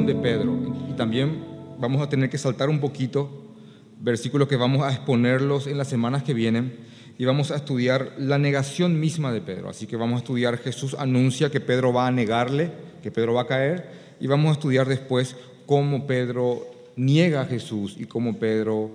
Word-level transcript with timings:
de 0.00 0.14
Pedro. 0.14 0.58
Y 0.88 0.94
también 0.94 1.44
vamos 1.78 2.00
a 2.00 2.08
tener 2.08 2.30
que 2.30 2.38
saltar 2.38 2.70
un 2.70 2.80
poquito 2.80 3.52
versículos 4.00 4.48
que 4.48 4.56
vamos 4.56 4.82
a 4.82 4.90
exponerlos 4.90 5.66
en 5.66 5.76
las 5.76 5.88
semanas 5.88 6.22
que 6.22 6.32
vienen 6.32 6.76
y 7.18 7.26
vamos 7.26 7.50
a 7.50 7.56
estudiar 7.56 8.14
la 8.16 8.38
negación 8.38 8.98
misma 8.98 9.32
de 9.32 9.42
Pedro. 9.42 9.68
Así 9.68 9.86
que 9.86 9.96
vamos 9.96 10.16
a 10.16 10.18
estudiar 10.20 10.56
Jesús 10.56 10.96
anuncia 10.98 11.50
que 11.50 11.60
Pedro 11.60 11.92
va 11.92 12.06
a 12.06 12.10
negarle, 12.10 12.72
que 13.02 13.12
Pedro 13.12 13.34
va 13.34 13.42
a 13.42 13.46
caer 13.46 13.90
y 14.18 14.26
vamos 14.26 14.48
a 14.48 14.52
estudiar 14.52 14.88
después 14.88 15.36
cómo 15.66 16.06
Pedro 16.06 16.66
niega 16.96 17.42
a 17.42 17.46
Jesús 17.46 17.94
y 17.98 18.06
cómo 18.06 18.38
Pedro 18.38 18.90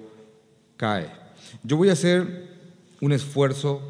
cae. 0.78 1.06
Yo 1.64 1.78
voy 1.78 1.90
a 1.90 1.94
hacer 1.94 2.48
un 3.02 3.12
esfuerzo 3.14 3.82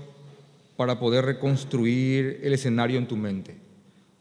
para 0.76 1.00
poder 1.00 1.24
reconstruir 1.24 2.42
el 2.44 2.54
escenario 2.54 3.00
en 3.00 3.08
tu 3.08 3.16
mente, 3.16 3.56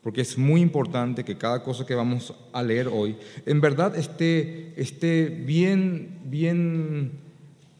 porque 0.07 0.21
es 0.21 0.39
muy 0.39 0.61
importante 0.61 1.25
que 1.25 1.37
cada 1.37 1.65
cosa 1.65 1.85
que 1.85 1.97
vamos 1.97 2.33
a 2.53 2.63
leer 2.63 2.87
hoy 2.87 3.17
en 3.45 3.61
verdad 3.61 3.99
esté, 3.99 4.73
esté 4.77 5.25
bien, 5.27 6.21
bien 6.27 7.11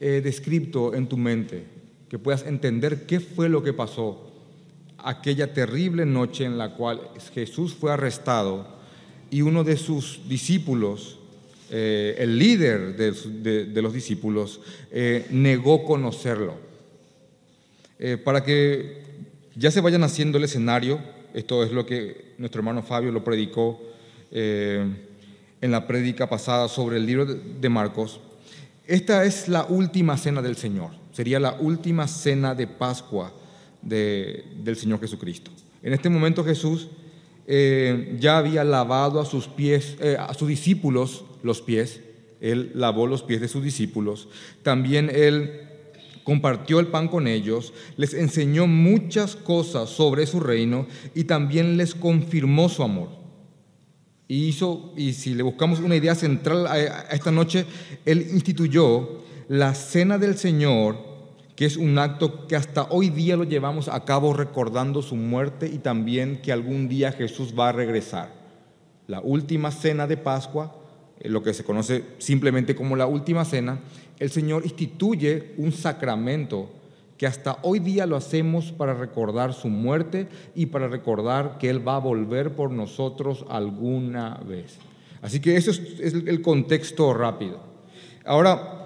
eh, 0.01 0.19
descrito 0.21 0.93
en 0.93 1.07
tu 1.07 1.15
mente, 1.15 1.63
que 2.09 2.19
puedas 2.19 2.45
entender 2.45 3.05
qué 3.05 3.21
fue 3.21 3.47
lo 3.47 3.63
que 3.63 3.71
pasó 3.71 4.29
aquella 4.97 5.53
terrible 5.53 6.05
noche 6.05 6.43
en 6.43 6.57
la 6.57 6.73
cual 6.73 6.99
Jesús 7.33 7.73
fue 7.73 7.93
arrestado 7.93 8.75
y 9.31 9.41
uno 9.41 9.63
de 9.63 9.77
sus 9.77 10.19
discípulos, 10.27 11.19
eh, 11.71 12.17
el 12.19 12.37
líder 12.37 12.97
de, 12.97 13.81
los 13.81 13.93
discípulos, 13.93 14.59
eh, 14.91 15.27
negó 15.29 15.85
conocerlo. 15.85 16.55
Para 18.25 18.43
que 18.43 19.01
ya 19.55 19.71
se 19.71 19.79
vayan 19.79 20.03
haciendo 20.03 20.37
el 20.37 20.43
escenario, 20.43 20.99
esto 21.33 21.63
es 21.63 21.71
lo 21.71 21.85
que 21.85 22.33
nuestro 22.37 22.59
hermano 22.59 22.83
Fabio 22.83 23.11
lo 23.11 23.23
predicó 23.23 23.81
eh, 24.31 24.85
en 25.61 25.71
la 25.71 25.87
prédica 25.87 26.29
pasada 26.29 26.67
sobre 26.67 26.97
el 26.97 27.05
libro 27.05 27.25
de 27.25 27.69
Marcos, 27.69 28.19
esta 28.85 29.25
es 29.25 29.47
la 29.47 29.65
última 29.65 30.17
cena 30.17 30.41
del 30.41 30.55
Señor, 30.55 30.91
sería 31.11 31.39
la 31.39 31.53
última 31.53 32.07
cena 32.07 32.55
de 32.55 32.67
Pascua 32.67 33.33
del 33.81 34.75
Señor 34.75 34.99
Jesucristo. 34.99 35.51
En 35.81 35.93
este 35.93 36.09
momento 36.09 36.43
Jesús 36.43 36.87
eh, 37.47 38.17
ya 38.19 38.37
había 38.37 38.63
lavado 38.63 39.19
a 39.19 39.25
sus 39.25 39.47
pies, 39.47 39.97
a 40.19 40.33
sus 40.33 40.47
discípulos 40.47 41.25
los 41.43 41.61
pies, 41.61 42.01
él 42.39 42.71
lavó 42.75 43.07
los 43.07 43.23
pies 43.23 43.41
de 43.41 43.47
sus 43.47 43.63
discípulos, 43.63 44.29
también 44.63 45.09
él 45.13 45.66
compartió 46.27 46.81
el 46.81 46.87
pan 46.87 47.07
con 47.07 47.25
ellos, 47.25 47.71
les 47.95 48.13
enseñó 48.13 48.67
muchas 48.67 49.37
cosas 49.37 49.89
sobre 49.89 50.27
su 50.27 50.41
reino 50.41 50.85
y 51.15 51.23
también 51.23 51.77
les 51.77 51.95
confirmó 51.95 52.67
su 52.67 52.83
amor. 52.83 53.07
Y 54.27 54.49
hizo, 54.49 54.91
y 54.97 55.13
si 55.13 55.35
le 55.35 55.43
buscamos 55.43 55.79
una 55.79 55.95
idea 55.95 56.15
central 56.15 56.67
a 56.67 56.77
esta 57.15 57.31
noche, 57.31 57.65
él 58.03 58.27
instituyó 58.29 59.21
la 59.47 59.73
cena 59.73 60.17
del 60.17 60.37
Señor, 60.37 60.97
que 61.55 61.63
es 61.63 61.77
un 61.77 61.97
acto 61.97 62.45
que 62.45 62.57
hasta 62.57 62.89
hoy 62.89 63.09
día 63.09 63.37
lo 63.37 63.45
llevamos 63.45 63.87
a 63.87 64.03
cabo 64.03 64.33
recordando 64.33 65.01
su 65.01 65.15
muerte 65.15 65.71
y 65.73 65.77
también 65.77 66.41
que 66.41 66.51
algún 66.51 66.89
día 66.89 67.13
Jesús 67.13 67.53
va 67.57 67.69
a 67.69 67.71
regresar. 67.71 68.33
La 69.07 69.21
última 69.21 69.71
cena 69.71 70.07
de 70.07 70.17
Pascua, 70.17 70.75
eh, 71.21 71.29
lo 71.29 71.41
que 71.41 71.53
se 71.53 71.63
conoce 71.63 72.03
simplemente 72.17 72.75
como 72.75 72.97
la 72.97 73.05
última 73.05 73.45
cena, 73.45 73.79
el 74.19 74.29
Señor 74.29 74.63
instituye 74.63 75.53
un 75.57 75.71
sacramento 75.71 76.69
que 77.17 77.27
hasta 77.27 77.57
hoy 77.63 77.79
día 77.79 78.05
lo 78.05 78.15
hacemos 78.15 78.71
para 78.71 78.93
recordar 78.93 79.53
su 79.53 79.69
muerte 79.69 80.27
y 80.55 80.67
para 80.67 80.87
recordar 80.87 81.57
que 81.57 81.69
Él 81.69 81.85
va 81.85 81.95
a 81.95 81.99
volver 81.99 82.55
por 82.55 82.71
nosotros 82.71 83.45
alguna 83.49 84.35
vez. 84.47 84.77
Así 85.21 85.39
que 85.39 85.57
eso 85.57 85.71
es, 85.71 86.13
el 86.13 86.41
contexto 86.41 87.13
rápido. 87.13 87.59
Ahora, 88.23 88.77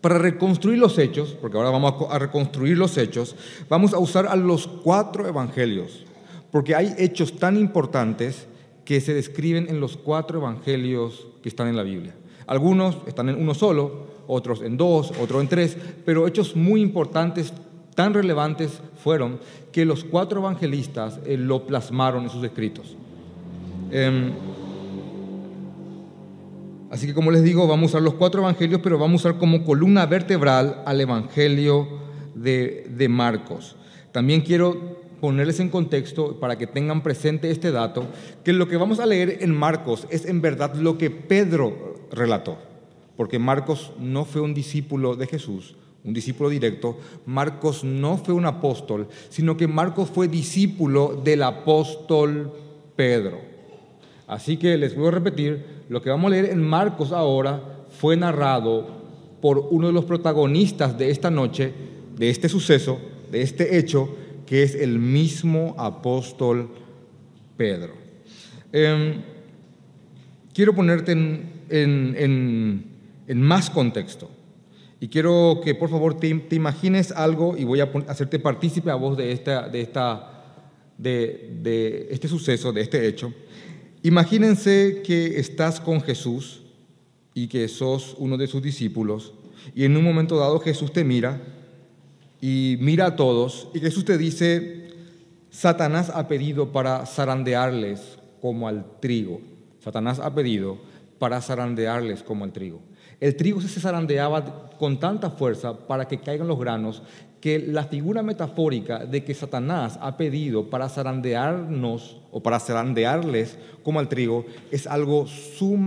para 0.00 0.18
reconstruir 0.18 0.78
los 0.78 0.96
hechos, 0.98 1.36
porque 1.38 1.58
ahora 1.58 1.70
vamos 1.70 1.94
a 2.10 2.18
reconstruir 2.18 2.78
los 2.78 2.96
hechos, 2.96 3.36
vamos 3.68 3.92
a 3.92 3.98
usar 3.98 4.26
a 4.26 4.36
los 4.36 4.66
cuatro 4.66 5.28
evangelios, 5.28 6.06
porque 6.50 6.74
hay 6.74 6.94
hechos 6.96 7.36
tan 7.36 7.58
importantes 7.58 8.46
que 8.86 9.00
se 9.02 9.12
describen 9.12 9.68
en 9.68 9.80
los 9.80 9.98
cuatro 9.98 10.38
evangelios 10.38 11.26
que 11.42 11.50
están 11.50 11.68
en 11.68 11.76
la 11.76 11.82
Biblia. 11.82 12.14
Algunos 12.50 12.96
están 13.06 13.28
en 13.28 13.40
uno 13.40 13.54
solo, 13.54 14.06
otros 14.26 14.60
en 14.62 14.76
dos, 14.76 15.12
otros 15.20 15.40
en 15.40 15.46
tres, 15.46 15.76
pero 16.04 16.26
hechos 16.26 16.56
muy 16.56 16.80
importantes, 16.80 17.52
tan 17.94 18.12
relevantes 18.12 18.80
fueron 19.04 19.38
que 19.70 19.84
los 19.84 20.02
cuatro 20.02 20.40
evangelistas 20.40 21.20
eh, 21.26 21.36
lo 21.36 21.64
plasmaron 21.64 22.24
en 22.24 22.28
sus 22.28 22.42
escritos. 22.42 22.96
Em, 23.92 24.32
así 26.90 27.06
que 27.06 27.14
como 27.14 27.30
les 27.30 27.44
digo, 27.44 27.68
vamos 27.68 27.90
a 27.90 27.98
usar 27.98 28.02
los 28.02 28.14
cuatro 28.14 28.40
evangelios, 28.40 28.80
pero 28.82 28.98
vamos 28.98 29.24
a 29.24 29.28
usar 29.28 29.38
como 29.38 29.64
columna 29.64 30.04
vertebral 30.06 30.82
al 30.86 31.00
evangelio 31.00 31.86
de, 32.34 32.90
de 32.90 33.08
Marcos. 33.08 33.76
También 34.10 34.40
quiero 34.40 34.99
ponerles 35.20 35.60
en 35.60 35.68
contexto 35.68 36.40
para 36.40 36.56
que 36.56 36.66
tengan 36.66 37.02
presente 37.02 37.50
este 37.50 37.70
dato, 37.70 38.06
que 38.44 38.52
lo 38.52 38.68
que 38.68 38.76
vamos 38.76 39.00
a 39.00 39.06
leer 39.06 39.38
en 39.40 39.54
Marcos 39.54 40.06
es 40.10 40.24
en 40.24 40.40
verdad 40.40 40.74
lo 40.74 40.98
que 40.98 41.10
Pedro 41.10 41.94
relató, 42.10 42.58
porque 43.16 43.38
Marcos 43.38 43.92
no 43.98 44.24
fue 44.24 44.40
un 44.40 44.54
discípulo 44.54 45.16
de 45.16 45.26
Jesús, 45.26 45.76
un 46.04 46.14
discípulo 46.14 46.48
directo, 46.48 46.98
Marcos 47.26 47.84
no 47.84 48.16
fue 48.16 48.34
un 48.34 48.46
apóstol, 48.46 49.08
sino 49.28 49.56
que 49.56 49.68
Marcos 49.68 50.10
fue 50.10 50.28
discípulo 50.28 51.20
del 51.22 51.42
apóstol 51.42 52.52
Pedro. 52.96 53.38
Así 54.26 54.56
que 54.56 54.76
les 54.78 54.96
voy 54.96 55.08
a 55.08 55.12
repetir, 55.12 55.64
lo 55.88 56.00
que 56.00 56.10
vamos 56.10 56.28
a 56.28 56.34
leer 56.34 56.46
en 56.46 56.62
Marcos 56.62 57.12
ahora 57.12 57.84
fue 57.98 58.16
narrado 58.16 59.00
por 59.40 59.58
uno 59.70 59.88
de 59.88 59.92
los 59.92 60.04
protagonistas 60.04 60.96
de 60.96 61.10
esta 61.10 61.30
noche, 61.30 61.72
de 62.16 62.30
este 62.30 62.48
suceso, 62.48 62.98
de 63.30 63.42
este 63.42 63.78
hecho, 63.78 64.14
que 64.50 64.64
es 64.64 64.74
el 64.74 64.98
mismo 64.98 65.76
apóstol 65.78 66.70
Pedro. 67.56 67.94
Em, 68.72 69.22
quiero 70.52 70.74
ponerte 70.74 71.12
en, 71.12 72.84
más 73.36 73.70
contexto. 73.70 74.28
Y 74.98 75.06
quiero 75.06 75.60
que 75.62 75.76
por 75.76 75.88
favor 75.88 76.18
te, 76.18 76.26
imagines 76.50 77.12
algo 77.12 77.56
y 77.56 77.62
voy 77.62 77.78
a 77.78 77.92
hacerte 78.08 78.40
partícipe 78.40 78.90
a 78.90 78.96
vos 78.96 79.16
de, 79.16 79.30
esta, 79.30 79.68
de, 79.68 79.82
esta, 79.82 80.64
de, 80.98 81.60
de 81.62 82.08
este 82.10 82.26
suceso, 82.26 82.72
de 82.72 82.80
este 82.80 83.06
hecho. 83.06 83.32
Imagínense 84.02 85.02
que 85.06 85.38
estás 85.38 85.80
con 85.80 86.00
Jesús 86.00 86.62
y 87.34 87.46
que 87.46 87.68
sos 87.68 88.16
uno 88.18 88.36
de 88.36 88.48
sus 88.48 88.60
discípulos 88.60 89.32
y 89.76 89.84
en 89.84 89.96
un 89.96 90.02
momento 90.02 90.36
dado 90.36 90.58
Jesús 90.58 90.92
te 90.92 91.04
mira 91.04 91.40
y 92.40 92.76
mira 92.80 93.06
a 93.06 93.16
todos 93.16 93.68
y 93.74 93.80
Jesús 93.80 94.04
te 94.04 94.16
dice, 94.18 94.90
Satanás 95.50 96.10
ha 96.14 96.28
pedido 96.28 96.72
para 96.72 97.04
zarandearles 97.06 98.18
como 98.40 98.68
al 98.68 98.84
trigo. 99.00 99.40
Satanás 99.80 100.18
ha 100.20 100.34
pedido 100.34 100.78
para 101.18 101.40
zarandearles 101.40 102.22
como 102.22 102.44
el 102.44 102.52
trigo. 102.52 102.80
El 103.20 103.36
trigo 103.36 103.60
se 103.60 103.80
zarandeaba 103.80 104.70
con 104.78 104.98
tanta 104.98 105.30
fuerza 105.30 105.86
para 105.86 106.08
que 106.08 106.20
caigan 106.20 106.48
los 106.48 106.58
granos 106.58 107.02
que 107.40 107.58
la 107.58 107.84
figura 107.84 108.22
metafórica 108.22 109.04
de 109.06 109.24
que 109.24 109.34
Satanás 109.34 109.98
ha 110.00 110.16
pedido 110.16 110.70
para 110.70 110.88
zarandearnos 110.88 112.20
o 112.30 112.42
para 112.42 112.60
zarandearles 112.60 113.58
como 113.82 113.98
al 113.98 114.08
trigo 114.08 114.46
es 114.70 114.86
algo 114.86 115.26
sumamente 115.26 115.84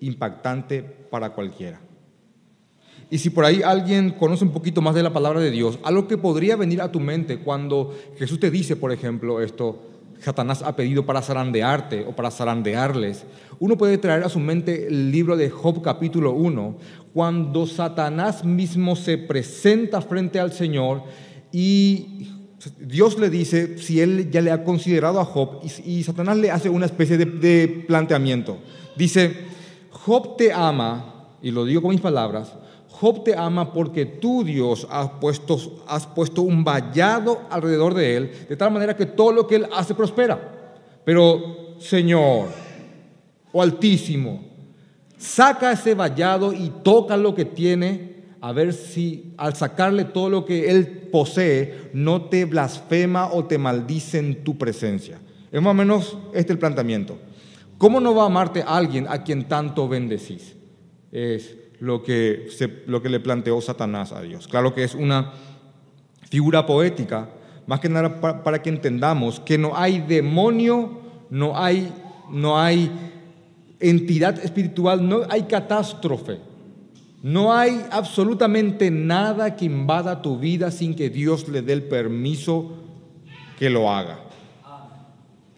impactante 0.00 0.82
para 0.82 1.30
cualquiera. 1.30 1.80
Y 3.12 3.18
si 3.18 3.28
por 3.28 3.44
ahí 3.44 3.60
alguien 3.62 4.12
conoce 4.12 4.42
un 4.42 4.52
poquito 4.52 4.80
más 4.80 4.94
de 4.94 5.02
la 5.02 5.12
palabra 5.12 5.38
de 5.38 5.50
Dios, 5.50 5.78
algo 5.82 6.08
que 6.08 6.16
podría 6.16 6.56
venir 6.56 6.80
a 6.80 6.90
tu 6.90 6.98
mente 6.98 7.40
cuando 7.40 7.94
Jesús 8.16 8.40
te 8.40 8.50
dice, 8.50 8.74
por 8.74 8.90
ejemplo, 8.90 9.42
esto, 9.42 9.82
Satanás 10.18 10.62
ha 10.62 10.74
pedido 10.74 11.04
para 11.04 11.20
zarandearte 11.20 12.06
o 12.06 12.16
para 12.16 12.30
zarandearles, 12.30 13.26
uno 13.58 13.76
puede 13.76 13.98
traer 13.98 14.24
a 14.24 14.30
su 14.30 14.40
mente 14.40 14.86
el 14.86 15.12
libro 15.12 15.36
de 15.36 15.50
Job 15.50 15.82
capítulo 15.82 16.32
1, 16.32 16.78
cuando 17.12 17.66
Satanás 17.66 18.46
mismo 18.46 18.96
se 18.96 19.18
presenta 19.18 20.00
frente 20.00 20.40
al 20.40 20.54
Señor 20.54 21.02
y 21.52 22.30
Dios 22.80 23.18
le 23.18 23.28
dice 23.28 23.76
si 23.76 24.00
él 24.00 24.30
ya 24.30 24.40
le 24.40 24.52
ha 24.52 24.64
considerado 24.64 25.20
a 25.20 25.26
Job 25.26 25.60
y, 25.84 26.02
Satanás 26.02 26.38
le 26.38 26.50
hace 26.50 26.70
una 26.70 26.86
especie 26.86 27.18
de, 27.18 27.26
de 27.26 27.84
planteamiento. 27.86 28.56
Dice, 28.96 29.36
Job 29.90 30.38
te 30.38 30.50
ama, 30.50 31.28
y 31.42 31.50
lo 31.50 31.66
digo 31.66 31.82
con 31.82 31.90
mis 31.90 32.00
palabras, 32.00 32.54
Job 33.02 33.24
te 33.24 33.34
ama 33.34 33.72
porque 33.72 34.06
tú, 34.06 34.44
Dios, 34.44 34.86
has 34.88 35.10
puesto, 35.20 35.58
has 35.88 36.06
puesto 36.06 36.42
un 36.42 36.62
vallado 36.62 37.40
alrededor 37.50 37.94
de 37.94 38.16
él, 38.16 38.32
de 38.48 38.56
tal 38.56 38.70
manera 38.70 38.96
que 38.96 39.06
todo 39.06 39.32
lo 39.32 39.44
que 39.44 39.56
él 39.56 39.66
hace 39.74 39.92
prospera. 39.92 40.40
Pero, 41.04 41.74
Señor, 41.80 42.46
o 43.50 43.60
Altísimo, 43.60 44.44
saca 45.18 45.72
ese 45.72 45.96
vallado 45.96 46.52
y 46.52 46.70
toca 46.84 47.16
lo 47.16 47.34
que 47.34 47.44
tiene, 47.44 48.22
a 48.40 48.52
ver 48.52 48.72
si 48.72 49.34
al 49.36 49.56
sacarle 49.56 50.04
todo 50.04 50.30
lo 50.30 50.44
que 50.44 50.70
él 50.70 51.08
posee, 51.10 51.90
no 51.94 52.26
te 52.26 52.44
blasfema 52.44 53.32
o 53.32 53.46
te 53.46 53.58
maldice 53.58 54.20
en 54.20 54.44
tu 54.44 54.56
presencia. 54.56 55.18
Es 55.50 55.60
más 55.60 55.72
o 55.72 55.74
menos 55.74 56.16
este 56.34 56.52
el 56.52 56.60
planteamiento. 56.60 57.18
¿Cómo 57.78 57.98
no 57.98 58.14
va 58.14 58.22
a 58.22 58.26
amarte 58.26 58.62
alguien 58.64 59.08
a 59.08 59.24
quien 59.24 59.48
tanto 59.48 59.88
bendecís? 59.88 60.54
Es 61.10 61.56
lo 61.82 62.04
que, 62.04 62.48
lo 62.86 63.02
que 63.02 63.08
le 63.08 63.18
planteó 63.18 63.60
Satanás 63.60 64.12
a 64.12 64.22
Dios. 64.22 64.46
Claro 64.46 64.72
que 64.72 64.84
es 64.84 64.94
una 64.94 65.32
figura 66.30 66.64
poética, 66.64 67.30
más 67.66 67.80
que 67.80 67.88
nada 67.88 68.20
para, 68.20 68.62
que 68.62 68.70
entendamos 68.70 69.40
que 69.40 69.58
no 69.58 69.76
hay 69.76 69.98
demonio, 69.98 71.00
no 71.28 71.58
hay, 71.58 71.92
no 72.30 72.56
hay 72.56 72.88
entidad 73.80 74.38
espiritual, 74.44 75.08
no 75.08 75.22
hay 75.28 75.42
catástrofe, 75.42 76.38
no 77.20 77.52
hay 77.52 77.84
absolutamente 77.90 78.88
nada 78.92 79.56
que 79.56 79.64
invada 79.64 80.22
tu 80.22 80.38
vida 80.38 80.70
sin 80.70 80.94
que 80.94 81.10
Dios 81.10 81.48
le 81.48 81.62
dé 81.62 81.72
el 81.72 81.82
permiso 81.82 82.74
que 83.58 83.68
lo 83.68 83.90
haga. 83.90 84.20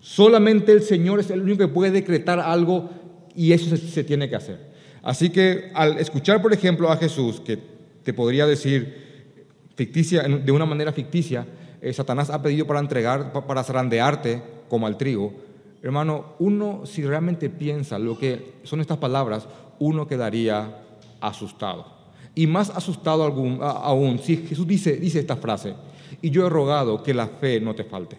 Solamente 0.01 0.73
el 0.73 0.81
Señor 0.81 1.21
es 1.21 1.29
el 1.29 1.43
único 1.43 1.59
que 1.59 1.69
puede 1.69 1.91
decretar 1.91 2.41
algo 2.41 2.89
y 3.37 3.53
eso 3.53 3.77
se, 3.77 4.05
tiene 4.05 4.31
que 4.31 4.37
hacer. 4.37 4.74
Así 5.05 5.29
que 5.29 5.71
al 5.75 5.99
escuchar, 5.99 6.41
por 6.41 6.55
ejemplo, 6.55 6.91
a 6.91 6.97
Jesús, 6.97 7.39
que 7.39 7.59
te 8.03 8.15
podría 8.15 8.47
decir 8.47 9.05
ficticia, 9.77 10.23
de 10.23 10.51
una 10.51 10.65
manera 10.65 10.93
ficticia, 10.93 11.47
eh, 11.83 11.93
Satanás 11.93 12.31
ha 12.31 12.41
pedido 12.41 12.67
para 12.67 12.81
entregar, 12.81 13.31
para 13.47 13.63
zarandearte 13.63 14.43
como 14.71 14.87
al 14.87 14.97
trigo, 14.97 15.35
hermano, 15.83 16.35
uno 16.39 16.87
si 16.87 17.03
realmente 17.05 17.51
piensa 17.51 17.99
lo 17.99 18.19
que 18.19 18.55
son 18.63 18.81
estas 18.81 18.97
palabras, 18.97 19.47
uno 19.79 20.07
quedaría 20.07 20.81
asustado. 21.21 21.85
Y 22.35 22.47
más 22.47 22.71
asustado 22.71 23.25
aún 23.25 24.19
si 24.19 24.39
Jesús 24.39 24.67
dice, 24.67 24.97
dice 24.97 25.21
esta 25.21 25.37
frase, 25.37 25.75
y 26.23 26.31
yo 26.31 26.47
he 26.47 26.51
rogado 26.51 27.03
que 27.03 27.13
la 27.13 27.27
fe 27.27 27.61
no 27.61 27.75
te 27.75 27.85
falte. 27.85 28.17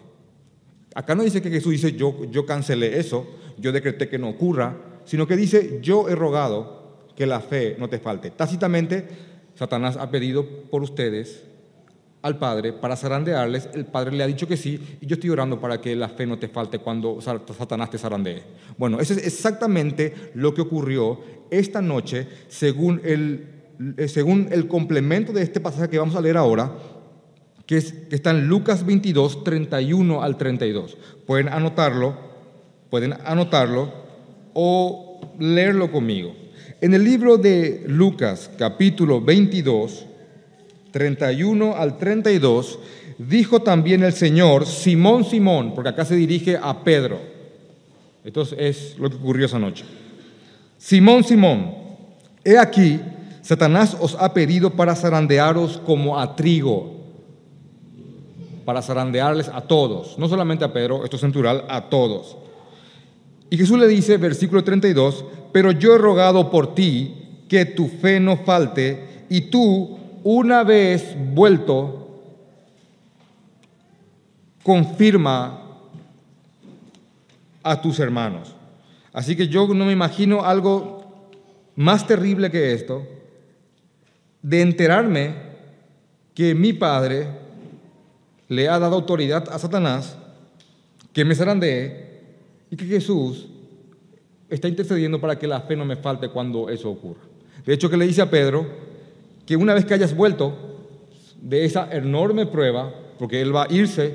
Acá 0.94 1.16
no 1.16 1.24
dice 1.24 1.42
que 1.42 1.50
Jesús 1.50 1.72
dice 1.72 1.92
yo, 1.92 2.24
yo 2.30 2.46
cancelé 2.46 3.00
eso, 3.00 3.26
yo 3.58 3.72
decreté 3.72 4.08
que 4.08 4.18
no 4.18 4.28
ocurra, 4.28 4.76
sino 5.04 5.26
que 5.26 5.36
dice 5.36 5.80
yo 5.82 6.08
he 6.08 6.14
rogado 6.14 6.75
que 7.16 7.26
la 7.26 7.40
fe 7.40 7.76
no 7.78 7.88
te 7.88 7.98
falte. 7.98 8.30
Tácitamente, 8.30 9.06
Satanás 9.54 9.96
ha 9.96 10.10
pedido 10.10 10.46
por 10.70 10.82
ustedes 10.82 11.42
al 12.22 12.38
Padre 12.38 12.72
para 12.72 12.96
zarandearles, 12.96 13.68
el 13.74 13.86
Padre 13.86 14.16
le 14.16 14.24
ha 14.24 14.26
dicho 14.26 14.48
que 14.48 14.56
sí, 14.56 14.98
y 15.00 15.06
yo 15.06 15.14
estoy 15.14 15.30
orando 15.30 15.60
para 15.60 15.80
que 15.80 15.94
la 15.94 16.08
fe 16.08 16.26
no 16.26 16.38
te 16.38 16.48
falte 16.48 16.80
cuando 16.80 17.20
Satanás 17.20 17.90
te 17.90 17.98
zarandee. 17.98 18.42
Bueno, 18.76 19.00
eso 19.00 19.14
es 19.14 19.24
exactamente 19.24 20.32
lo 20.34 20.52
que 20.52 20.62
ocurrió 20.62 21.20
esta 21.50 21.80
noche 21.80 22.26
según 22.48 23.00
el, 23.04 23.46
eh, 23.96 24.08
según 24.08 24.48
el 24.50 24.66
complemento 24.66 25.32
de 25.32 25.42
este 25.42 25.60
pasaje 25.60 25.88
que 25.88 25.98
vamos 25.98 26.16
a 26.16 26.20
leer 26.20 26.36
ahora, 26.36 26.72
que, 27.64 27.76
está 27.76 28.30
en 28.30 28.48
Lucas 28.48 28.84
22, 28.84 29.44
31 29.44 30.22
al 30.22 30.36
32. 30.36 30.96
Pueden 31.26 31.48
anotarlo, 31.48 32.16
pueden 32.90 33.14
anotarlo 33.24 33.92
o 34.54 35.20
leerlo 35.38 35.92
conmigo. 35.92 36.34
En 36.80 36.94
el 36.94 37.04
libro 37.04 37.36
de 37.36 37.84
Lucas, 37.86 38.50
capítulo 38.58 39.20
22, 39.20 40.06
31 40.90 41.76
al 41.76 41.98
32, 41.98 42.78
dijo 43.18 43.60
también 43.60 44.02
el 44.02 44.12
Señor, 44.12 44.66
Simón, 44.66 45.24
Simón, 45.24 45.74
porque 45.74 45.90
acá 45.90 46.04
se 46.04 46.16
dirige 46.16 46.58
a 46.60 46.82
Pedro. 46.84 47.18
Entonces 48.24 48.58
es 48.58 48.98
lo 48.98 49.08
que 49.08 49.16
ocurrió 49.16 49.46
esa 49.46 49.58
noche. 49.58 49.84
Simón, 50.78 51.24
Simón, 51.24 51.74
he 52.44 52.58
aquí, 52.58 53.00
Satanás 53.42 53.96
os 54.00 54.16
ha 54.18 54.34
pedido 54.34 54.70
para 54.70 54.94
zarandearos 54.94 55.78
como 55.78 56.18
a 56.18 56.36
trigo 56.36 56.96
para 58.66 58.82
zarandearles 58.82 59.48
a 59.48 59.62
todos, 59.62 60.18
no 60.18 60.28
solamente 60.28 60.64
a 60.64 60.72
Pedro, 60.72 61.04
esto 61.04 61.16
es 61.16 61.22
centural, 61.22 61.64
a 61.68 61.88
todos. 61.88 62.36
Y 63.56 63.58
Jesús 63.58 63.78
le 63.78 63.88
dice, 63.88 64.18
versículo 64.18 64.62
32, 64.62 65.24
pero 65.50 65.70
yo 65.70 65.94
he 65.94 65.98
rogado 65.98 66.50
por 66.50 66.74
ti 66.74 67.40
que 67.48 67.64
tu 67.64 67.88
fe 67.88 68.20
no 68.20 68.36
falte 68.36 69.24
y 69.30 69.40
tú, 69.48 69.98
una 70.24 70.62
vez 70.62 71.16
vuelto, 71.32 72.20
confirma 74.62 75.58
a 77.62 77.80
tus 77.80 77.98
hermanos. 77.98 78.54
Así 79.14 79.34
que 79.34 79.48
yo 79.48 79.66
no 79.68 79.86
me 79.86 79.92
imagino 79.92 80.44
algo 80.44 81.30
más 81.76 82.06
terrible 82.06 82.50
que 82.50 82.74
esto, 82.74 83.06
de 84.42 84.60
enterarme 84.60 85.34
que 86.34 86.54
mi 86.54 86.74
padre 86.74 87.26
le 88.48 88.68
ha 88.68 88.78
dado 88.78 88.96
autoridad 88.96 89.48
a 89.50 89.58
Satanás 89.58 90.18
que 91.14 91.24
me 91.24 91.34
zarandee 91.34 92.05
y 92.70 92.76
que 92.76 92.84
Jesús 92.84 93.46
está 94.48 94.68
intercediendo 94.68 95.20
para 95.20 95.38
que 95.38 95.46
la 95.46 95.60
fe 95.60 95.76
no 95.76 95.84
me 95.84 95.96
falte 95.96 96.28
cuando 96.28 96.68
eso 96.68 96.90
ocurra. 96.90 97.22
De 97.64 97.74
hecho, 97.74 97.90
que 97.90 97.96
le 97.96 98.06
dice 98.06 98.22
a 98.22 98.30
Pedro 98.30 98.66
que 99.44 99.56
una 99.56 99.74
vez 99.74 99.84
que 99.84 99.94
hayas 99.94 100.14
vuelto 100.14 100.54
de 101.40 101.64
esa 101.64 101.88
enorme 101.92 102.46
prueba, 102.46 102.92
porque 103.18 103.40
él 103.40 103.54
va 103.54 103.64
a 103.64 103.72
irse 103.72 104.14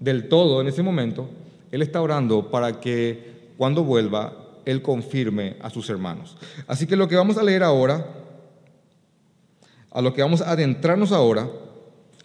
del 0.00 0.28
todo 0.28 0.60
en 0.60 0.68
ese 0.68 0.82
momento, 0.82 1.28
él 1.70 1.82
está 1.82 2.00
orando 2.00 2.50
para 2.50 2.80
que 2.80 3.52
cuando 3.56 3.84
vuelva, 3.84 4.32
él 4.64 4.82
confirme 4.82 5.56
a 5.60 5.70
sus 5.70 5.88
hermanos. 5.90 6.36
Así 6.66 6.86
que 6.86 6.96
lo 6.96 7.08
que 7.08 7.16
vamos 7.16 7.38
a 7.38 7.42
leer 7.42 7.62
ahora, 7.62 8.06
a 9.90 10.00
lo 10.00 10.12
que 10.14 10.22
vamos 10.22 10.40
a 10.40 10.52
adentrarnos 10.52 11.12
ahora, 11.12 11.48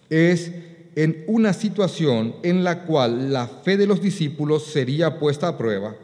es 0.09 0.51
en 0.95 1.23
una 1.27 1.53
situación 1.53 2.35
en 2.43 2.63
la 2.63 2.83
cual 2.83 3.33
la 3.33 3.47
fe 3.47 3.77
de 3.77 3.87
los 3.87 4.01
discípulos 4.01 4.65
sería 4.65 5.19
puesta 5.19 5.47
a 5.47 5.57
prueba 5.57 5.95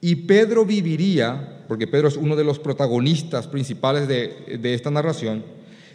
y 0.00 0.14
Pedro 0.14 0.64
viviría, 0.64 1.64
porque 1.66 1.86
Pedro 1.86 2.08
es 2.08 2.16
uno 2.16 2.36
de 2.36 2.44
los 2.44 2.58
protagonistas 2.58 3.48
principales 3.48 4.06
de, 4.06 4.74
esta 4.74 4.90
narración, 4.90 5.44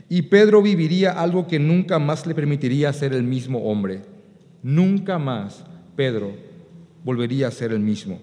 y 0.10 0.24
Pedro 0.24 0.62
viviría 0.62 1.12
algo 1.12 1.48
que 1.48 1.60
nunca 1.60 2.00
más 2.00 2.26
le 2.26 2.36
permitiría 2.36 2.92
ser 2.92 3.14
el 3.14 3.24
mismo 3.24 3.64
hombre. 3.64 4.02
Nunca 4.62 5.18
más 5.18 5.64
Pedro 5.96 6.32
volvería 7.04 7.48
a 7.48 7.52
ser 7.52 7.72
el 7.72 7.80
mismo. 7.80 8.20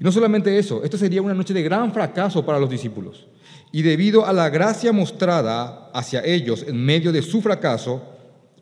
Y 0.00 0.04
no 0.04 0.10
solamente 0.10 0.58
eso, 0.58 0.82
esto 0.82 0.98
sería 0.98 1.22
una 1.22 1.34
noche 1.34 1.54
de 1.54 1.62
gran 1.62 1.92
fracaso 1.92 2.44
para 2.44 2.58
los 2.58 2.68
discípulos. 2.68 3.26
Y 3.70 3.82
debido 3.82 4.26
a 4.26 4.32
la 4.32 4.48
gracia 4.50 4.92
mostrada 4.92 5.90
hacia 5.94 6.24
ellos 6.24 6.64
en 6.66 6.84
medio 6.84 7.12
de 7.12 7.22
su 7.22 7.40
fracaso, 7.40 8.02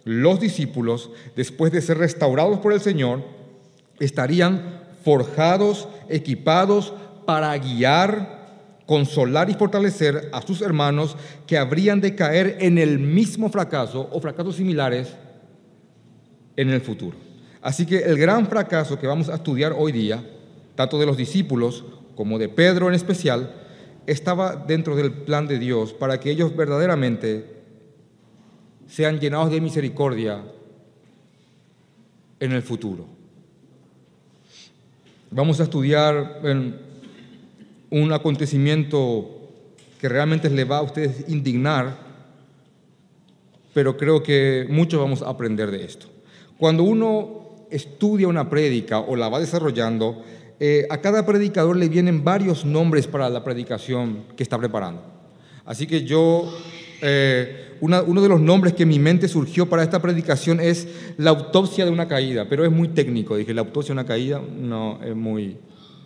los 0.07 0.39
discípulos, 0.39 1.11
después 1.35 1.73
de 1.73 1.83
ser 1.83 1.99
restaurados 1.99 2.61
por 2.61 2.73
el 2.73 2.81
Señor, 2.81 3.25
estarían 3.99 4.85
forjados, 5.03 5.89
equipados 6.09 6.93
para 7.27 7.59
guiar, 7.59 8.85
consolar 8.87 9.51
y 9.51 9.55
fortalecer 9.55 10.31
a 10.33 10.43
sus 10.43 10.63
hermanos 10.63 11.17
que 11.45 11.59
habrían 11.59 12.01
de 12.01 12.15
caer 12.15 12.57
en 12.61 12.79
el 12.79 13.01
mismo 13.01 13.51
fracaso 13.51 14.09
o 14.13 14.21
fracasos 14.21 14.55
similares 14.55 15.09
en 16.55 16.71
el 16.71 16.83
futuro. 16.83 17.17
Así 17.61 17.85
que 17.85 17.99
el 17.99 18.17
gran 18.17 18.47
fracaso 18.47 19.01
que 19.01 19.09
vamos 19.09 19.29
a 19.29 19.35
estudiar 19.35 19.75
hoy 19.77 19.91
día, 19.91 20.25
tanto 20.77 21.01
de 21.01 21.07
los 21.07 21.17
discípulos 21.17 21.85
como 22.15 22.39
de 22.39 22.49
Pedro 22.49 22.89
en 22.89 22.95
especial, 22.95 23.53
estaba 24.07 24.55
dentro 24.55 24.95
del 24.95 25.11
plan 25.11 25.49
de 25.49 25.59
Dios 25.59 25.93
para 25.93 26.21
que 26.21 26.31
ellos 26.31 26.55
verdaderamente 26.55 27.56
sean 28.89 29.19
llenados 29.19 29.51
de 29.51 29.61
misericordia 29.61 30.43
en 32.41 32.53
el 32.53 32.63
futuro. 32.63 33.07
Vamos 35.31 35.61
a 35.61 35.65
estudiar 35.65 36.41
un 37.91 38.13
acontecimiento 38.13 39.37
que 40.01 40.09
realmente 40.09 40.49
les 40.51 40.71
va 40.71 40.79
a 40.79 40.83
ustedes 40.83 41.29
indignar, 41.29 41.97
pero 43.75 43.97
creo 43.97 44.23
que 44.23 44.67
mucho 44.69 45.01
vamos 45.01 45.23
a 45.23 45.31
aprender 45.31 45.71
de 45.71 45.85
esto. 45.85 46.07
Cuando 46.59 46.85
uno 46.85 47.67
estudia 47.71 48.29
una 48.29 48.49
prédica 48.49 49.01
o 49.01 49.17
la 49.17 49.29
va 49.29 49.41
desarrollando, 49.41 50.23
eh, 50.59 50.87
a 50.89 50.99
cada 50.99 51.27
predicador 51.27 51.77
le 51.77 51.89
vienen 51.89 52.25
varios 52.25 52.65
nombres 52.65 53.07
para 53.07 53.29
la 53.29 53.45
predicación 53.45 54.25
que 54.37 54.43
está 54.43 54.57
preparando. 54.59 55.03
Así 55.65 55.87
que 55.87 56.05
yo 56.05 56.51
eh, 57.03 57.66
uno 57.81 58.23
de 58.23 58.29
los 58.29 58.41
nombres 58.41 58.75
que 58.75 58.85
en 58.85 58.89
mi 58.89 58.99
mente 58.99 59.29
surgió 59.29 59.69
para 59.69 59.83
esta 59.83 60.01
predicación 60.01 60.61
es 60.61 60.89
la 61.17 61.31
autopsia 61.31 61.85
de 61.85 61.91
una 61.91 62.09
caída, 62.09 62.47
pero 62.49 62.65
es 62.65 62.71
muy 62.71 62.89
técnico. 62.89 63.37
Dije, 63.37 63.55
la 63.55 63.63
autopsia 63.63 63.95
de 63.95 64.01
una 64.01 64.07
caída, 64.07 64.41
no, 64.41 65.01
es 65.05 65.15
muy... 65.15 65.59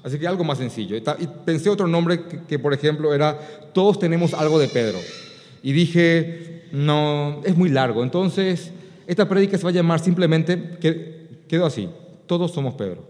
Así 0.02 0.18
que 0.18 0.26
algo 0.26 0.44
más 0.44 0.58
sencillo. 0.58 0.96
Y 0.96 1.28
pensé 1.44 1.68
otro 1.68 1.86
nombre 1.86 2.22
que, 2.48 2.58
por 2.58 2.72
ejemplo, 2.72 3.12
era 3.12 3.38
Todos 3.74 3.98
tenemos 3.98 4.32
algo 4.32 4.58
de 4.58 4.68
Pedro. 4.68 4.98
Y 5.62 5.72
dije, 5.72 6.64
no, 6.72 7.40
es 7.44 7.56
muy 7.56 7.68
largo. 7.68 8.02
Entonces, 8.02 8.72
esta 9.06 9.28
predica 9.28 9.58
se 9.58 9.64
va 9.64 9.70
a 9.70 9.74
llamar 9.74 10.00
simplemente, 10.00 10.78
quedó 11.48 11.66
así, 11.66 11.88
Todos 12.26 12.52
somos 12.52 12.74
Pedro. 12.74 13.04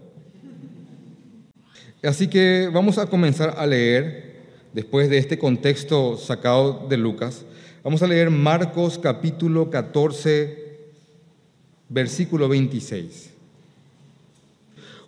Así 2.03 2.27
que 2.27 2.69
vamos 2.73 2.97
a 2.97 3.05
comenzar 3.05 3.53
a 3.57 3.67
leer, 3.67 4.31
después 4.73 5.09
de 5.09 5.19
este 5.19 5.37
contexto 5.37 6.17
sacado 6.17 6.87
de 6.89 6.97
Lucas, 6.97 7.45
Vamos 7.83 8.03
a 8.03 8.07
leer 8.07 8.29
Marcos 8.29 8.99
capítulo 8.99 9.71
14, 9.71 10.77
versículo 11.89 12.47
26. 12.47 13.31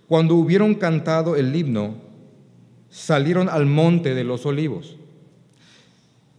Cuando 0.07 0.33
hubieron 0.33 0.73
cantado 0.73 1.35
el 1.35 1.55
himno, 1.55 1.93
salieron 2.89 3.47
al 3.47 3.67
monte 3.67 4.15
de 4.15 4.23
los 4.23 4.47
olivos. 4.47 4.95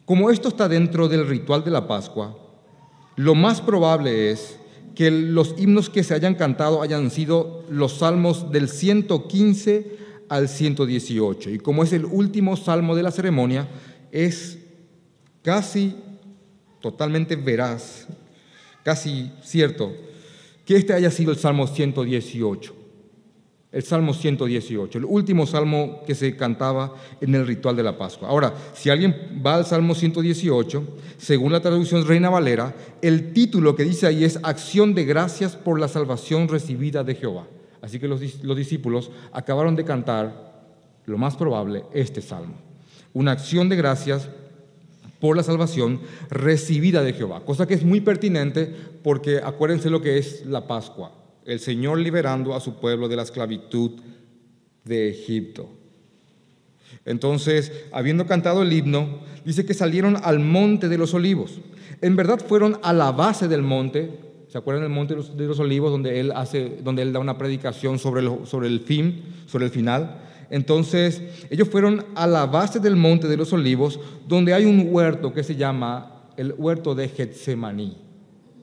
Como 0.07 0.29
esto 0.29 0.49
está 0.49 0.69
dentro 0.69 1.07
del 1.07 1.29
ritual 1.29 1.63
de 1.63 1.71
la 1.71 1.87
Pascua, 1.87 2.37
lo 3.15 3.37
más 3.37 3.61
probable 3.61 4.33
es 4.33 4.59
que 4.97 5.13
los 5.13 5.55
himnos 5.57 5.89
que 5.89 6.03
se 6.03 6.15
hayan 6.15 6.35
cantado 6.35 6.83
hayan 6.83 7.13
sido 7.13 7.63
los 7.71 7.99
salmos 7.99 8.51
del 8.51 8.69
115 8.69 9.99
al 10.29 10.49
118. 10.49 11.51
Y 11.51 11.59
como 11.59 11.85
es 11.85 11.93
el 11.93 12.05
último 12.05 12.57
salmo 12.57 12.97
de 12.97 13.05
la 13.05 13.13
ceremonia, 13.13 13.69
es 14.11 14.59
casi 15.45 15.95
totalmente 16.85 17.35
veraz, 17.35 18.07
casi 18.83 19.33
cierto, 19.43 19.91
que 20.67 20.77
este 20.77 20.93
haya 20.93 21.11
sido 21.11 21.33
el 21.33 21.39
salmo 21.39 21.67
118 21.67 22.85
el 23.73 23.83
Salmo 23.83 24.15
118, 24.15 24.99
el 24.99 25.05
último 25.05 25.49
salmo 25.49 26.03
que 26.07 26.15
se 26.15 26.37
cantaba 26.37 26.95
en 27.21 27.35
el 27.35 27.45
ritual 27.45 27.75
de 27.75 27.83
la 27.83 27.99
Pascua. 27.99 28.29
Ahora, 28.29 28.55
si 28.73 28.89
alguien 28.89 29.43
va 29.45 29.57
al 29.57 29.67
Salmo 29.67 29.97
118, 29.97 30.85
según 31.19 31.51
la 31.51 31.61
traducción 31.61 32.07
Reina 32.07 32.31
Valera, 32.31 32.73
el 33.03 33.33
título 33.33 33.75
que 33.75 33.83
dice 33.83 34.07
ahí 34.07 34.23
es 34.23 34.39
Acción 34.45 34.95
de 34.95 35.05
gracias 35.05 35.57
por 35.57 35.81
la 35.81 35.89
salvación 35.89 36.47
recibida 36.47 37.03
de 37.03 37.17
Jehová. 37.17 37.49
Así 37.83 37.99
que 37.99 38.07
los, 38.07 38.45
los 38.45 38.57
discípulos 38.57 39.11
acabaron 39.33 39.75
de 39.75 39.85
cantar, 39.85 40.55
lo 41.07 41.19
más 41.19 41.35
probable, 41.35 41.83
este 41.93 42.23
salmo. 42.23 42.55
Una 43.13 43.33
acción 43.33 43.69
de 43.69 43.75
gracias 43.75 44.29
por 45.25 45.39
la 45.39 45.43
salvación 45.43 46.01
recibida 46.29 47.03
de 47.03 47.15
Jehová, 47.15 47.47
cosa 47.47 47.67
que 47.67 47.73
es 47.73 47.83
muy 47.83 48.03
pertinente 48.03 48.71
porque 49.03 49.39
acuérdense 49.43 49.89
lo 49.89 50.03
que 50.03 50.19
es 50.19 50.45
la 50.45 50.67
Pascua 50.67 51.25
el 51.47 51.61
Señor 51.61 51.99
liberando 51.99 52.55
a 52.55 52.61
su 52.61 52.75
pueblo 52.75 53.09
de 53.09 53.17
la 53.17 53.23
esclavitud 53.23 53.93
de 54.85 55.09
Egipto. 55.09 55.69
Entonces, 57.05 57.73
habiendo 57.91 58.27
cantado 58.27 58.63
el 58.63 58.73
himno, 58.73 59.21
dice 59.47 59.65
que 59.67 59.73
salieron 59.73 60.19
al 60.23 60.41
monte 60.41 60.91
de 60.91 60.99
los 60.99 61.15
olivos. 61.15 61.61
En 62.03 62.17
verdad 62.17 62.39
fueron 62.39 62.79
a 62.83 62.93
la 62.93 63.13
base 63.13 63.49
del 63.49 63.63
monte. 63.63 64.11
¿Se 64.49 64.59
acuerdan 64.59 64.85
del 64.85 64.93
monte 64.93 65.15
de 65.15 65.47
los, 65.47 65.59
olivos 65.59 65.91
donde 65.91 66.21
él, 66.21 66.33
hace, 66.35 66.79
donde 66.83 67.03
él 67.03 67.13
da 67.13 67.19
una 67.19 67.37
predicación 67.37 67.99
sobre 67.99 68.23
el, 68.23 68.47
sobre 68.47 68.69
el 68.69 68.81
fin, 68.81 69.23
sobre 69.47 69.67
el 69.67 69.71
final? 69.71 70.24
Entonces, 70.51 71.23
ellos 71.51 71.69
fueron 71.69 72.05
a 72.15 72.27
la 72.27 72.47
base 72.47 72.81
del 72.81 72.97
monte 72.97 73.29
de 73.29 73.37
los 73.37 73.53
olivos, 73.53 73.99
donde 74.27 74.55
hay 74.55 74.65
un 74.65 74.89
huerto 74.91 75.33
que 75.33 75.43
se 75.43 75.57
llama 75.57 76.31
el 76.37 76.55
huerto 76.57 76.95
de 76.95 77.09
Getsemaní, 77.09 77.97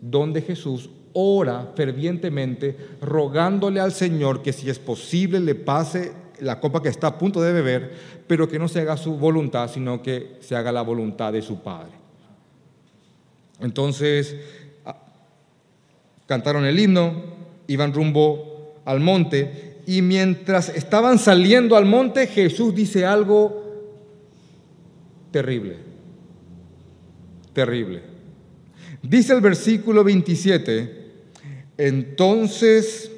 donde 0.01 0.41
Jesús 0.41 0.89
ora 1.13 1.73
fervientemente 1.75 2.77
rogándole 3.01 3.79
al 3.79 3.91
Señor 3.91 4.41
que 4.41 4.53
si 4.53 4.69
es 4.69 4.79
posible 4.79 5.39
le 5.39 5.55
pase 5.55 6.13
la 6.39 6.59
copa 6.59 6.81
que 6.81 6.89
está 6.89 7.07
a 7.07 7.17
punto 7.17 7.41
de 7.41 7.53
beber, 7.53 7.93
pero 8.27 8.47
que 8.47 8.57
no 8.57 8.67
se 8.67 8.81
haga 8.81 8.97
su 8.97 9.15
voluntad, 9.17 9.69
sino 9.69 10.01
que 10.01 10.38
se 10.39 10.55
haga 10.55 10.71
la 10.71 10.81
voluntad 10.81 11.31
de 11.33 11.41
su 11.41 11.61
Padre. 11.61 11.91
Entonces, 13.59 14.35
cantaron 16.25 16.65
el 16.65 16.79
himno, 16.79 17.13
iban 17.67 17.93
rumbo 17.93 18.75
al 18.85 19.00
monte, 19.00 19.70
y 19.85 20.01
mientras 20.01 20.69
estaban 20.69 21.19
saliendo 21.19 21.75
al 21.75 21.85
monte, 21.85 22.27
Jesús 22.27 22.75
dice 22.75 23.05
algo 23.05 23.63
terrible, 25.31 25.77
terrible. 27.53 28.01
Dice 29.01 29.33
el 29.33 29.41
versículo 29.41 30.03
27, 30.03 31.11
entonces 31.77 33.11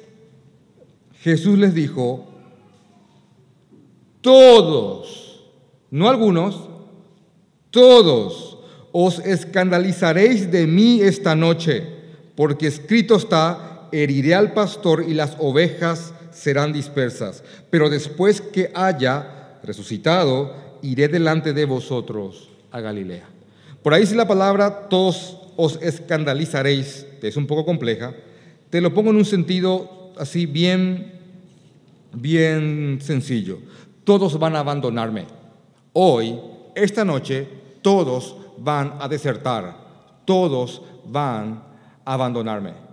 Jesús 1.20 1.58
les 1.58 1.74
dijo, 1.74 2.26
todos, 4.20 5.44
no 5.90 6.08
algunos, 6.08 6.70
todos 7.70 8.58
os 8.92 9.18
escandalizaréis 9.18 10.50
de 10.50 10.66
mí 10.66 11.00
esta 11.02 11.34
noche, 11.34 11.86
porque 12.34 12.68
escrito 12.68 13.16
está, 13.16 13.88
heriré 13.92 14.34
al 14.34 14.52
pastor 14.54 15.04
y 15.06 15.12
las 15.12 15.36
ovejas 15.38 16.13
serán 16.34 16.72
dispersas. 16.72 17.42
Pero 17.70 17.88
después 17.88 18.40
que 18.40 18.70
haya 18.74 19.58
resucitado, 19.62 20.54
iré 20.82 21.08
delante 21.08 21.52
de 21.52 21.64
vosotros 21.64 22.50
a 22.70 22.80
Galilea. 22.80 23.28
Por 23.82 23.94
ahí 23.94 24.04
si 24.06 24.14
la 24.14 24.28
palabra 24.28 24.88
todos 24.88 25.38
os 25.56 25.78
escandalizaréis, 25.80 27.06
es 27.22 27.36
un 27.36 27.46
poco 27.46 27.64
compleja, 27.64 28.14
te 28.70 28.80
lo 28.80 28.92
pongo 28.92 29.10
en 29.10 29.16
un 29.16 29.24
sentido 29.24 30.12
así 30.18 30.46
bien, 30.46 31.12
bien 32.12 32.98
sencillo. 33.00 33.58
Todos 34.04 34.38
van 34.38 34.56
a 34.56 34.60
abandonarme. 34.60 35.26
Hoy, 35.92 36.38
esta 36.74 37.04
noche, 37.04 37.46
todos 37.82 38.36
van 38.58 38.94
a 39.00 39.08
desertar. 39.08 39.76
Todos 40.24 40.82
van 41.06 41.62
a 42.04 42.14
abandonarme. 42.14 42.83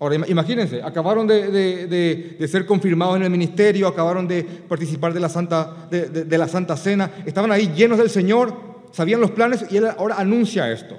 Ahora, 0.00 0.16
imagínense, 0.28 0.80
acabaron 0.82 1.26
de, 1.26 2.46
ser 2.48 2.66
confirmados 2.66 3.16
en 3.16 3.24
el 3.24 3.30
ministerio, 3.30 3.88
acabaron 3.88 4.28
de 4.28 4.44
participar 4.44 5.12
de 5.12 5.20
la, 5.20 5.28
Santa, 5.28 5.88
de, 5.90 6.38
la 6.38 6.46
Santa 6.46 6.76
Cena, 6.76 7.10
estaban 7.26 7.50
ahí 7.50 7.72
llenos 7.74 7.98
del 7.98 8.08
Señor, 8.08 8.54
sabían 8.92 9.20
los 9.20 9.32
planes 9.32 9.66
y 9.70 9.76
Él 9.76 9.86
ahora 9.86 10.16
anuncia 10.18 10.70
esto. 10.70 10.96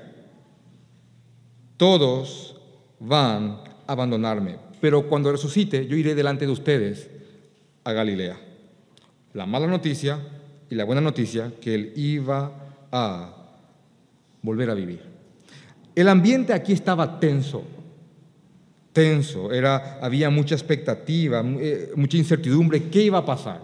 Todos 1.78 2.58
van 3.00 3.62
a 3.88 3.94
abandonarme, 3.94 4.58
pero 4.82 5.08
cuando 5.08 5.32
resucite 5.32 5.88
yo 5.88 5.96
iré 5.96 6.14
delante 6.14 6.46
de 6.46 6.52
ustedes 6.52 7.10
a 7.86 7.94
Galilea. 7.94 8.38
La 9.34 9.46
mala 9.46 9.68
noticia 9.68 10.20
y 10.70 10.76
la 10.76 10.84
buena 10.84 11.02
noticia 11.02 11.54
que 11.62 11.74
él 11.74 11.94
iba 11.96 12.52
a 12.92 13.34
volver 14.42 14.70
a 14.70 14.74
vivir. 14.74 15.02
El 15.96 16.08
ambiente 16.08 16.54
aquí 16.54 16.74
estaba 16.74 17.20
tenso, 17.20 17.64
tenso, 18.94 19.52
era, 19.52 20.00
había 20.02 20.30
mucha 20.30 20.56
expectativa, 20.56 21.44
eh, 21.60 21.92
mucha 21.96 22.18
incertidumbre, 22.18 22.90
¿qué 22.90 23.04
iba 23.04 23.20
a 23.20 23.26
pasar? 23.26 23.62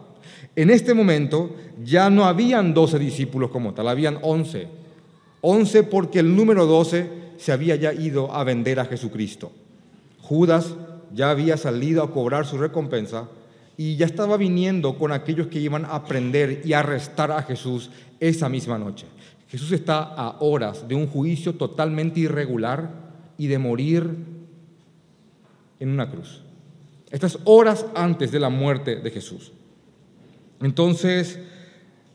En 0.55 0.69
este 0.69 0.93
momento 0.93 1.55
ya 1.83 2.09
no 2.09 2.25
habían 2.25 2.73
12 2.73 2.99
discípulos 2.99 3.49
como 3.49 3.73
tal, 3.73 3.87
habían 3.87 4.19
11. 4.21 4.67
11 5.41 5.83
porque 5.83 6.19
el 6.19 6.35
número 6.35 6.65
12 6.65 7.09
se 7.37 7.51
había 7.51 7.75
ya 7.75 7.93
ido 7.93 8.31
a 8.33 8.43
vender 8.43 8.79
a 8.79 8.85
Jesucristo. 8.85 9.51
Judas 10.21 10.73
ya 11.13 11.29
había 11.29 11.57
salido 11.57 12.03
a 12.03 12.11
cobrar 12.11 12.45
su 12.45 12.57
recompensa 12.57 13.27
y 13.77 13.97
ya 13.97 14.05
estaba 14.05 14.37
viniendo 14.37 14.97
con 14.97 15.11
aquellos 15.11 15.47
que 15.47 15.59
iban 15.59 15.85
a 15.85 16.05
prender 16.05 16.61
y 16.63 16.73
arrestar 16.73 17.31
a 17.31 17.43
Jesús 17.43 17.89
esa 18.19 18.47
misma 18.47 18.77
noche. 18.77 19.05
Jesús 19.49 19.71
está 19.71 19.99
a 19.99 20.37
horas 20.39 20.87
de 20.87 20.95
un 20.95 21.07
juicio 21.07 21.53
totalmente 21.53 22.21
irregular 22.21 22.89
y 23.37 23.47
de 23.47 23.59
morir 23.59 24.34
en 25.79 25.89
una 25.89 26.09
cruz. 26.09 26.41
Estas 27.11 27.39
horas 27.45 27.85
antes 27.95 28.31
de 28.31 28.39
la 28.39 28.49
muerte 28.49 28.97
de 28.97 29.11
Jesús. 29.11 29.51
Entonces, 30.61 31.39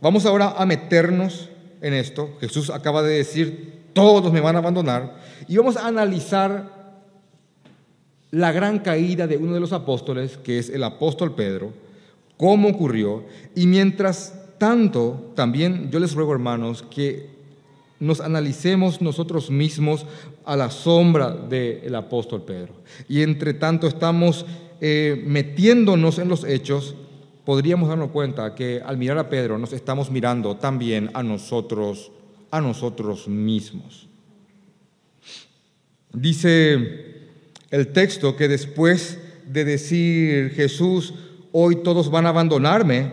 vamos 0.01 0.27
ahora 0.27 0.55
a 0.57 0.67
meternos 0.67 1.49
en 1.81 1.95
esto. 1.95 2.37
Jesús 2.41 2.71
acaba 2.71 3.03
de 3.03 3.15
decir 3.15 3.81
todos 3.93 4.33
me 4.33 4.41
van 4.41 4.57
a 4.57 4.61
abandonar. 4.61 5.17
Y 5.49 5.57
vamos 5.57 5.77
a 5.77 5.87
analizar 5.87 6.81
la 8.31 8.53
gran 8.53 8.79
caída 8.79 9.27
de 9.27 9.37
uno 9.37 9.55
de 9.55 9.61
los 9.61 9.73
apóstoles, 9.73 10.37
que 10.37 10.59
es 10.59 10.71
el 10.71 10.85
apóstol 10.85 11.35
Pedro, 11.35 11.73
cómo 12.37 12.69
ocurrió. 12.69 13.25
Y 13.55 13.67
mientras 13.67 14.35
tanto, 14.59 15.33
también 15.35 15.91
yo 15.91 15.99
les 15.99 16.15
ruego, 16.15 16.33
hermanos, 16.33 16.85
que 16.89 17.29
nos 18.01 18.21
analicemos 18.21 19.01
nosotros 19.01 19.51
mismos 19.51 20.07
a 20.45 20.57
la 20.57 20.71
sombra 20.71 21.31
del 21.31 21.95
apóstol 21.95 22.43
Pedro. 22.43 22.75
Y 23.09 23.23
entre 23.23 23.55
tanto 23.55 23.87
estamos 23.87 24.45
eh, 24.81 25.23
metiéndonos 25.27 26.19
en 26.19 26.29
los 26.29 26.45
hechos, 26.45 26.95
podríamos 27.45 27.89
darnos 27.89 28.11
cuenta 28.11 28.55
que 28.55 28.83
al 28.85 28.97
mirar 28.97 29.19
a 29.19 29.29
Pedro 29.29 29.59
nos 29.59 29.73
estamos 29.73 30.11
mirando 30.11 30.57
también 30.57 31.11
a 31.15 31.23
nosotros 31.23 32.11
a 32.51 32.61
nosotros 32.61 33.29
mismos. 33.29 34.09
Dice 36.13 37.21
el 37.71 37.93
texto 37.93 38.37
que 38.37 38.49
después 38.49 39.19
de 39.47 39.65
decir 39.65 40.51
Jesús, 40.51 41.15
hoy 41.53 41.77
todos 41.83 42.11
van 42.11 42.27
a 42.27 42.31
abandonarme, 42.31 43.13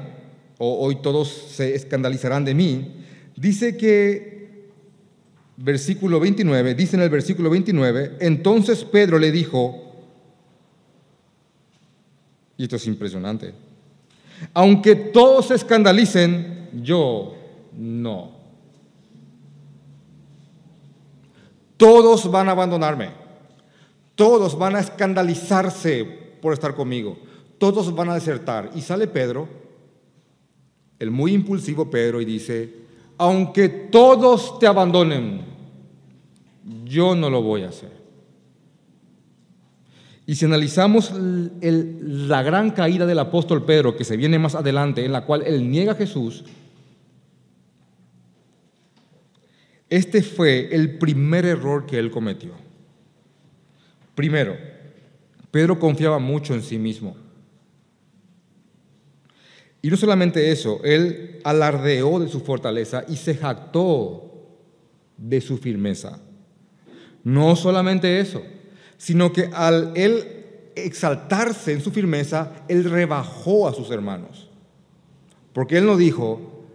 o 0.58 0.80
hoy 0.80 0.98
todos 1.02 1.28
se 1.28 1.76
escandalizarán 1.76 2.46
de 2.46 2.56
mí, 2.56 2.96
dice 3.36 3.78
que, 3.78 4.37
versículo 5.58 6.20
29, 6.20 6.76
dice 6.76 6.96
en 6.96 7.02
el 7.02 7.10
versículo 7.10 7.50
29, 7.50 8.18
entonces 8.20 8.84
Pedro 8.86 9.20
le 9.20 9.32
dijo, 9.32 9.84
y 12.58 12.64
esto 12.64 12.76
es 12.76 12.88
impresionante, 12.88 13.54
aunque 14.54 14.96
todos 14.96 15.48
se 15.48 15.56
escandalicen, 15.56 16.70
yo 16.84 17.36
no. 17.76 18.38
Todos 21.78 22.30
van 22.30 22.50
a 22.50 22.52
abandonarme. 22.52 23.12
Todos 24.16 24.58
van 24.58 24.76
a 24.76 24.80
escandalizarse 24.80 26.04
por 26.42 26.54
estar 26.54 26.74
conmigo. 26.74 27.20
Todos 27.60 27.94
van 27.94 28.10
a 28.10 28.16
desertar. 28.16 28.72
Y 28.76 28.82
sale 28.82 29.08
Pedro, 29.08 29.48
el 30.98 31.12
muy 31.12 31.34
impulsivo 31.34 31.90
Pedro, 31.90 32.20
y 32.20 32.26
dice, 32.26 32.87
aunque 33.18 33.70
todos 33.70 34.60
te 34.60 34.68
abandonen, 34.68 35.42
yo 36.86 37.16
no 37.16 37.30
lo 37.30 37.42
voy 37.42 37.64
a 37.64 37.70
hacer. 37.70 37.92
Y 40.26 40.36
si 40.36 40.46
analizamos 40.46 41.14
la 41.16 42.44
gran 42.44 42.72
caída 42.72 43.06
del 43.06 43.20
apóstol 43.20 43.64
Pedro, 43.64 43.96
que 43.96 44.04
se 44.04 44.18
viene 44.18 44.38
más 44.38 44.56
adelante, 44.56 45.06
en 45.06 45.14
la 45.14 45.26
cual 45.26 45.44
él 45.46 45.72
niega 45.72 45.94
a 45.94 45.96
Jesús, 45.96 46.44
este 49.90 50.22
fue 50.22 50.76
el 50.76 50.98
primer 50.98 51.46
error 51.46 51.86
que 51.86 51.98
él 51.98 52.12
cometió. 52.12 52.52
Primero, 54.16 54.58
Pedro 55.50 55.80
confiaba 55.80 56.20
mucho 56.20 56.54
en 56.54 56.62
sí 56.62 56.78
mismo. 56.78 57.16
Y 59.88 59.90
no 59.90 59.96
solamente 59.96 60.52
eso, 60.52 60.82
él 60.84 61.40
alardeó 61.46 62.20
de 62.20 62.28
su 62.28 62.42
fortaleza 62.42 63.06
y 63.08 63.16
se 63.16 63.36
jactó 63.36 64.50
de 65.16 65.40
su 65.40 65.58
firmeza. 65.58 66.20
No 67.24 67.56
solamente 67.56 68.20
eso, 68.20 68.44
sino 68.98 69.32
que 69.32 69.50
al 69.54 69.94
él 69.96 70.26
exaltarse 70.76 71.72
en 71.72 71.80
su 71.80 71.92
firmeza, 71.92 72.66
él 72.68 72.84
rebajó 72.84 73.66
a 73.66 73.74
sus 73.74 73.90
hermanos. 73.90 74.50
Porque 75.54 75.78
él 75.78 75.86
no 75.86 75.96
dijo, 75.96 76.66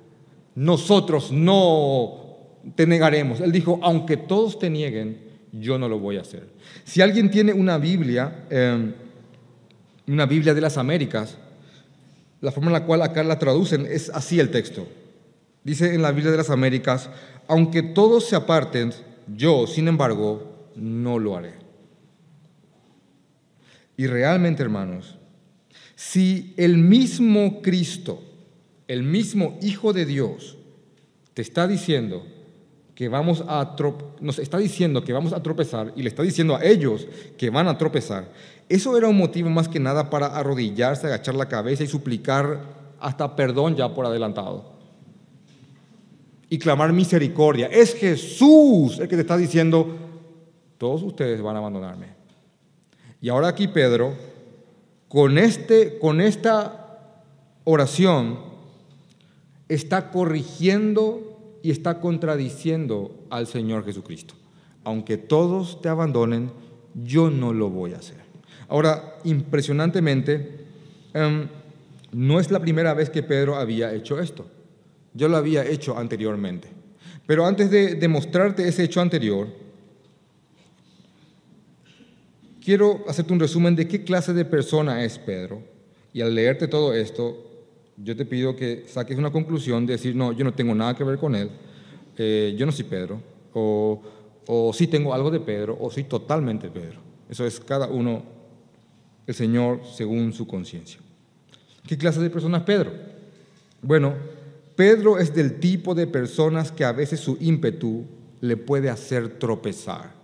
nosotros 0.54 1.32
no 1.32 2.14
te 2.74 2.86
negaremos. 2.86 3.42
Él 3.42 3.52
dijo, 3.52 3.78
aunque 3.82 4.16
todos 4.16 4.58
te 4.58 4.70
nieguen, 4.70 5.18
yo 5.52 5.76
no 5.76 5.86
lo 5.86 5.98
voy 5.98 6.16
a 6.16 6.22
hacer. 6.22 6.48
Si 6.84 7.02
alguien 7.02 7.30
tiene 7.30 7.52
una 7.52 7.76
Biblia, 7.76 8.46
em, 8.48 8.94
una 10.06 10.24
Biblia 10.24 10.54
de 10.54 10.62
las 10.62 10.78
Américas, 10.78 11.36
la 12.42 12.52
forma 12.52 12.68
en 12.68 12.74
la 12.74 12.84
cual 12.84 13.00
acá 13.02 13.22
la 13.22 13.38
traducen 13.38 13.86
es 13.86 14.10
así 14.10 14.38
el 14.38 14.50
texto. 14.50 14.86
Dice 15.64 15.94
en 15.94 16.02
la 16.02 16.10
Biblia 16.10 16.32
de 16.32 16.36
las 16.36 16.50
Américas, 16.50 17.08
aunque 17.46 17.82
todos 17.82 18.26
se 18.26 18.36
aparten, 18.36 18.92
yo, 19.34 19.66
sin 19.68 19.86
embargo, 19.86 20.70
no 20.74 21.20
lo 21.20 21.36
haré. 21.36 21.54
Y 23.96 24.08
realmente, 24.08 24.62
hermanos, 24.62 25.16
si 25.94 26.52
el 26.56 26.78
mismo 26.78 27.62
Cristo, 27.62 28.20
el 28.88 29.04
mismo 29.04 29.56
Hijo 29.62 29.92
de 29.92 30.04
Dios, 30.04 30.56
te 31.34 31.42
está 31.42 31.68
diciendo 31.68 32.26
que 32.96 33.08
vamos 33.08 33.44
a 33.46 33.76
nos 34.20 34.38
está 34.38 34.58
diciendo 34.58 35.04
que 35.04 35.12
vamos 35.12 35.32
a 35.32 35.42
tropezar 35.42 35.92
y 35.96 36.02
le 36.02 36.08
está 36.08 36.22
diciendo 36.22 36.56
a 36.56 36.64
ellos 36.64 37.06
que 37.38 37.50
van 37.50 37.68
a 37.68 37.78
tropezar, 37.78 38.28
eso 38.74 38.96
era 38.96 39.06
un 39.06 39.18
motivo 39.18 39.50
más 39.50 39.68
que 39.68 39.78
nada 39.78 40.08
para 40.08 40.28
arrodillarse, 40.28 41.06
agachar 41.06 41.34
la 41.34 41.46
cabeza 41.46 41.84
y 41.84 41.86
suplicar 41.86 42.58
hasta 42.98 43.36
perdón 43.36 43.76
ya 43.76 43.94
por 43.94 44.06
adelantado. 44.06 44.72
Y 46.48 46.58
clamar 46.58 46.90
misericordia. 46.94 47.66
Es 47.66 47.94
Jesús 47.94 48.98
el 48.98 49.08
que 49.08 49.16
te 49.16 49.20
está 49.20 49.36
diciendo, 49.36 49.94
todos 50.78 51.02
ustedes 51.02 51.42
van 51.42 51.56
a 51.56 51.58
abandonarme. 51.58 52.14
Y 53.20 53.28
ahora 53.28 53.48
aquí 53.48 53.68
Pedro, 53.68 54.14
con, 55.06 55.36
este, 55.36 55.98
con 55.98 56.22
esta 56.22 57.12
oración, 57.64 58.38
está 59.68 60.10
corrigiendo 60.10 61.58
y 61.62 61.72
está 61.72 62.00
contradiciendo 62.00 63.26
al 63.28 63.46
Señor 63.46 63.84
Jesucristo. 63.84 64.32
Aunque 64.82 65.18
todos 65.18 65.82
te 65.82 65.90
abandonen, 65.90 66.52
yo 66.94 67.28
no 67.28 67.52
lo 67.52 67.68
voy 67.68 67.92
a 67.92 67.98
hacer. 67.98 68.21
Ahora, 68.72 69.18
impresionantemente, 69.24 70.64
em, 71.12 71.46
no 72.10 72.40
es 72.40 72.50
la 72.50 72.58
primera 72.58 72.94
vez 72.94 73.10
que 73.10 73.22
Pedro 73.22 73.56
había 73.56 73.92
hecho 73.92 74.18
esto. 74.18 74.46
Yo 75.12 75.28
lo 75.28 75.36
había 75.36 75.62
hecho 75.66 75.98
anteriormente. 75.98 76.68
Pero 77.26 77.44
antes 77.44 77.70
de 77.70 77.96
demostrarte 77.96 78.66
ese 78.66 78.84
hecho 78.84 79.02
anterior, 79.02 79.48
quiero 82.64 83.04
hacerte 83.06 83.34
un 83.34 83.40
resumen 83.40 83.76
de 83.76 83.86
qué 83.86 84.04
clase 84.04 84.32
de 84.32 84.46
persona 84.46 85.04
es 85.04 85.18
Pedro. 85.18 85.62
Y 86.14 86.22
al 86.22 86.34
leerte 86.34 86.66
todo 86.66 86.94
esto, 86.94 87.66
yo 87.98 88.16
te 88.16 88.24
pido 88.24 88.56
que 88.56 88.84
saques 88.86 89.18
una 89.18 89.30
conclusión 89.30 89.84
de 89.84 89.92
decir, 89.92 90.16
no, 90.16 90.32
yo 90.32 90.44
no 90.44 90.54
tengo 90.54 90.74
nada 90.74 90.96
que 90.96 91.04
ver 91.04 91.18
con 91.18 91.34
él, 91.34 91.50
eh, 92.16 92.54
yo 92.56 92.64
no 92.64 92.72
soy 92.72 92.86
Pedro, 92.86 93.20
o, 93.52 94.00
o 94.46 94.72
sí 94.72 94.86
tengo 94.86 95.12
algo 95.12 95.30
de 95.30 95.40
Pedro, 95.40 95.76
o 95.78 95.90
soy 95.90 96.04
totalmente 96.04 96.70
Pedro. 96.70 97.00
Eso 97.28 97.44
es 97.44 97.60
cada 97.60 97.88
uno, 97.88 98.40
el 99.26 99.34
Señor, 99.34 99.82
según 99.96 100.32
su 100.32 100.46
conciencia. 100.46 101.00
¿Qué 101.86 101.96
clase 101.96 102.20
de 102.20 102.30
persona 102.30 102.58
es 102.58 102.64
Pedro? 102.64 102.92
Bueno, 103.80 104.14
Pedro 104.76 105.18
es 105.18 105.34
del 105.34 105.60
tipo 105.60 105.94
de 105.94 106.06
personas 106.06 106.72
que 106.72 106.84
a 106.84 106.92
veces 106.92 107.20
su 107.20 107.36
ímpetu 107.40 108.04
le 108.40 108.56
puede 108.56 108.90
hacer 108.90 109.38
tropezar 109.38 110.22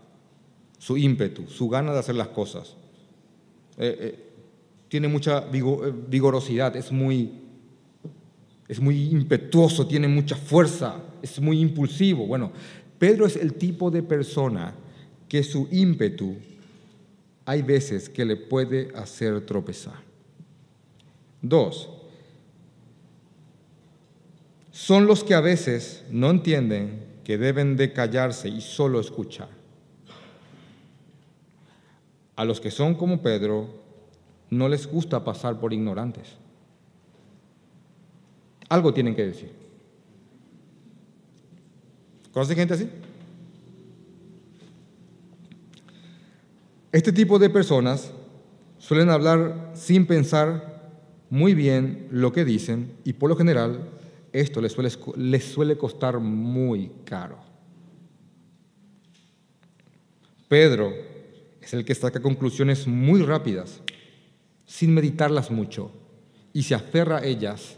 su 0.79 0.97
ímpetu, 0.97 1.47
su 1.49 1.69
gana 1.69 1.93
de 1.93 1.99
hacer 1.99 2.15
las 2.15 2.29
cosas. 2.29 2.77
Eh, 3.77 3.97
eh, 4.01 4.25
tiene 4.89 5.09
mucha 5.09 5.45
eh, 5.53 5.93
vigorosidad, 6.09 6.75
es 6.77 6.91
muy, 6.93 7.33
es 8.69 8.81
muy 8.81 9.09
impetuoso, 9.11 9.87
tiene 9.87 10.09
mucha 10.09 10.37
fuerza, 10.37 11.03
es 11.21 11.41
muy 11.41 11.61
impulsivo. 11.61 12.27
Bueno, 12.27 12.53
Pedro 12.99 13.27
es 13.27 13.37
el 13.37 13.55
tipo 13.55 13.91
de 13.91 14.03
persona 14.03 14.75
que 15.29 15.43
su 15.43 15.69
ímpetu 15.71 16.37
hay 17.49 17.63
veces 17.63 18.11
que 18.11 18.27
le 18.27 18.37
puede 18.37 18.95
hacer 18.95 19.41
tropezar. 19.47 19.95
Dos, 21.41 21.89
son 24.71 25.07
los 25.07 25.25
que 25.25 25.33
a 25.33 25.41
veces 25.41 26.05
no 26.11 26.29
entienden 26.29 27.03
que 27.25 27.39
deben 27.39 27.79
de 27.79 27.95
callarse 27.95 28.51
y 28.51 28.61
solo 28.61 29.01
escuchar. 29.01 29.49
A 32.37 32.45
los 32.45 32.61
que 32.61 32.71
son 32.71 32.95
como 32.95 33.23
Pedro 33.23 33.67
no 34.51 34.69
les 34.69 34.87
gusta 34.87 35.25
pasar 35.25 35.59
por 35.59 35.73
ignorantes. 35.73 36.37
Algo 38.69 38.93
tienen 38.93 39.17
que 39.17 39.25
decir. 39.25 39.53
¿Conoce 42.31 42.55
gente 42.55 42.75
así? 42.75 42.91
Este 46.91 47.13
tipo 47.13 47.39
de 47.39 47.51
personas 47.51 48.13
suelen 48.79 49.11
hablar 49.11 49.73
sin 49.75 50.07
pensar 50.07 50.91
muy 51.29 51.53
bien 51.55 52.09
lo 52.11 52.33
que 52.33 52.45
dicen 52.45 52.93
y 53.05 53.13
por 53.13 53.29
lo 53.29 53.37
general 53.37 53.91
esto 54.33 54.61
les 54.61 54.73
suele, 55.43 55.77
costar 55.77 56.19
muy 56.19 56.91
caro. 57.05 57.39
Pedro 60.49 60.95
es 61.61 61.75
el 61.75 61.85
que 61.85 61.95
saca 61.95 62.23
conclusiones 62.23 62.87
muy 62.87 63.23
rápidas, 63.23 63.83
sin 64.65 64.95
meditarlas 64.95 65.51
mucho, 65.51 65.93
y 66.55 66.63
se 66.63 66.75
aferra 66.75 67.19
a 67.19 67.25
ellas 67.25 67.77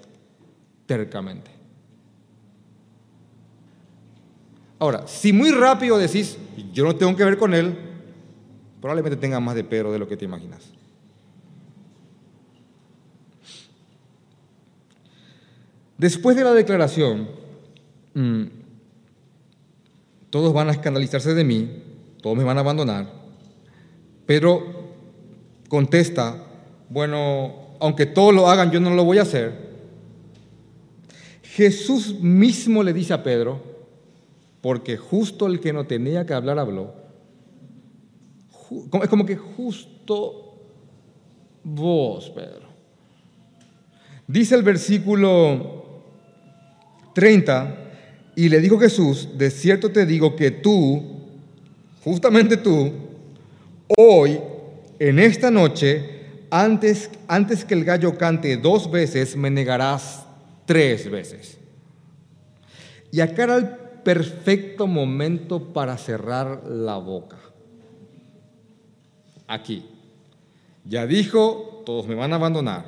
tercamente. 0.87 1.51
Ahora, 4.79 5.07
si 5.09 5.33
muy 5.33 5.51
rápido 5.51 5.99
decís, 5.99 6.39
yo 6.73 6.85
no 6.85 6.95
tengo 6.95 7.17
que 7.17 7.25
ver 7.25 7.37
con 7.37 7.55
él, 7.55 7.90
probablemente 8.81 9.17
tenga 9.17 9.41
más 9.41 9.55
de 9.55 9.65
Pedro 9.65 9.93
de 9.93 9.99
lo 9.99 10.09
que 10.09 10.17
te 10.17 10.25
imaginas. 10.25 10.73
Después 15.99 16.35
de 16.37 16.45
la 16.45 16.55
declaración, 16.55 17.29
mm, 18.15 18.45
todos 20.31 20.55
van 20.55 20.69
a 20.69 20.73
escandalizarse 20.73 21.35
de 21.35 21.45
mí, 21.45 21.83
todos 22.23 22.37
me 22.37 22.45
van 22.45 22.57
a 22.57 22.61
abandonar, 22.61 23.13
Pedro 24.25 24.63
contesta, 25.69 26.47
bueno, 26.89 27.77
aunque 27.81 28.07
todos 28.07 28.33
lo 28.35 28.49
hagan, 28.49 28.71
yo 28.71 28.81
no 28.81 28.95
lo 28.95 29.05
voy 29.05 29.19
a 29.19 29.23
hacer. 29.23 29.71
Jesús 31.43 32.21
mismo 32.21 32.83
le 32.83 32.93
dice 32.93 33.13
a 33.13 33.23
Pedro, 33.23 33.61
porque 34.61 34.97
justo 34.97 35.47
el 35.47 35.61
que 35.61 35.73
no 35.73 35.87
tenía 35.87 36.27
que 36.27 36.35
hablar 36.35 36.59
habló. 36.59 37.00
Es 39.03 39.09
como 39.09 39.27
que 39.27 39.37
justo 39.37 40.59
vos, 41.63 42.31
Pedro. 42.31 42.69
Dice 44.27 44.55
el 44.55 44.63
versículo 44.63 45.85
30, 47.15 47.77
y 48.37 48.49
le 48.49 48.61
dijo 48.61 48.79
Jesús, 48.79 49.29
de 49.37 49.51
cierto 49.51 49.91
te 49.91 50.07
digo 50.07 50.37
que 50.37 50.51
tú, 50.51 51.03
justamente 52.03 52.57
tú, 52.57 52.93
Hoy, 53.97 54.39
en 55.01 55.19
esta 55.19 55.51
noche, 55.51 56.45
antes, 56.49 57.11
antes 57.27 57.65
que 57.65 57.75
el 57.75 57.85
gallo 57.85 58.17
cante 58.17 58.57
dos 58.57 58.89
veces, 58.89 59.37
me 59.37 59.51
negarás 59.51 60.25
tres 60.65 61.11
veces. 61.11 61.59
Y 63.11 63.21
acá 63.21 63.43
era 63.45 63.57
el 63.57 63.69
perfecto 64.05 64.87
momento 64.87 65.73
para 65.73 65.99
cerrar 65.99 66.63
la 66.69 66.99
boca. 66.99 67.39
Aquí. 69.51 69.85
Ya 70.85 71.09
dijo, 71.09 71.83
todos 71.85 72.07
me 72.07 72.15
van 72.15 72.33
a 72.33 72.37
abandonar. 72.37 72.85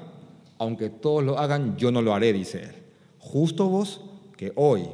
Aunque 0.58 0.90
todos 0.90 1.24
lo 1.24 1.36
hagan, 1.36 1.76
yo 1.76 1.90
no 1.90 2.00
lo 2.00 2.14
haré, 2.14 2.32
dice 2.32 2.62
él. 2.62 2.74
Justo 3.18 3.68
vos 3.68 4.00
que 4.36 4.52
hoy, 4.54 4.84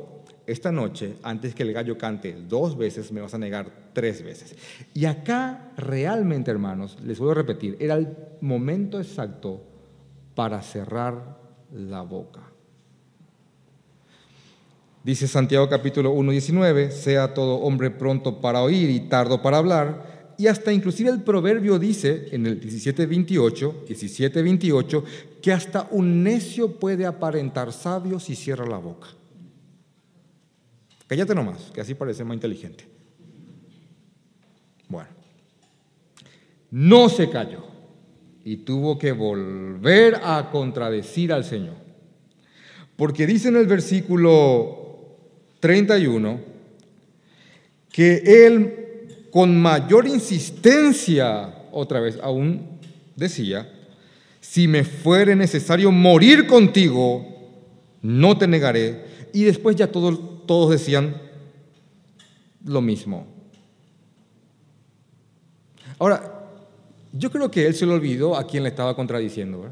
esta 0.47 0.73
noche, 0.73 1.17
antes 1.23 1.55
que 1.55 1.65
el 1.65 1.75
gallo 1.75 1.99
cante 1.99 2.33
dos 2.33 2.79
veces, 2.79 3.13
me 3.13 3.21
vas 3.21 3.35
a 3.35 3.39
negar 3.39 3.91
tres 3.93 4.25
veces. 4.25 4.57
Y 4.95 5.05
acá 5.05 5.73
realmente, 5.77 6.51
hermanos, 6.51 6.97
les 7.05 7.19
voy 7.19 7.33
a 7.33 7.35
repetir, 7.35 7.77
era 7.81 7.97
el 7.97 8.17
momento 8.41 8.99
exacto 8.99 9.63
para 10.35 10.63
cerrar 10.63 11.37
la 11.71 12.01
boca. 12.01 12.41
Dice 15.05 15.29
Santiago 15.29 15.69
capítulo 15.69 16.13
1, 16.13 16.33
19, 16.33 16.91
sea 16.93 17.35
todo 17.35 17.57
hombre 17.57 17.91
pronto 17.91 18.41
para 18.41 18.63
oír 18.63 18.89
y 18.89 19.01
tardo 19.01 19.43
para 19.43 19.59
hablar. 19.59 20.18
Y 20.39 20.47
hasta 20.47 20.73
inclusive 20.73 21.11
el 21.11 21.23
proverbio 21.23 21.81
dice 21.81 22.29
en 22.31 22.47
el 22.47 22.61
17.28, 22.61 23.87
17.28, 23.89 25.05
que 25.43 25.53
hasta 25.53 25.89
un 25.91 26.23
necio 26.23 26.79
puede 26.79 27.05
aparentar 27.05 27.73
sabio 27.73 28.21
si 28.21 28.37
cierra 28.37 28.65
la 28.65 28.79
boca. 28.79 29.09
Cállate 31.09 31.35
nomás, 31.35 31.73
que 31.73 31.81
así 31.81 31.95
parece 31.95 32.23
más 32.23 32.37
inteligente. 32.37 32.85
Bueno, 34.89 35.09
no 36.71 37.09
se 37.09 37.29
cayó 37.29 37.65
y 38.45 38.59
tuvo 38.59 38.97
que 38.97 39.11
volver 39.11 40.21
a 40.23 40.51
contradecir 40.53 41.33
al 41.33 41.45
Señor. 41.45 41.75
Porque 42.95 43.27
dice 43.27 43.49
en 43.49 43.57
el 43.57 43.67
versículo 43.67 45.17
31, 45.59 46.41
que 47.91 48.47
él 48.47 48.88
con 49.31 49.61
mayor 49.61 50.07
insistencia, 50.07 51.55
otra 51.73 52.01
vez 52.01 52.19
aún 52.23 52.79
decía, 53.17 53.71
si 54.41 54.67
me 54.67 54.85
fuere 54.85 55.37
necesario 55.37 55.93
morir 55.93 56.47
contigo, 56.47 57.27
no 58.03 58.39
te 58.39 58.47
negaré. 58.47 59.05
Y 59.33 59.45
después 59.45 59.77
ya 59.77 59.93
todos, 59.93 60.47
todos 60.47 60.71
decían 60.71 61.21
lo 62.65 62.81
mismo. 62.81 63.27
Ahora, 65.99 66.47
yo 67.13 67.31
creo 67.31 67.51
que 67.51 67.67
él 67.67 67.75
se 67.75 67.87
lo 67.87 67.95
olvidó 67.95 68.37
a 68.37 68.47
quien 68.47 68.63
le 68.63 68.69
estaba 68.69 68.95
contradiciendo. 68.95 69.71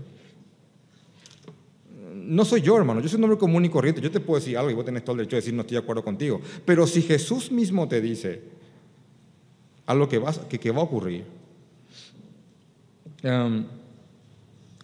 no 2.12 2.44
soy 2.44 2.60
yo, 2.60 2.76
hermano, 2.76 3.00
yo 3.00 3.08
soy 3.08 3.18
un 3.18 3.24
hombre 3.24 3.38
común 3.38 3.64
y 3.64 3.68
corriente. 3.68 4.00
Yo 4.00 4.10
te 4.10 4.20
puedo 4.20 4.40
decir 4.40 4.58
algo 4.58 4.70
y 4.70 4.74
vos 4.74 4.84
tenés 4.84 5.04
todo 5.04 5.12
el 5.12 5.18
derecho 5.18 5.36
de 5.36 5.40
decir 5.40 5.54
no 5.54 5.60
estoy 5.62 5.76
de 5.76 5.82
acuerdo 5.82 6.02
contigo. 6.02 6.40
Pero 6.64 6.86
si 6.86 7.02
Jesús 7.02 7.52
mismo 7.52 7.86
te 7.88 8.00
dice 8.00 8.55
a 9.86 9.94
lo 9.94 10.08
que, 10.08 10.18
vas, 10.18 10.38
que, 10.38 10.70
va 10.70 10.80
a 10.80 10.84
ocurrir, 10.84 11.24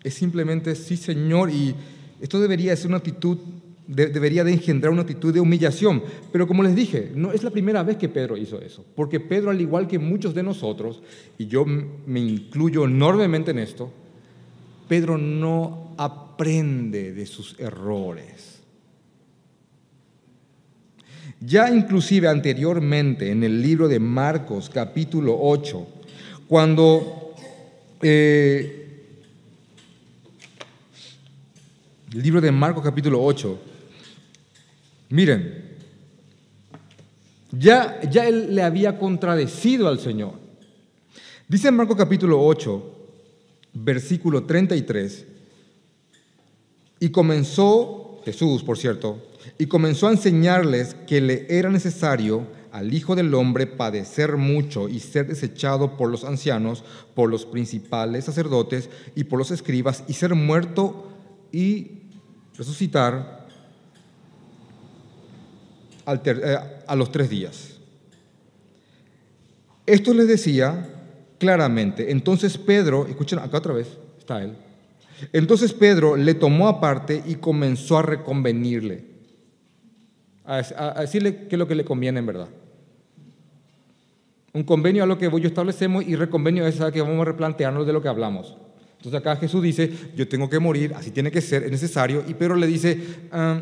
es 0.02 0.14
simplemente 0.14 0.74
sí, 0.74 0.96
Señor, 0.96 1.50
y 1.50 1.74
esto 2.20 2.40
debería 2.40 2.74
ser 2.76 2.88
una 2.88 2.98
actitud, 2.98 3.38
debería 3.86 4.44
de 4.44 4.52
engendrar 4.52 4.92
una 4.92 5.02
actitud 5.02 5.34
de 5.34 5.40
humillación. 5.40 6.02
Pero 6.30 6.46
como 6.46 6.62
les 6.62 6.74
dije, 6.74 7.12
no 7.14 7.32
es 7.32 7.42
la 7.42 7.50
primera 7.50 7.82
vez 7.82 7.96
que 7.96 8.08
Pedro 8.08 8.36
hizo 8.36 8.60
eso, 8.60 8.84
porque 8.94 9.20
Pedro, 9.20 9.50
al 9.50 9.60
igual 9.60 9.86
que 9.86 9.98
muchos 9.98 10.34
de 10.34 10.42
nosotros, 10.42 11.02
y 11.38 11.46
yo 11.46 11.64
me 11.64 12.20
incluyo 12.20 12.84
enormemente 12.84 13.50
en 13.50 13.58
esto, 13.58 13.92
Pedro 14.88 15.18
no 15.18 15.94
aprende 15.96 17.12
de 17.12 17.26
sus 17.26 17.58
errores. 17.58 18.51
Ya 21.44 21.68
inclusive 21.70 22.28
anteriormente 22.28 23.30
en 23.30 23.42
el 23.42 23.60
libro 23.60 23.88
de 23.88 23.98
Marcos 23.98 24.70
capítulo 24.72 25.36
8, 25.40 25.86
cuando 26.46 27.34
eh, 28.00 29.06
el 32.12 32.22
libro 32.22 32.40
de 32.40 32.52
Marcos 32.52 32.84
capítulo 32.84 33.24
8, 33.24 33.58
miren, 35.08 35.72
ya, 37.50 38.00
ya 38.08 38.28
él 38.28 38.54
le 38.54 38.62
había 38.62 38.96
contradecido 38.96 39.88
al 39.88 39.98
Señor. 39.98 40.34
Dice 41.48 41.68
en 41.68 41.74
Marcos 41.74 41.96
capítulo 41.96 42.40
8, 42.40 43.08
versículo 43.72 44.44
33, 44.44 45.26
y 47.00 47.08
comenzó, 47.08 48.20
Jesús 48.24 48.62
por 48.62 48.78
cierto, 48.78 49.31
y 49.58 49.66
comenzó 49.66 50.08
a 50.08 50.12
enseñarles 50.12 50.94
que 51.06 51.20
le 51.20 51.46
era 51.48 51.70
necesario 51.70 52.46
al 52.72 52.94
Hijo 52.94 53.14
del 53.14 53.34
Hombre 53.34 53.66
padecer 53.66 54.36
mucho 54.36 54.88
y 54.88 55.00
ser 55.00 55.26
desechado 55.26 55.96
por 55.96 56.10
los 56.10 56.24
ancianos, 56.24 56.84
por 57.14 57.28
los 57.28 57.44
principales 57.44 58.24
sacerdotes 58.24 58.88
y 59.14 59.24
por 59.24 59.38
los 59.38 59.50
escribas, 59.50 60.04
y 60.08 60.14
ser 60.14 60.34
muerto 60.34 61.08
y 61.52 62.02
resucitar 62.56 63.46
eh, 66.06 66.58
a 66.86 66.96
los 66.96 67.12
tres 67.12 67.28
días. 67.28 67.72
Esto 69.86 70.14
les 70.14 70.28
decía 70.28 70.88
claramente. 71.38 72.10
Entonces 72.10 72.56
Pedro, 72.56 73.06
escuchen 73.06 73.38
acá 73.38 73.58
otra 73.58 73.74
vez, 73.74 73.88
está 74.18 74.42
él. 74.42 74.56
Entonces 75.32 75.72
Pedro 75.72 76.16
le 76.16 76.34
tomó 76.34 76.68
aparte 76.68 77.22
y 77.26 77.36
comenzó 77.36 77.98
a 77.98 78.02
reconvenirle, 78.02 79.04
a, 80.44 81.00
decirle 81.00 81.46
qué 81.48 81.56
es 81.56 81.58
lo 81.58 81.68
que 81.68 81.74
le 81.74 81.84
conviene 81.84 82.18
en 82.18 82.26
verdad. 82.26 82.48
Un 84.52 84.64
convenio 84.64 85.02
a 85.02 85.06
lo 85.06 85.16
que 85.16 85.30
yo 85.30 85.48
establecemos 85.48 86.04
y 86.06 86.14
reconvenio 86.14 86.66
es 86.66 86.80
a 86.80 86.92
que 86.92 87.00
vamos 87.00 87.20
a 87.22 87.24
replantearnos 87.24 87.86
de 87.86 87.92
lo 87.92 88.02
que 88.02 88.08
hablamos. 88.08 88.56
Entonces 88.96 89.18
acá 89.18 89.36
Jesús 89.36 89.62
dice, 89.62 89.90
yo 90.14 90.28
tengo 90.28 90.48
que 90.48 90.58
morir, 90.58 90.92
así 90.94 91.10
tiene 91.10 91.30
que 91.30 91.40
ser, 91.40 91.64
es 91.64 91.70
necesario. 91.70 92.22
Y 92.28 92.34
Pedro 92.34 92.54
le 92.54 92.66
dice, 92.66 93.00
ah, 93.32 93.60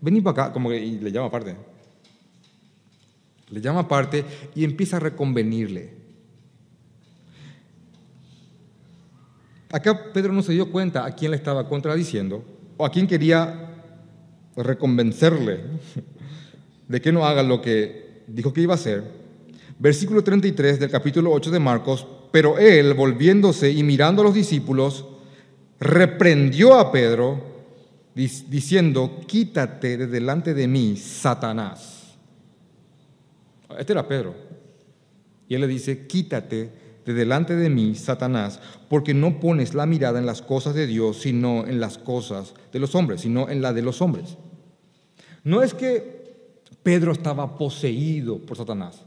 vení 0.00 0.20
para 0.20 0.44
acá, 0.44 0.52
como 0.52 0.70
que 0.70 0.80
le 0.80 1.10
llama 1.10 1.26
aparte. 1.26 1.56
Le 3.50 3.60
llama 3.60 3.80
aparte 3.80 4.24
y 4.54 4.64
empieza 4.64 4.98
a 4.98 5.00
reconvenirle. 5.00 5.98
Acá 9.70 10.12
Pedro 10.12 10.32
no 10.32 10.42
se 10.42 10.52
dio 10.52 10.70
cuenta 10.70 11.04
a 11.04 11.14
quién 11.14 11.32
le 11.32 11.36
estaba 11.36 11.68
contradiciendo 11.68 12.44
o 12.76 12.86
a 12.86 12.90
quién 12.90 13.06
quería 13.06 13.68
reconvencerle 14.56 15.60
de 16.88 17.00
que 17.00 17.12
no 17.12 17.26
haga 17.26 17.42
lo 17.42 17.60
que 17.60 18.22
dijo 18.26 18.52
que 18.52 18.62
iba 18.62 18.74
a 18.74 18.76
hacer. 18.76 19.04
Versículo 19.78 20.24
33 20.24 20.80
del 20.80 20.90
capítulo 20.90 21.30
8 21.32 21.50
de 21.50 21.60
Marcos, 21.60 22.06
pero 22.32 22.58
él, 22.58 22.94
volviéndose 22.94 23.70
y 23.70 23.82
mirando 23.82 24.22
a 24.22 24.24
los 24.24 24.34
discípulos, 24.34 25.04
reprendió 25.78 26.74
a 26.74 26.90
Pedro 26.90 27.40
diciendo, 28.14 29.20
quítate 29.26 29.96
de 29.96 30.06
delante 30.08 30.52
de 30.52 30.66
mí, 30.66 30.96
Satanás. 30.96 32.16
Este 33.78 33.92
era 33.92 34.08
Pedro. 34.08 34.34
Y 35.46 35.54
él 35.54 35.60
le 35.60 35.68
dice, 35.68 36.06
quítate 36.06 36.72
de 37.06 37.14
delante 37.14 37.54
de 37.54 37.70
mí, 37.70 37.94
Satanás, 37.94 38.60
porque 38.88 39.14
no 39.14 39.38
pones 39.38 39.74
la 39.74 39.86
mirada 39.86 40.18
en 40.18 40.26
las 40.26 40.42
cosas 40.42 40.74
de 40.74 40.86
Dios, 40.86 41.20
sino 41.20 41.66
en 41.66 41.80
las 41.80 41.96
cosas 41.96 42.54
de 42.72 42.80
los 42.80 42.94
hombres, 42.94 43.20
sino 43.20 43.48
en 43.48 43.62
la 43.62 43.72
de 43.72 43.82
los 43.82 44.02
hombres. 44.02 44.36
No 45.44 45.62
es 45.62 45.72
que 45.72 46.17
Pedro 46.88 47.12
estaba 47.12 47.58
poseído 47.58 48.38
por 48.38 48.56
Satanás, 48.56 49.04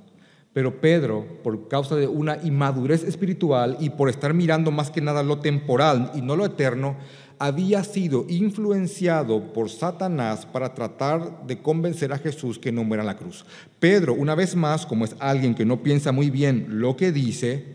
pero 0.53 0.79
Pedro, 0.79 1.25
por 1.41 1.67
causa 1.67 1.95
de 1.95 2.05
una 2.05 2.37
inmadurez 2.43 3.03
espiritual 3.03 3.75
y 3.79 3.89
por 3.89 4.07
estar 4.07 4.35
mirando 4.35 4.69
más 4.69 4.91
que 4.91 5.01
nada 5.01 5.23
lo 5.23 5.39
temporal 5.39 6.11
y 6.13 6.21
no 6.21 6.35
lo 6.35 6.45
eterno, 6.45 6.97
había 7.39 7.83
sido 7.83 8.27
influenciado 8.29 9.51
por 9.51 9.71
Satanás 9.71 10.45
para 10.45 10.75
tratar 10.75 11.47
de 11.47 11.59
convencer 11.59 12.13
a 12.13 12.19
Jesús 12.19 12.59
que 12.59 12.71
no 12.71 12.83
muera 12.83 13.01
en 13.01 13.07
la 13.07 13.17
cruz. 13.17 13.45
Pedro, 13.79 14.13
una 14.13 14.35
vez 14.35 14.55
más, 14.55 14.85
como 14.85 15.03
es 15.03 15.15
alguien 15.17 15.55
que 15.55 15.65
no 15.65 15.81
piensa 15.81 16.11
muy 16.11 16.29
bien 16.29 16.67
lo 16.69 16.95
que 16.95 17.11
dice, 17.11 17.65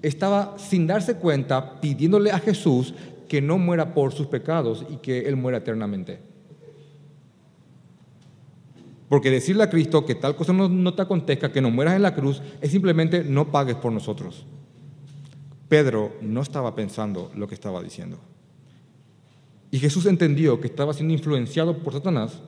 estaba 0.00 0.56
sin 0.56 0.86
darse 0.86 1.16
cuenta 1.16 1.78
pidiéndole 1.82 2.30
a 2.30 2.38
Jesús 2.38 2.94
que 3.28 3.42
no 3.42 3.58
muera 3.58 3.92
por 3.92 4.14
sus 4.14 4.28
pecados 4.28 4.86
y 4.88 4.96
que 4.96 5.28
Él 5.28 5.36
muera 5.36 5.58
eternamente. 5.58 6.27
Porque 9.08 9.30
decirle 9.30 9.62
a 9.62 9.70
Cristo 9.70 10.04
que 10.04 10.14
tal 10.14 10.36
cosa 10.36 10.52
no, 10.52 10.94
te 10.94 11.02
acontezca, 11.02 11.50
que 11.50 11.60
no 11.60 11.70
mueras 11.70 11.96
en 11.96 12.02
la 12.02 12.14
cruz, 12.14 12.42
es 12.60 12.70
simplemente 12.70 13.24
no 13.24 13.50
pagues 13.50 13.76
por 13.76 13.92
nosotros. 13.92 14.44
Pedro 15.68 16.16
no 16.20 16.42
estaba 16.42 16.74
pensando 16.74 17.30
lo 17.34 17.46
que 17.48 17.54
estaba 17.54 17.82
diciendo. 17.82 18.18
Y 19.70 19.78
Jesús 19.78 20.06
entendió 20.06 20.60
que 20.60 20.66
estaba 20.66 20.92
siendo 20.92 21.14
influenciado 21.14 21.78
por 21.78 21.92
Satanás 21.92 22.38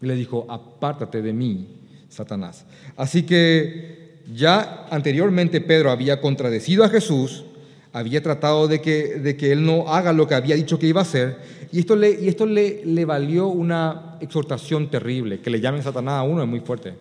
y 0.00 0.06
le 0.06 0.14
dijo, 0.14 0.46
apártate 0.48 1.22
de 1.22 1.32
mí, 1.32 1.80
Satanás. 2.08 2.66
Así 2.96 3.22
que 3.22 4.20
ya 4.34 4.86
anteriormente 4.90 5.60
Pedro 5.60 5.90
había 5.90 6.20
contradecido 6.20 6.84
a 6.84 6.88
Jesús, 6.88 7.44
había 7.92 8.22
tratado 8.22 8.68
de 8.68 8.80
que, 8.80 9.18
de 9.18 9.36
que 9.36 9.52
él 9.52 9.64
no 9.64 9.92
haga 9.92 10.12
lo 10.12 10.26
que 10.26 10.34
había 10.34 10.56
dicho 10.56 10.78
que 10.78 10.86
iba 10.86 11.00
a 11.00 11.02
hacer, 11.02 11.38
y 11.72 11.80
esto, 11.80 11.96
le, 11.96 12.10
y 12.10 12.28
esto 12.28 12.46
le, 12.46 13.04
valió 13.04 13.48
una 13.48 14.16
exhortación 14.20 14.90
terrible, 14.90 15.40
que 15.40 15.50
le 15.50 15.60
llamen 15.60 15.82
Satanás 15.82 16.14
a 16.14 16.22
uno 16.22 16.42
es 16.42 16.48
muy 16.48 16.60
fuerte, 16.60 16.94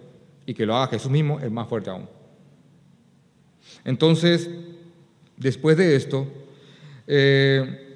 y 0.46 0.54
que 0.54 0.66
lo 0.66 0.76
haga 0.76 0.88
Jesús 0.88 1.12
mismo 1.12 1.40
es 1.40 1.52
más 1.52 1.68
fuerte 1.68 1.90
aún. 1.90 2.08
Entonces, 3.86 4.50
Después 5.40 5.78
de 5.78 5.96
esto, 5.96 6.28
eh, 7.08 7.96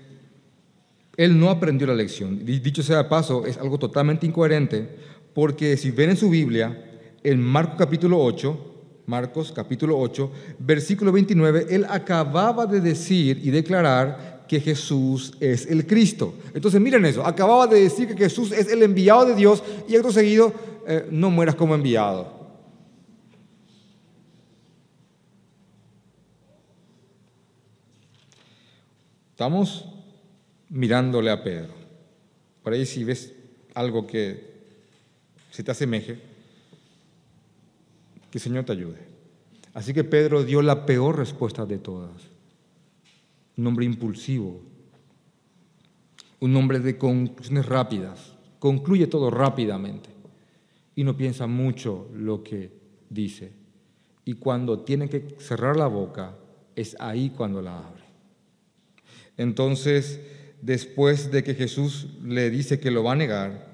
él 1.18 1.38
no 1.38 1.50
aprendió 1.50 1.86
la 1.86 1.94
lección. 1.94 2.46
Dicho 2.46 2.82
sea 2.82 3.00
de 3.00 3.04
paso, 3.04 3.46
es 3.46 3.58
algo 3.58 3.78
totalmente 3.78 4.26
incoherente, 4.26 4.88
porque 5.34 5.76
si 5.76 5.92
ven 5.92 6.12
en 6.12 6.18
su 6.18 6.30
Biblia, 6.30 6.86
en 7.22 7.42
Marcos 7.42 7.76
capítulo 7.78 8.24
8, 8.24 8.73
Marcos 9.06 9.52
capítulo 9.52 9.98
8, 10.00 10.32
versículo 10.60 11.12
29, 11.12 11.68
él 11.70 11.86
acababa 11.90 12.66
de 12.66 12.80
decir 12.80 13.40
y 13.44 13.52
declarar 13.52 14.46
que 14.48 14.60
Jesús 14.60 15.34
es 15.40 15.66
el 15.66 15.86
Cristo. 15.86 16.36
Entonces 16.54 16.80
miren 16.80 17.06
eso, 17.06 17.26
acababa 17.26 17.68
de 17.68 17.82
decir 17.82 18.08
que 18.08 18.16
Jesús 18.16 18.52
es 18.52 18.72
el 18.72 18.82
enviado 18.82 19.26
de 19.26 19.36
Dios 19.36 19.64
y 19.88 19.96
acto 19.96 20.12
seguido, 20.12 20.54
eh, 20.88 21.08
no 21.12 21.30
mueras 21.30 21.56
como 21.56 21.76
enviado. 21.76 22.44
Estamos 29.32 29.86
mirándole 30.70 31.30
a 31.30 31.44
Pedro. 31.44 31.74
Por 32.62 32.72
ahí 32.72 32.86
si 32.86 33.04
ves 33.04 33.34
algo 33.74 34.08
que 34.08 34.54
se 35.52 35.64
te 35.64 35.72
asemeje, 35.72 36.33
que 38.34 38.40
el 38.40 38.42
Señor 38.42 38.66
te 38.66 38.72
ayude. 38.72 38.98
Así 39.76 39.94
que 39.94 40.04
Pedro 40.04 40.44
dio 40.44 40.64
la 40.64 40.88
peor 40.88 41.20
respuesta 41.20 41.68
de 41.68 41.78
todas. 41.78 42.32
Un 43.56 43.68
hombre 43.68 43.86
impulsivo, 43.86 44.60
un 46.40 46.56
hombre 46.56 46.80
de 46.80 46.98
conclusiones 46.98 47.68
rápidas, 47.68 48.34
concluye 48.58 49.06
todo 49.06 49.30
rápidamente 49.30 50.10
y 50.96 51.04
no 51.04 51.16
piensa 51.16 51.46
mucho 51.46 52.10
lo 52.16 52.42
que 52.44 52.72
dice. 53.08 53.52
Y 54.26 54.34
cuando 54.34 54.80
tiene 54.80 55.10
que 55.10 55.36
cerrar 55.38 55.78
la 55.78 55.86
boca, 55.86 56.36
es 56.76 56.96
ahí 57.00 57.30
cuando 57.38 57.62
la 57.62 57.78
abre. 57.78 58.04
Entonces, 59.38 60.22
después 60.60 61.30
de 61.30 61.44
que 61.44 61.54
Jesús 61.54 62.08
le 62.24 62.50
dice 62.50 62.80
que 62.80 62.90
lo 62.90 63.04
va 63.04 63.12
a 63.12 63.16
negar, 63.16 63.73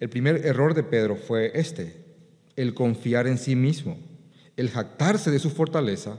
el 0.00 0.08
primer 0.08 0.46
error 0.46 0.74
de 0.74 0.82
Pedro 0.82 1.16
fue 1.16 1.52
este, 1.54 1.96
el 2.56 2.74
confiar 2.74 3.26
en 3.26 3.38
sí 3.38 3.56
mismo, 3.56 3.98
el 4.56 4.70
jactarse 4.70 5.30
de 5.30 5.38
su 5.38 5.50
fortaleza, 5.50 6.18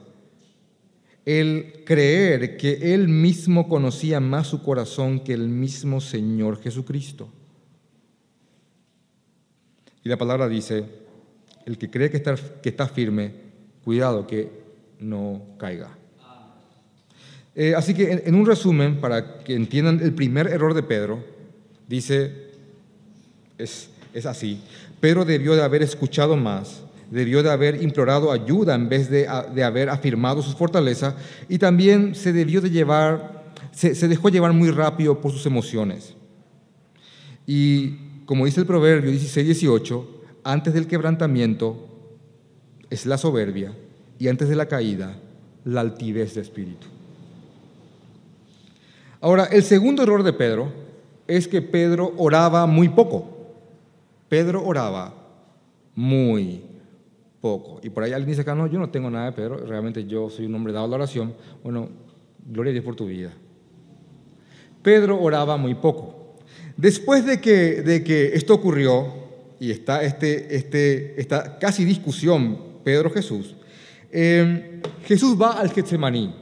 el 1.25 1.83
creer 1.85 2.57
que 2.57 2.93
él 2.93 3.07
mismo 3.07 3.67
conocía 3.69 4.19
más 4.19 4.47
su 4.47 4.63
corazón 4.63 5.19
que 5.19 5.33
el 5.33 5.47
mismo 5.47 6.01
Señor 6.01 6.61
Jesucristo. 6.61 7.31
Y 10.03 10.09
la 10.09 10.17
palabra 10.17 10.47
dice, 10.47 10.85
el 11.65 11.77
que 11.77 11.89
cree 11.89 12.09
que 12.09 12.17
está, 12.17 12.87
firme, 12.87 13.33
cuidado 13.83 14.25
que 14.25 14.49
no 14.99 15.43
caiga. 15.57 15.95
Eh, 17.53 17.75
así 17.75 17.93
que 17.93 18.23
en, 18.25 18.35
un 18.35 18.45
resumen, 18.45 19.01
para 19.01 19.39
que 19.39 19.53
entiendan 19.53 19.99
el 20.01 20.13
primer 20.13 20.47
error 20.47 20.73
de 20.73 20.83
Pedro, 20.83 21.23
dice, 21.87 22.48
es, 23.59 24.25
así, 24.25 24.61
Pedro 24.99 25.25
debió 25.25 25.55
de 25.55 25.63
haber 25.63 25.83
escuchado 25.83 26.35
más, 26.35 26.81
debió 27.11 27.43
de 27.43 27.51
haber 27.51 27.81
implorado 27.83 28.31
ayuda 28.31 28.75
en 28.75 28.89
vez 28.89 29.09
de, 29.09 29.27
de 29.53 29.63
haber 29.63 29.89
afirmado 29.89 30.41
su 30.41 30.51
fortaleza 30.55 31.15
y 31.47 31.57
también 31.57 32.15
se 32.15 32.33
debió 32.33 32.61
de 32.61 32.69
llevar, 32.69 33.53
se, 33.71 33.93
se 33.93 34.07
dejó 34.07 34.29
llevar 34.29 34.53
muy 34.53 34.71
rápido 34.71 35.19
por 35.21 35.31
sus 35.31 35.45
emociones. 35.45 36.15
Y 37.45 38.23
como 38.25 38.45
dice 38.45 38.59
el 38.59 38.65
proverbio 38.65 39.11
16-18, 39.11 40.05
antes 40.43 40.73
del 40.73 40.87
quebrantamiento 40.87 41.87
es 42.89 43.05
la 43.05 43.17
soberbia 43.17 43.73
y 44.17 44.27
antes 44.27 44.49
de 44.49 44.55
la 44.55 44.67
caída 44.67 45.17
la 45.65 45.81
altivez 45.81 46.35
de 46.35 46.41
espíritu. 46.41 46.87
Ahora, 49.21 49.45
el 49.45 49.63
segundo 49.63 50.03
error 50.03 50.23
de 50.23 50.33
Pedro 50.33 50.71
es 51.27 51.47
que 51.47 51.61
Pedro 51.61 52.13
oraba 52.17 52.65
muy 52.65 52.89
poco. 52.89 53.38
Pedro 54.29 54.63
oraba 54.63 55.13
muy 55.95 56.61
poco. 57.41 57.79
Y 57.83 57.89
por 57.89 58.03
ahí 58.03 58.13
alguien 58.13 58.29
dice 58.29 58.41
acá, 58.41 58.55
no, 58.55 58.67
yo 58.67 58.79
no 58.79 58.89
tengo 58.89 59.09
nada 59.09 59.25
de 59.25 59.31
Pedro, 59.33 59.57
realmente 59.65 60.05
yo 60.05 60.29
soy 60.29 60.45
un 60.45 60.55
hombre 60.55 60.71
dado 60.71 60.85
a 60.85 60.89
la 60.89 60.95
oración. 60.95 61.33
Bueno, 61.63 61.89
gloria 62.45 62.69
a 62.69 62.73
Dios 62.73 62.85
por 62.85 62.95
tu 62.95 63.07
vida. 63.07 63.33
Pedro 64.81 65.21
oraba 65.21 65.57
muy 65.57 65.75
poco. 65.75 66.35
Después 66.77 67.25
de 67.25 67.41
que, 67.41 67.81
de 67.81 68.03
que 68.03 68.35
esto 68.35 68.53
ocurrió, 68.53 69.19
y 69.59 69.71
está 69.71 70.03
este, 70.03 70.55
este, 70.55 71.19
esta 71.19 71.59
casi 71.59 71.83
discusión 71.83 72.57
Pedro-Jesús, 72.83 73.55
eh, 74.11 74.81
Jesús 75.05 75.39
va 75.39 75.59
al 75.59 75.71
Getsemaní. 75.71 76.33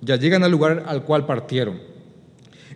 Ya 0.00 0.16
llegan 0.16 0.42
al 0.42 0.50
lugar 0.50 0.84
al 0.86 1.04
cual 1.04 1.26
partieron. 1.26 1.80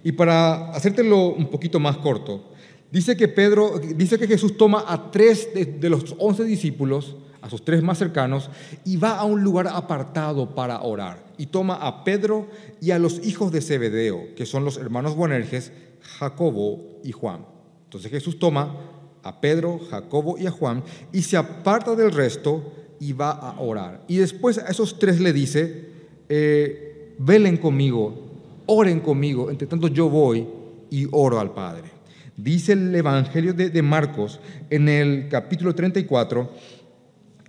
Y 0.05 0.13
para 0.13 0.71
hacértelo 0.71 1.29
un 1.29 1.47
poquito 1.49 1.81
más 1.81 1.97
corto, 1.97 2.53
dice 2.95 3.17
que 3.17 3.29
Pedro, 3.29 3.79
dice 3.79 4.19
que 4.19 4.27
Jesús 4.27 4.57
toma 4.57 4.85
a 4.87 5.11
tres 5.11 5.49
de, 5.53 5.91
los 5.91 6.15
once 6.19 6.45
discípulos, 6.45 7.17
a 7.43 7.51
sus 7.51 7.65
tres 7.65 7.83
más 7.83 7.99
cercanos, 7.99 8.49
y 8.85 8.97
va 8.97 9.19
a 9.19 9.25
un 9.25 9.43
lugar 9.43 9.69
apartado 9.69 10.55
para 10.55 10.81
orar. 10.81 11.23
Y 11.37 11.47
toma 11.47 11.75
a 11.75 12.05
Pedro 12.05 12.49
y 12.81 12.93
a 12.93 12.99
los 12.99 13.25
hijos 13.27 13.53
de 13.53 13.61
Zebedeo, 13.61 14.35
que 14.35 14.47
son 14.47 14.65
los 14.65 14.79
hermanos 14.79 15.15
Boanerges, 15.15 15.73
Jacobo 16.01 17.01
y 17.05 17.13
Juan. 17.13 17.45
Entonces 17.85 18.11
Jesús 18.11 18.39
toma 18.39 18.77
a 19.23 19.41
Pedro, 19.41 19.81
Jacobo 19.91 20.39
y 20.39 20.47
a 20.47 20.51
Juan 20.51 20.83
y 21.13 21.23
se 21.23 21.37
aparta 21.37 21.95
del 21.95 22.13
resto 22.13 22.73
y 23.01 23.13
va 23.13 23.33
a 23.33 23.61
orar. 23.61 24.05
Y 24.09 24.17
después 24.17 24.59
a 24.59 24.71
esos 24.71 24.99
tres 24.99 25.21
le 25.21 25.33
dice, 25.33 25.91
eh, 26.29 27.15
velen 27.19 27.57
conmigo 27.59 28.25
oren 28.67 29.01
conmigo, 29.01 29.51
entre 29.51 29.67
tanto 29.67 29.89
yo 29.89 30.09
voy 30.09 30.47
y 30.91 31.07
oro 31.11 31.41
al 31.41 31.53
Padre. 31.53 31.91
Dice 32.37 32.73
el 32.73 32.95
Evangelio 32.95 33.55
de, 33.55 33.83
Marcos 33.83 34.41
en 34.69 34.89
el 34.89 35.29
capítulo 35.29 35.75
34, 35.75 36.51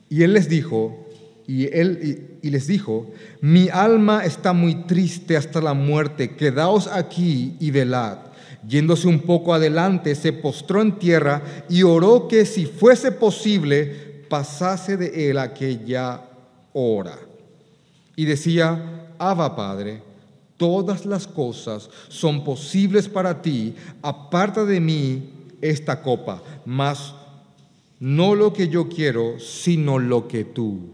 y 0.09 0.21
él 0.21 0.33
les 0.33 0.47
dijo, 0.47 1.07
y 1.47 1.65
él 1.75 2.37
y, 2.41 2.49
les 2.51 2.67
dijo, 2.67 3.11
mi 3.41 3.67
alma 3.69 4.23
está 4.23 4.53
muy 4.53 4.83
triste 4.85 5.37
hasta 5.37 5.59
la 5.59 5.73
muerte, 5.73 6.35
quedaos 6.35 6.87
aquí 6.87 7.55
y 7.59 7.71
velad. 7.71 8.19
Yéndose 8.67 9.07
un 9.07 9.19
poco 9.19 9.53
adelante, 9.53 10.13
se 10.15 10.33
postró 10.33 10.81
en 10.81 10.97
tierra 10.97 11.41
y 11.69 11.83
oró 11.83 12.27
que 12.27 12.45
si 12.45 12.65
fuese 12.65 13.11
posible, 13.11 14.23
pasase 14.29 14.97
de 14.97 15.29
él 15.29 15.37
aquella 15.37 16.21
hora. 16.73 17.17
Y 18.15 18.25
decía, 18.25 19.07
Abba 19.17 19.55
Padre, 19.55 20.01
Todas 20.57 21.05
las 21.05 21.27
cosas 21.27 21.89
son 22.07 22.43
posibles 22.43 23.09
para 23.09 23.41
ti, 23.41 23.75
aparta 24.01 24.63
de 24.63 24.79
mí 24.79 25.29
esta 25.61 26.01
copa, 26.01 26.41
mas 26.65 27.13
no 27.99 28.35
lo 28.35 28.53
que 28.53 28.67
yo 28.67 28.87
quiero, 28.87 29.39
sino 29.39 29.99
lo 29.99 30.27
que 30.27 30.45
tú. 30.45 30.93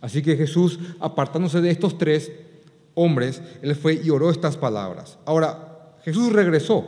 Así 0.00 0.22
que 0.22 0.36
Jesús, 0.36 0.78
apartándose 0.98 1.60
de 1.60 1.70
estos 1.70 1.98
tres 1.98 2.32
hombres, 2.94 3.42
él 3.62 3.74
fue 3.74 4.00
y 4.02 4.10
oró 4.10 4.30
estas 4.30 4.56
palabras. 4.56 5.18
Ahora, 5.24 5.94
Jesús 6.04 6.32
regresó. 6.32 6.84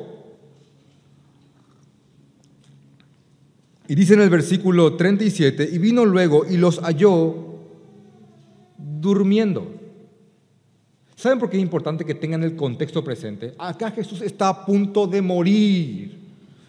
Y 3.89 3.95
dice 3.95 4.15
en 4.15 4.21
el 4.23 4.31
versículo 4.31 4.97
37, 4.97 5.69
y 5.71 5.79
vino 5.79 6.05
luego 6.05 6.47
y 6.49 6.57
los 6.57 6.81
halló 6.81 7.35
durmiendo. 8.79 9.82
¿Saben 11.23 11.39
por 11.39 11.49
qué 11.49 11.57
es 11.57 11.63
importante 11.63 12.05
que 12.05 12.17
tengan 12.17 12.43
el 12.43 12.57
contexto 12.57 13.05
presente? 13.05 13.55
Acá 13.57 13.93
Jesús 13.93 14.23
está 14.23 14.49
a 14.49 14.67
punto 14.67 15.07
de 15.07 15.23
morir. 15.23 16.19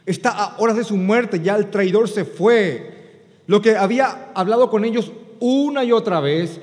Está 0.05 0.29
a 0.29 0.57
horas 0.59 0.77
de 0.77 0.83
su 0.83 0.95
muerte, 0.95 1.41
ya 1.43 1.55
el 1.55 1.71
traidor 1.71 2.07
se 2.07 2.23
fue. 2.23 3.31
Lo 3.47 3.63
que 3.63 3.75
había 3.75 4.31
hablado 4.35 4.69
con 4.69 4.85
ellos 4.85 5.11
una 5.39 5.83
y 5.83 5.91
otra 5.91 6.19
vez, 6.19 6.59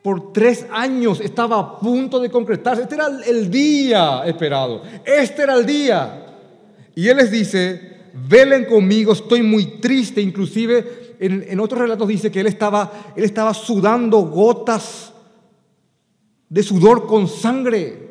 por 0.00 0.32
tres 0.32 0.64
años 0.72 1.20
estaba 1.20 1.58
a 1.58 1.78
punto 1.80 2.18
de 2.18 2.30
concretarse. 2.30 2.84
Este 2.84 2.94
era 2.94 3.08
el 3.26 3.50
día 3.50 4.22
esperado. 4.24 4.84
Este 5.04 5.42
era 5.42 5.54
el 5.54 5.66
día. 5.66 6.28
Y 6.94 7.08
Él 7.08 7.18
les 7.18 7.30
dice, 7.30 7.98
velen 8.26 8.64
conmigo, 8.64 9.12
estoy 9.12 9.42
muy 9.42 9.66
triste. 9.82 10.22
Inclusive 10.22 11.16
en, 11.20 11.44
en 11.46 11.60
otros 11.60 11.78
relatos 11.78 12.08
dice 12.08 12.30
que 12.30 12.40
Él 12.40 12.46
estaba, 12.46 13.12
él 13.14 13.24
estaba 13.24 13.52
sudando 13.52 14.20
gotas 14.20 15.12
de 16.48 16.62
sudor 16.62 17.06
con 17.06 17.28
sangre. 17.28 18.06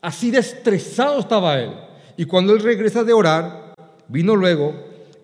Así 0.00 0.30
de 0.30 0.38
estresado 0.38 1.20
estaba 1.20 1.58
él. 1.58 1.74
Y 2.16 2.24
cuando 2.24 2.52
él 2.52 2.60
regresa 2.60 3.04
de 3.04 3.12
orar, 3.12 3.74
vino 4.08 4.34
luego 4.34 4.74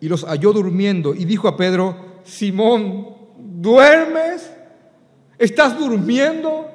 y 0.01 0.09
los 0.09 0.25
halló 0.25 0.53
durmiendo 0.53 1.15
y 1.15 1.25
dijo 1.25 1.49
a 1.49 1.57
Pedro, 1.57 1.97
Simón, 2.25 3.17
¿duermes? 3.39 4.51
¿Estás 5.39 5.79
durmiendo? 5.79 6.71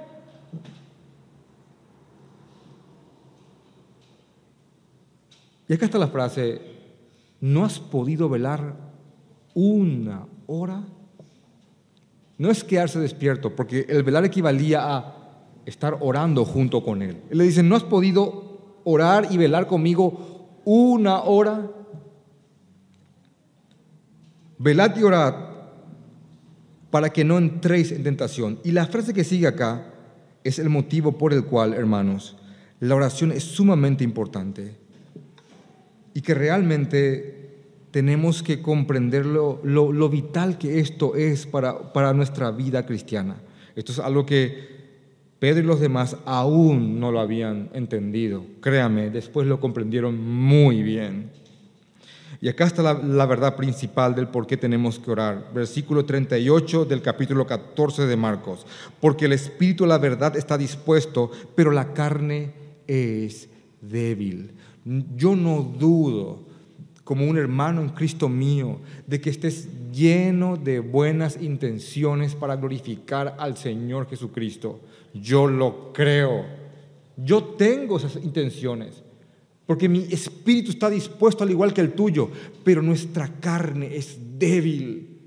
Y 5.67 5.73
acá 5.73 5.85
está 5.85 5.99
la 5.99 6.07
frase, 6.07 6.59
¿no 7.41 7.63
has 7.63 7.79
podido 7.79 8.27
velar 8.27 8.75
una 9.53 10.25
hora? 10.47 10.83
no 12.39 12.49
es 12.49 12.63
quedarse 12.63 12.99
despierto, 12.99 13.53
porque 13.53 13.85
el 13.89 14.01
velar 14.01 14.25
equivalía 14.25 14.95
a 14.95 15.18
estar 15.69 15.97
orando 16.01 16.43
junto 16.45 16.83
con 16.83 17.01
Él. 17.01 17.21
Él 17.29 17.37
le 17.37 17.43
dice, 17.45 17.63
¿no 17.63 17.75
has 17.75 17.83
podido 17.83 18.81
orar 18.83 19.27
y 19.31 19.37
velar 19.37 19.67
conmigo 19.67 20.59
una 20.65 21.21
hora? 21.21 21.71
Velad 24.57 24.97
y 24.97 25.03
orad 25.03 25.35
para 26.91 27.11
que 27.11 27.23
no 27.23 27.37
entréis 27.37 27.91
en 27.91 28.03
tentación. 28.03 28.59
Y 28.63 28.71
la 28.71 28.87
frase 28.87 29.13
que 29.13 29.23
sigue 29.23 29.47
acá 29.47 29.93
es 30.43 30.59
el 30.59 30.69
motivo 30.69 31.17
por 31.17 31.33
el 31.33 31.45
cual, 31.45 31.73
hermanos, 31.73 32.35
la 32.79 32.95
oración 32.95 33.31
es 33.31 33.43
sumamente 33.43 34.03
importante 34.03 34.75
y 36.13 36.21
que 36.21 36.33
realmente 36.33 37.39
tenemos 37.91 38.41
que 38.43 38.61
comprender 38.61 39.25
lo, 39.25 39.61
lo, 39.63 40.09
vital 40.09 40.57
que 40.57 40.79
esto 40.79 41.15
es 41.15 41.45
para, 41.45 41.93
para 41.93 42.13
nuestra 42.13 42.51
vida 42.51 42.85
cristiana. 42.85 43.41
Esto 43.75 43.91
es 43.91 43.99
algo 43.99 44.25
que 44.25 44.78
Pedro 45.39 45.63
y 45.63 45.67
los 45.67 45.79
demás 45.79 46.17
aún 46.25 46.99
no 46.99 47.11
lo 47.11 47.21
habían 47.21 47.69
entendido. 47.73 48.43
Créame, 48.61 49.09
después 49.09 49.47
lo 49.47 49.59
comprendieron 49.59 50.21
muy 50.21 50.83
bien. 50.83 51.31
Y 52.41 52.47
acá 52.47 52.65
está 52.65 52.93
la, 52.93 53.25
verdad 53.25 53.57
principal 53.57 54.15
del 54.15 54.29
por 54.29 54.47
qué 54.47 54.55
tenemos 54.55 54.97
que 54.97 55.11
orar. 55.11 55.51
Versículo 55.53 56.05
38 56.05 56.85
del 56.85 57.01
capítulo 57.01 57.45
14 57.45 58.05
de 58.05 58.15
Marcos. 58.15 58.65
Porque 59.01 59.25
el 59.25 59.33
espíritu, 59.33 59.85
la 59.85 59.97
verdad, 59.97 60.37
está 60.37 60.57
dispuesto, 60.57 61.31
pero 61.55 61.71
la 61.71 61.93
carne 61.93 62.53
es 62.87 63.49
débil. 63.81 64.51
Yo 65.15 65.35
no 65.35 65.61
dudo, 65.61 66.45
como 67.03 67.25
un 67.25 67.37
hermano 67.37 67.81
en 67.81 67.89
Cristo 67.89 68.29
mío, 68.29 68.79
de 69.05 69.19
que 69.19 69.29
estés 69.29 69.67
lleno 69.91 70.55
de 70.55 70.79
buenas 70.79 71.41
intenciones 71.41 72.35
para 72.35 72.55
glorificar 72.55 73.35
al 73.37 73.57
Señor 73.57 74.07
Jesucristo. 74.09 74.79
Yo 75.21 75.47
lo 75.47 75.91
creo. 75.93 76.45
Yo 77.17 77.43
tengo 77.43 77.97
esas 77.97 78.15
intenciones 78.17 79.03
porque 79.69 79.87
mi 79.87 80.07
espíritu 80.09 80.71
está 80.71 80.89
dispuesto 80.89 81.43
al 81.43 81.51
igual 81.51 81.75
que 81.75 81.81
el 81.81 81.93
tuyo, 81.93 82.31
pero 82.63 82.81
nuestra 82.81 83.27
carne 83.39 83.95
es 83.95 84.17
débil, 84.39 85.19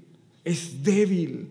es 0.45 0.83
débil. 0.83 1.49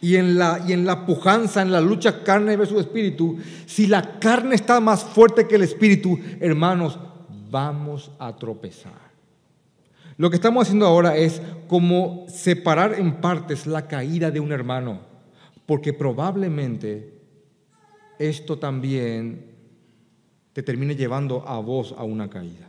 Y 0.00 0.14
en, 0.14 0.38
la, 0.38 0.64
y 0.64 0.72
en 0.72 0.86
la 0.86 1.04
pujanza, 1.04 1.60
en 1.60 1.72
la 1.72 1.80
lucha 1.80 2.22
carne 2.22 2.56
versus 2.56 2.82
espíritu, 2.82 3.38
si 3.66 3.88
la 3.88 4.20
carne 4.20 4.54
está 4.54 4.78
más 4.78 5.02
fuerte 5.02 5.48
que 5.48 5.56
el 5.56 5.62
espíritu, 5.62 6.16
hermanos, 6.38 6.96
vamos 7.50 8.12
a 8.20 8.36
tropezar. 8.36 9.10
Lo 10.18 10.30
que 10.30 10.36
estamos 10.36 10.62
haciendo 10.62 10.86
ahora 10.86 11.16
es 11.16 11.42
como 11.66 12.24
separar 12.28 12.94
en 12.94 13.14
partes 13.14 13.66
la 13.66 13.88
caída 13.88 14.30
de 14.30 14.38
un 14.38 14.52
hermano, 14.52 15.00
porque 15.66 15.92
probablemente 15.92 17.20
esto 18.18 18.58
también 18.58 19.52
te 20.52 20.62
termine 20.62 20.94
llevando 20.96 21.46
a 21.46 21.58
vos 21.60 21.94
a 21.96 22.04
una 22.04 22.28
caída. 22.28 22.68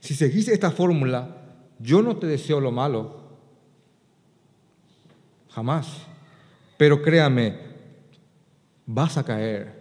Si 0.00 0.14
seguís 0.14 0.48
esta 0.48 0.70
fórmula, 0.70 1.36
yo 1.78 2.02
no 2.02 2.16
te 2.16 2.26
deseo 2.26 2.60
lo 2.60 2.72
malo, 2.72 3.22
jamás. 5.50 6.06
Pero 6.76 7.02
créame, 7.02 7.58
vas 8.86 9.16
a 9.18 9.24
caer 9.24 9.78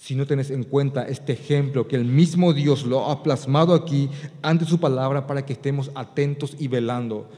si 0.00 0.14
no 0.14 0.26
tenés 0.26 0.50
en 0.50 0.64
cuenta 0.64 1.06
este 1.06 1.34
ejemplo 1.34 1.86
que 1.86 1.94
el 1.94 2.06
mismo 2.06 2.54
Dios 2.54 2.86
lo 2.86 3.10
ha 3.10 3.22
plasmado 3.22 3.74
aquí 3.74 4.08
ante 4.40 4.64
su 4.64 4.80
palabra 4.80 5.26
para 5.26 5.44
que 5.44 5.52
estemos 5.52 5.90
atentos 5.94 6.56
y 6.58 6.68
velando 6.68 7.28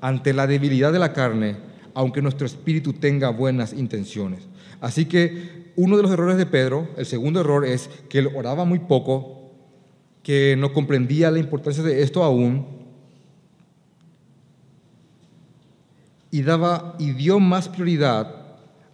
ante 0.00 0.32
la 0.32 0.48
debilidad 0.48 0.92
de 0.92 0.98
la 0.98 1.12
carne, 1.12 1.58
aunque 1.94 2.22
nuestro 2.22 2.46
espíritu 2.46 2.92
tenga 2.92 3.30
buenas 3.30 3.72
intenciones. 3.72 4.40
Así 4.80 5.04
que 5.06 5.72
uno 5.76 5.96
de 5.96 6.02
los 6.02 6.12
errores 6.12 6.36
de 6.36 6.46
Pedro, 6.46 6.88
el 6.96 7.06
segundo 7.06 7.40
error 7.40 7.64
es 7.64 7.88
que 8.08 8.18
él 8.18 8.30
oraba 8.34 8.64
muy 8.64 8.80
poco, 8.80 9.50
que 10.22 10.56
no 10.58 10.72
comprendía 10.72 11.30
la 11.30 11.38
importancia 11.38 11.82
de 11.82 12.02
esto 12.02 12.22
aún 12.22 12.66
y 16.30 16.42
daba 16.42 16.96
y 16.98 17.12
dio 17.12 17.40
más 17.40 17.68
prioridad 17.68 18.40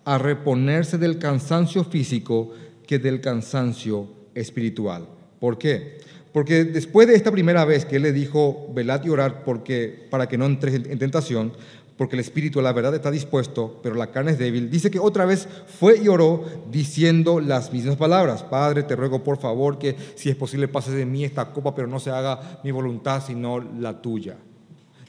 a 0.04 0.18
reponerse 0.18 0.98
del 0.98 1.18
cansancio 1.18 1.84
físico 1.84 2.52
que 2.86 2.98
del 2.98 3.20
cansancio 3.20 4.08
espiritual. 4.34 5.08
¿Por 5.40 5.58
qué? 5.58 5.98
Porque 6.32 6.64
después 6.64 7.08
de 7.08 7.14
esta 7.14 7.32
primera 7.32 7.64
vez 7.64 7.84
que 7.84 7.96
él 7.96 8.02
le 8.02 8.12
dijo, 8.12 8.70
velad 8.74 9.04
y 9.04 9.08
orar 9.08 9.42
porque, 9.42 10.06
para 10.10 10.28
que 10.28 10.38
no 10.38 10.46
entres 10.46 10.74
en 10.74 10.98
tentación, 10.98 11.52
porque 11.96 12.16
el 12.16 12.20
espíritu, 12.20 12.60
la 12.60 12.72
verdad, 12.72 12.94
está 12.94 13.10
dispuesto, 13.10 13.80
pero 13.82 13.94
la 13.94 14.10
carne 14.10 14.32
es 14.32 14.38
débil. 14.38 14.70
Dice 14.70 14.90
que 14.90 14.98
otra 14.98 15.24
vez 15.24 15.48
fue 15.78 15.98
y 15.98 16.08
oró 16.08 16.44
diciendo 16.70 17.40
las 17.40 17.72
mismas 17.72 17.96
palabras. 17.96 18.42
Padre, 18.42 18.82
te 18.82 18.94
ruego 18.94 19.24
por 19.24 19.38
favor 19.38 19.78
que 19.78 19.96
si 20.14 20.28
es 20.28 20.36
posible 20.36 20.68
pases 20.68 20.94
de 20.94 21.06
mí 21.06 21.24
esta 21.24 21.52
copa, 21.52 21.74
pero 21.74 21.88
no 21.88 21.98
se 21.98 22.10
haga 22.10 22.60
mi 22.62 22.70
voluntad, 22.70 23.22
sino 23.26 23.60
la 23.60 24.02
tuya. 24.02 24.36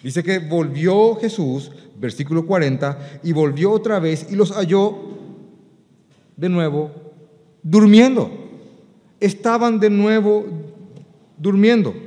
Dice 0.02 0.24
que 0.24 0.40
volvió 0.40 1.16
Jesús, 1.16 1.72
versículo 2.00 2.46
40, 2.46 3.20
y 3.24 3.34
volvió 3.34 3.72
otra 3.72 4.00
vez 4.00 4.28
y 4.32 4.36
los 4.36 4.52
halló 4.54 4.96
de 6.38 6.48
nuevo 6.48 6.92
durmiendo. 7.64 8.32
Estaban 9.20 9.80
de 9.80 9.90
nuevo 9.90 10.46
durmiendo 11.38 12.07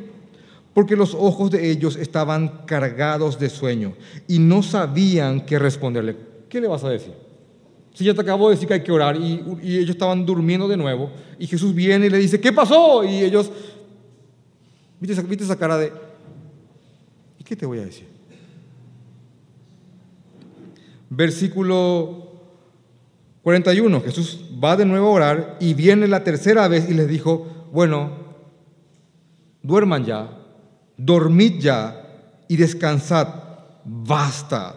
porque 0.80 0.96
los 0.96 1.12
ojos 1.12 1.50
de 1.50 1.70
ellos 1.70 1.96
estaban 1.96 2.64
cargados 2.64 3.38
de 3.38 3.50
sueño 3.50 3.92
y 4.26 4.38
no 4.38 4.62
sabían 4.62 5.44
qué 5.44 5.58
responderle. 5.58 6.16
¿Qué 6.48 6.58
le 6.58 6.68
vas 6.68 6.82
a 6.84 6.88
decir? 6.88 7.12
Si 7.92 8.02
ya 8.02 8.14
te 8.14 8.22
acabo 8.22 8.48
de 8.48 8.54
decir 8.54 8.66
que 8.66 8.72
hay 8.72 8.82
que 8.82 8.90
orar 8.90 9.14
y, 9.14 9.44
ellos 9.62 9.90
estaban 9.90 10.24
durmiendo 10.24 10.66
de 10.68 10.78
nuevo 10.78 11.10
y 11.38 11.46
Jesús 11.46 11.74
viene 11.74 12.06
y 12.06 12.08
le 12.08 12.16
dice, 12.16 12.40
¿qué 12.40 12.50
pasó? 12.50 13.04
Y 13.04 13.22
ellos, 13.22 13.52
¿viste, 14.98 15.22
¿viste 15.24 15.44
esa 15.44 15.58
cara 15.58 15.76
de, 15.76 15.92
¿y 17.38 17.44
qué 17.44 17.54
te 17.54 17.66
voy 17.66 17.80
a 17.80 17.84
decir? 17.84 18.06
Versículo 21.10 22.40
41, 23.42 24.00
Jesús 24.00 24.46
va 24.64 24.78
de 24.78 24.86
nuevo 24.86 25.08
a 25.08 25.10
orar 25.10 25.56
y 25.60 25.74
viene 25.74 26.08
la 26.08 26.24
tercera 26.24 26.68
vez 26.68 26.88
y 26.88 26.94
les 26.94 27.06
dijo, 27.06 27.68
bueno, 27.70 28.12
duerman 29.62 30.06
ya, 30.06 30.39
dormid 31.04 31.60
ya 31.60 32.02
y 32.48 32.56
descansad, 32.56 33.28
basta. 33.84 34.76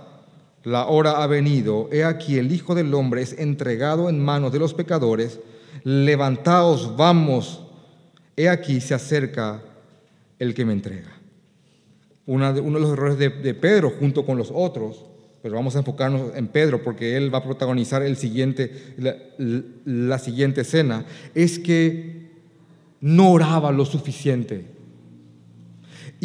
La 0.64 0.88
hora 0.88 1.22
ha 1.22 1.28
venido, 1.28 1.90
he 1.92 2.06
aquí 2.06 2.38
el 2.38 2.52
Hijo 2.54 2.74
del 2.74 2.94
Hombre 2.94 3.22
es 3.22 3.38
entregado 3.38 4.10
en 4.10 4.24
manos 4.24 4.54
de 4.54 4.60
los 4.60 4.74
pecadores, 4.74 5.40
levantaos, 5.84 6.96
vamos, 6.96 7.66
he 8.38 8.48
aquí 8.48 8.80
se 8.80 8.94
acerca 8.94 9.62
el 10.40 10.54
que 10.54 10.64
me 10.64 10.72
entrega. 10.72 11.12
uno 12.26 12.54
de 12.54 12.62
los 12.62 12.94
errores 12.94 13.18
de, 13.18 13.54
Pedro 13.54 13.92
junto 14.00 14.26
con 14.26 14.38
los 14.38 14.52
otros, 14.54 15.04
pero 15.42 15.56
vamos 15.56 15.76
a 15.76 15.80
enfocarnos 15.80 16.34
en 16.36 16.48
Pedro 16.48 16.82
porque 16.82 17.18
él 17.18 17.34
va 17.34 17.40
a 17.40 17.44
protagonizar 17.44 18.02
el 18.02 18.16
siguiente, 18.16 18.94
la, 18.98 19.16
la 19.84 20.18
siguiente 20.18 20.62
escena, 20.62 21.06
es 21.36 21.60
que 21.60 22.32
no 23.02 23.32
oraba 23.32 23.74
lo 23.74 23.84
suficiente. 23.84 24.73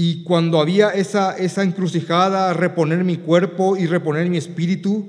Y 0.00 0.22
cuando 0.22 0.60
había 0.60 0.90
esa, 0.90 1.36
esa 1.36 1.64
encrucijada, 1.64 2.52
reponer 2.52 3.02
mi 3.02 3.16
cuerpo 3.16 3.76
y 3.76 3.86
reponer 3.86 4.30
mi 4.30 4.36
espíritu, 4.36 5.08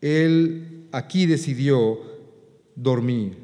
él 0.00 0.88
aquí 0.90 1.26
decidió 1.26 2.00
dormir 2.74 3.38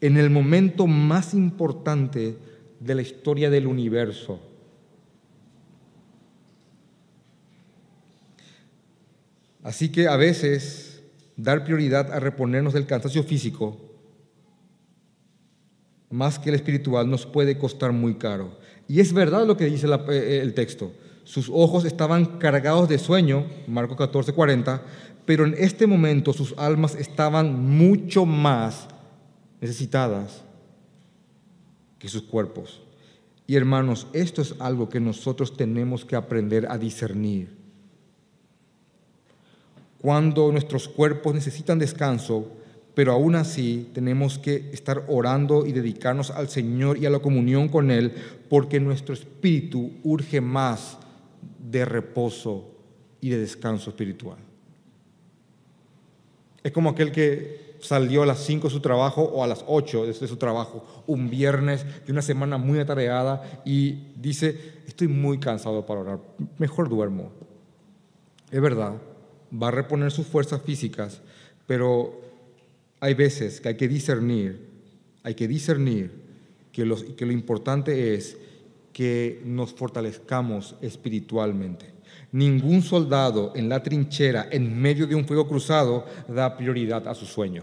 en 0.00 0.16
el 0.16 0.30
momento 0.30 0.86
más 0.86 1.34
importante 1.34 2.38
de 2.78 2.94
la 2.94 3.02
historia 3.02 3.50
del 3.50 3.66
universo. 3.66 4.38
Así 9.64 9.88
que 9.90 10.06
a 10.06 10.14
veces 10.14 11.02
dar 11.36 11.64
prioridad 11.64 12.12
a 12.12 12.20
reponernos 12.20 12.74
del 12.74 12.86
cansancio 12.86 13.24
físico, 13.24 13.76
más 16.10 16.38
que 16.38 16.50
el 16.50 16.54
espiritual, 16.54 17.10
nos 17.10 17.26
puede 17.26 17.58
costar 17.58 17.90
muy 17.90 18.14
caro. 18.14 18.64
Y 18.88 19.00
es 19.00 19.12
verdad 19.12 19.46
lo 19.46 19.56
que 19.56 19.66
dice 19.66 19.86
eh, 19.86 20.40
el 20.42 20.54
texto. 20.54 20.92
Sus 21.24 21.50
ojos 21.52 21.84
estaban 21.84 22.38
cargados 22.38 22.88
de 22.88 22.98
sueño, 22.98 23.46
Marcos 23.66 23.96
14, 23.96 24.32
40, 24.32 24.82
pero 25.24 25.44
en 25.44 25.54
este 25.58 25.86
momento 25.86 26.32
sus 26.32 26.54
almas 26.56 26.94
estaban 26.94 27.76
mucho 27.76 28.24
más 28.24 28.86
necesitadas 29.60 30.44
que 31.98 32.08
sus 32.08 32.22
cuerpos. 32.22 32.80
Y 33.46 33.56
hermanos, 33.56 34.06
esto 34.12 34.42
es 34.42 34.54
algo 34.60 34.88
que 34.88 35.00
nosotros 35.00 35.56
tenemos 35.56 36.04
que 36.04 36.16
aprender 36.16 36.66
a 36.70 36.78
discernir. 36.78 37.56
Cuando 39.98 40.52
nuestros 40.52 40.88
cuerpos 40.88 41.34
necesitan 41.34 41.78
descanso, 41.78 42.48
pero 42.96 43.12
aún 43.12 43.34
así 43.34 43.90
tenemos 43.92 44.38
que 44.38 44.70
estar 44.72 45.04
orando 45.08 45.66
y 45.66 45.72
dedicarnos 45.72 46.30
al 46.30 46.48
Señor 46.48 46.96
y 46.96 47.04
a 47.04 47.10
la 47.10 47.18
comunión 47.18 47.68
con 47.68 47.90
Él, 47.90 48.10
porque 48.48 48.80
nuestro 48.80 49.12
espíritu 49.12 49.92
urge 50.02 50.40
más 50.40 50.96
de 51.58 51.84
reposo 51.84 52.70
y 53.20 53.28
de 53.28 53.38
descanso 53.38 53.90
espiritual. 53.90 54.38
Es 56.62 56.72
como 56.72 56.88
aquel 56.88 57.12
que 57.12 57.76
salió 57.80 58.22
a 58.22 58.26
las 58.26 58.38
5 58.38 58.68
de 58.68 58.72
su 58.72 58.80
trabajo 58.80 59.20
o 59.24 59.44
a 59.44 59.46
las 59.46 59.62
8 59.66 60.06
de 60.06 60.14
su 60.14 60.38
trabajo, 60.38 61.04
un 61.06 61.28
viernes 61.28 61.84
de 62.06 62.12
una 62.12 62.22
semana 62.22 62.56
muy 62.56 62.78
atareada 62.78 63.60
y 63.66 64.14
dice, 64.16 64.58
estoy 64.86 65.08
muy 65.08 65.38
cansado 65.38 65.84
para 65.84 66.00
orar, 66.00 66.20
mejor 66.56 66.88
duermo. 66.88 67.30
Es 68.50 68.62
verdad, 68.62 68.94
va 69.52 69.68
a 69.68 69.72
reponer 69.72 70.10
sus 70.12 70.26
fuerzas 70.26 70.62
físicas, 70.62 71.20
pero 71.66 72.24
hay 73.06 73.14
veces 73.14 73.60
que 73.60 73.68
hay 73.68 73.76
que 73.76 73.86
discernir, 73.86 74.68
hay 75.22 75.36
que 75.36 75.46
discernir 75.46 76.10
que, 76.72 76.84
lo 76.84 77.32
importante 77.32 78.14
es 78.14 78.36
que 78.92 79.40
nos 79.44 79.72
fortalezcamos 79.72 80.74
espiritualmente. 80.80 81.94
Ningún 82.32 82.82
soldado 82.82 83.52
en 83.54 83.68
la 83.68 83.80
trinchera, 83.80 84.48
en 84.50 84.76
medio 84.76 85.06
de 85.06 85.14
un 85.14 85.24
fuego 85.24 85.46
cruzado, 85.46 86.04
da 86.26 86.56
prioridad 86.56 87.06
a 87.06 87.14
su 87.14 87.26
sueño. 87.26 87.62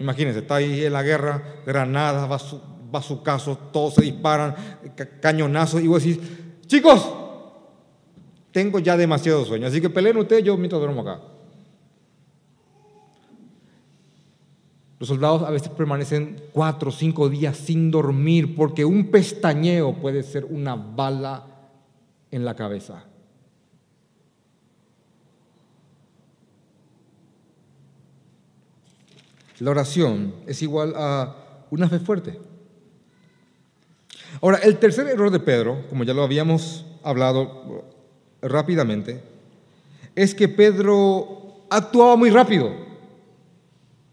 Imagínense, 0.00 0.40
está 0.40 0.56
ahí 0.56 0.84
en 0.84 0.92
la 0.92 1.04
guerra, 1.04 1.62
granadas, 1.64 2.58
bazucazos, 2.90 3.70
todos 3.70 3.94
se 3.94 4.02
disparan, 4.02 4.56
cañonazos, 5.20 5.80
y 5.80 5.86
vos 5.86 6.02
decís, 6.02 6.20
chicos, 6.66 7.08
tengo 8.50 8.80
ya 8.80 8.96
demasiado 8.96 9.44
sueño, 9.44 9.68
así 9.68 9.80
que 9.80 9.90
peleen 9.90 10.16
ustedes, 10.16 10.42
yo 10.42 10.56
mientras 10.56 10.80
duermo 10.80 11.02
acá. 11.02 11.35
Los 14.98 15.08
soldados 15.08 15.42
a 15.42 15.50
veces 15.50 15.68
permanecen 15.68 16.40
cuatro 16.52 16.88
o 16.88 16.92
cinco 16.92 17.28
días 17.28 17.56
sin 17.56 17.90
dormir 17.90 18.54
porque 18.54 18.84
un 18.84 19.10
pestañeo 19.10 19.94
puede 19.94 20.22
ser 20.22 20.46
una 20.46 20.74
bala 20.74 21.44
en 22.30 22.44
la 22.44 22.54
cabeza. 22.56 23.04
La 29.58 29.70
oración 29.70 30.34
es 30.46 30.62
igual 30.62 30.94
a 30.96 31.34
una 31.70 31.88
fe 31.88 31.98
fuerte. 31.98 32.38
Ahora, 34.42 34.58
el 34.58 34.78
tercer 34.78 35.06
error 35.08 35.30
de 35.30 35.40
Pedro, 35.40 35.84
como 35.88 36.04
ya 36.04 36.12
lo 36.12 36.22
habíamos 36.22 36.84
hablado 37.02 37.84
rápidamente, 38.42 39.22
es 40.14 40.34
que 40.34 40.48
Pedro 40.48 41.64
actuaba 41.70 42.16
muy 42.16 42.30
rápido. 42.30 42.85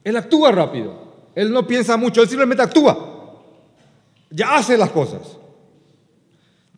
Él 0.04 0.18
actúa 0.18 0.52
rápido. 0.52 1.14
Él 1.36 1.52
no 1.52 1.66
piensa 1.66 1.98
mucho, 1.98 2.22
él 2.22 2.28
simplemente 2.28 2.64
actúa. 2.64 3.42
Ya 4.30 4.56
hace 4.56 4.78
las 4.78 4.90
cosas. 4.90 5.38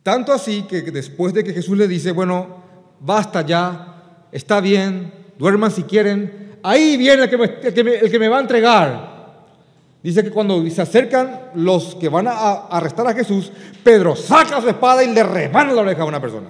Tanto 0.03 0.31
así 0.31 0.63
que 0.63 0.81
después 0.83 1.33
de 1.33 1.43
que 1.43 1.53
Jesús 1.53 1.77
le 1.77 1.87
dice, 1.87 2.11
bueno, 2.11 2.63
basta 2.99 3.41
ya, 3.41 4.27
está 4.31 4.61
bien, 4.61 5.11
duerman 5.37 5.71
si 5.71 5.83
quieren, 5.83 6.59
ahí 6.61 6.97
viene 6.97 7.23
el 7.23 7.29
que 7.29 8.19
me, 8.19 8.27
va 8.27 8.37
a 8.37 8.41
entregar. 8.41 9.15
Dice 10.03 10.23
que 10.23 10.29
cuando 10.29 10.63
se 10.69 10.81
acercan 10.81 11.51
los 11.55 11.95
que 11.95 12.09
van 12.09 12.27
a 12.27 12.67
arrestar 12.67 13.07
a 13.07 13.13
Jesús, 13.13 13.51
Pedro 13.83 14.15
saca 14.15 14.61
su 14.61 14.69
espada 14.69 15.03
y 15.03 15.11
le 15.11 15.23
remana 15.23 15.73
la 15.73 15.81
oreja 15.81 16.03
a 16.03 16.05
una 16.05 16.21
persona. 16.21 16.49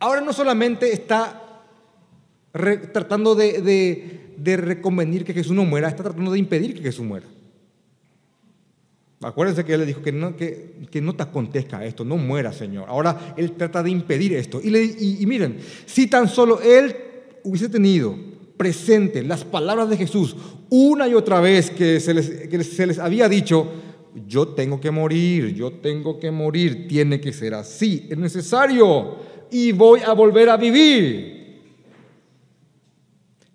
Ahora 0.00 0.20
no 0.20 0.32
solamente 0.32 0.92
está 0.92 1.43
tratando 2.92 3.34
de, 3.34 3.60
de, 3.60 4.34
de 4.36 4.56
reconvenir 4.56 5.24
que 5.24 5.34
Jesús 5.34 5.54
no 5.54 5.64
muera, 5.64 5.88
está 5.88 6.04
tratando 6.04 6.32
de 6.32 6.38
impedir 6.38 6.74
que 6.74 6.82
Jesús 6.82 7.04
muera. 7.04 7.26
Acuérdense 9.22 9.64
que 9.64 9.72
él 9.72 9.80
le 9.80 9.86
dijo 9.86 10.02
que 10.02 10.12
no, 10.12 10.36
que, 10.36 10.74
que 10.90 11.00
no 11.00 11.16
te 11.16 11.22
acontezca 11.22 11.84
esto, 11.84 12.04
no 12.04 12.16
muera, 12.16 12.52
Señor. 12.52 12.84
Ahora 12.88 13.34
él 13.36 13.52
trata 13.52 13.82
de 13.82 13.90
impedir 13.90 14.34
esto. 14.34 14.60
Y, 14.62 14.70
le, 14.70 14.84
y, 14.84 15.24
miren, 15.26 15.58
si 15.86 16.06
tan 16.06 16.28
solo 16.28 16.60
él 16.60 16.94
hubiese 17.42 17.68
tenido 17.68 18.14
presente 18.56 19.22
las 19.22 19.44
palabras 19.44 19.88
de 19.88 19.96
Jesús 19.96 20.36
una 20.68 21.08
y 21.08 21.14
otra 21.14 21.40
vez 21.40 21.70
que 21.70 22.00
se 22.00 22.14
les, 22.14 22.30
que 22.48 22.62
se 22.62 22.86
les 22.86 22.98
había 22.98 23.28
dicho, 23.28 23.72
yo 24.28 24.48
tengo 24.48 24.80
que 24.80 24.90
morir, 24.90 25.54
yo 25.54 25.72
tengo 25.72 26.20
que 26.20 26.30
morir, 26.30 26.86
tiene 26.86 27.20
que 27.20 27.32
ser 27.32 27.54
así, 27.54 28.06
es 28.08 28.18
necesario 28.18 29.16
y 29.50 29.72
voy 29.72 30.00
a 30.00 30.12
volver 30.12 30.50
a 30.50 30.56
vivir. 30.56 31.33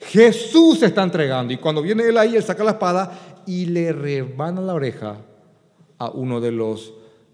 Jesús 0.09 0.79
se 0.79 0.87
está 0.87 1.03
entregando 1.03 1.53
y 1.53 1.57
cuando 1.57 1.83
viene 1.83 2.03
él 2.03 2.17
ahí, 2.17 2.35
él 2.35 2.41
saca 2.41 2.63
la 2.63 2.71
espada 2.71 3.43
y 3.45 3.67
le 3.67 3.93
rebana 3.93 4.59
la 4.59 4.73
oreja 4.73 5.17
a 5.99 6.09
uno 6.09 6.41
de 6.41 6.51
los 6.51 6.93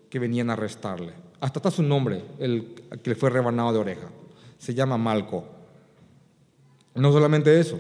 que 0.10 0.20
venían 0.20 0.50
a 0.50 0.54
arrestarle. 0.54 1.14
Hasta 1.40 1.60
está 1.60 1.72
su 1.72 1.84
nombre, 1.84 2.22
el 2.38 2.76
que 3.02 3.12
le 3.12 3.16
fue 3.16 3.30
rebanado 3.30 3.72
de 3.72 3.80
oreja. 3.80 4.10
Se 4.58 4.74
llama 4.74 4.98
Malco. 4.98 5.46
No 6.96 7.14
solamente 7.14 7.58
eso. 7.58 7.80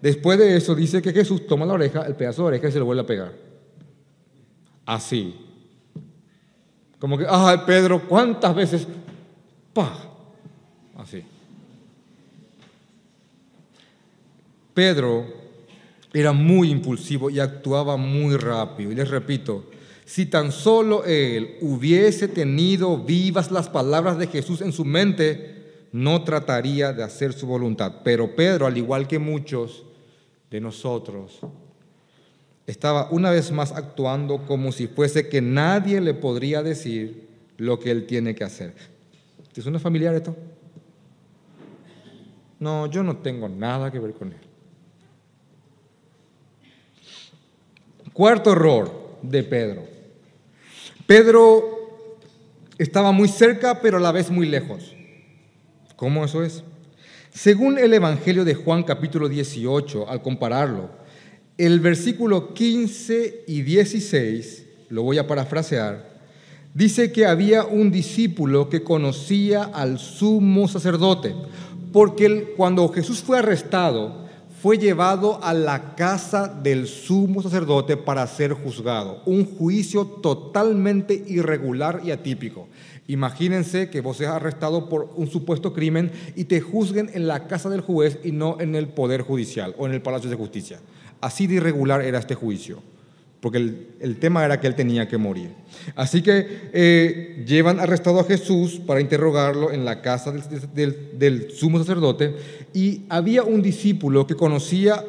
Después 0.00 0.36
de 0.40 0.56
eso 0.56 0.74
dice 0.74 1.00
que 1.00 1.12
Jesús 1.12 1.46
toma 1.46 1.64
la 1.64 1.74
oreja, 1.74 2.02
el 2.02 2.16
pedazo 2.16 2.42
de 2.42 2.48
oreja 2.48 2.68
y 2.68 2.72
se 2.72 2.80
lo 2.80 2.84
vuelve 2.84 3.02
a 3.02 3.06
pegar. 3.06 3.32
Así. 4.84 5.36
Como 6.98 7.16
que, 7.16 7.26
ay 7.28 7.58
Pedro, 7.64 8.08
¿cuántas 8.08 8.52
veces? 8.56 8.88
¡Pah! 9.72 9.94
Así. 10.96 11.24
Pedro 14.74 15.26
era 16.12 16.32
muy 16.32 16.70
impulsivo 16.70 17.30
y 17.30 17.40
actuaba 17.40 17.96
muy 17.96 18.36
rápido. 18.36 18.92
Y 18.92 18.94
les 18.94 19.08
repito, 19.08 19.66
si 20.04 20.26
tan 20.26 20.52
solo 20.52 21.04
él 21.04 21.56
hubiese 21.60 22.28
tenido 22.28 22.98
vivas 22.98 23.50
las 23.50 23.68
palabras 23.68 24.18
de 24.18 24.26
Jesús 24.26 24.60
en 24.60 24.72
su 24.72 24.84
mente, 24.84 25.62
no 25.92 26.24
trataría 26.24 26.92
de 26.92 27.02
hacer 27.02 27.32
su 27.32 27.46
voluntad. 27.46 28.00
Pero 28.04 28.34
Pedro, 28.34 28.66
al 28.66 28.76
igual 28.76 29.06
que 29.06 29.18
muchos 29.18 29.84
de 30.50 30.60
nosotros, 30.60 31.38
estaba 32.66 33.08
una 33.10 33.30
vez 33.30 33.50
más 33.52 33.72
actuando 33.72 34.44
como 34.46 34.72
si 34.72 34.86
fuese 34.86 35.28
que 35.28 35.40
nadie 35.40 36.00
le 36.00 36.14
podría 36.14 36.62
decir 36.62 37.28
lo 37.56 37.78
que 37.78 37.90
él 37.90 38.06
tiene 38.06 38.34
que 38.34 38.44
hacer. 38.44 38.74
¿Te 39.52 39.62
suena 39.62 39.78
familiar 39.78 40.14
esto? 40.14 40.34
No, 42.58 42.86
yo 42.86 43.02
no 43.02 43.16
tengo 43.18 43.48
nada 43.48 43.90
que 43.90 43.98
ver 43.98 44.12
con 44.12 44.32
él. 44.32 44.51
Cuarto 48.12 48.52
error 48.52 49.18
de 49.22 49.42
Pedro. 49.42 49.84
Pedro 51.06 52.06
estaba 52.76 53.10
muy 53.10 53.26
cerca, 53.26 53.80
pero 53.80 53.96
a 53.96 54.00
la 54.00 54.12
vez 54.12 54.30
muy 54.30 54.46
lejos. 54.46 54.94
¿Cómo 55.96 56.24
eso 56.24 56.44
es? 56.44 56.62
Según 57.32 57.78
el 57.78 57.94
Evangelio 57.94 58.44
de 58.44 58.54
Juan 58.54 58.82
capítulo 58.82 59.30
18, 59.30 60.10
al 60.10 60.20
compararlo, 60.20 60.90
el 61.56 61.80
versículo 61.80 62.52
15 62.52 63.44
y 63.46 63.62
16, 63.62 64.66
lo 64.90 65.04
voy 65.04 65.16
a 65.16 65.26
parafrasear, 65.26 66.20
dice 66.74 67.12
que 67.12 67.24
había 67.24 67.64
un 67.64 67.90
discípulo 67.90 68.68
que 68.68 68.82
conocía 68.82 69.64
al 69.64 69.98
sumo 69.98 70.68
sacerdote, 70.68 71.34
porque 71.92 72.52
cuando 72.58 72.88
Jesús 72.88 73.22
fue 73.22 73.38
arrestado, 73.38 74.21
fue 74.62 74.78
llevado 74.78 75.42
a 75.42 75.54
la 75.54 75.96
casa 75.96 76.46
del 76.46 76.86
sumo 76.86 77.42
sacerdote 77.42 77.96
para 77.96 78.24
ser 78.28 78.52
juzgado. 78.52 79.20
Un 79.26 79.44
juicio 79.44 80.06
totalmente 80.06 81.20
irregular 81.26 82.00
y 82.04 82.12
atípico. 82.12 82.68
Imagínense 83.08 83.90
que 83.90 84.00
vos 84.00 84.18
seas 84.18 84.36
arrestado 84.36 84.88
por 84.88 85.10
un 85.16 85.26
supuesto 85.26 85.72
crimen 85.72 86.12
y 86.36 86.44
te 86.44 86.60
juzguen 86.60 87.10
en 87.12 87.26
la 87.26 87.48
casa 87.48 87.70
del 87.70 87.80
juez 87.80 88.20
y 88.22 88.30
no 88.30 88.56
en 88.60 88.76
el 88.76 88.86
Poder 88.86 89.22
Judicial 89.22 89.74
o 89.78 89.86
en 89.86 89.94
el 89.94 90.00
Palacio 90.00 90.30
de 90.30 90.36
Justicia. 90.36 90.78
Así 91.20 91.48
de 91.48 91.56
irregular 91.56 92.00
era 92.00 92.20
este 92.20 92.36
juicio 92.36 92.84
porque 93.42 93.58
el, 93.98 94.18
tema 94.20 94.44
era 94.44 94.60
que 94.60 94.68
él 94.68 94.76
tenía 94.76 95.08
que 95.08 95.18
morir. 95.18 95.50
Así 95.96 96.22
que 96.22 96.70
eh, 96.72 97.44
llevan 97.44 97.80
arrestado 97.80 98.20
a 98.20 98.24
Jesús 98.24 98.80
para 98.86 99.00
interrogarlo 99.00 99.72
en 99.72 99.84
la 99.84 100.00
casa 100.00 100.32
del, 100.32 101.50
sumo 101.50 101.78
sacerdote 101.78 102.36
y 102.72 103.02
había 103.08 103.42
un 103.42 103.60
discípulo 103.60 104.28
que 104.28 104.36
conocía 104.36 105.04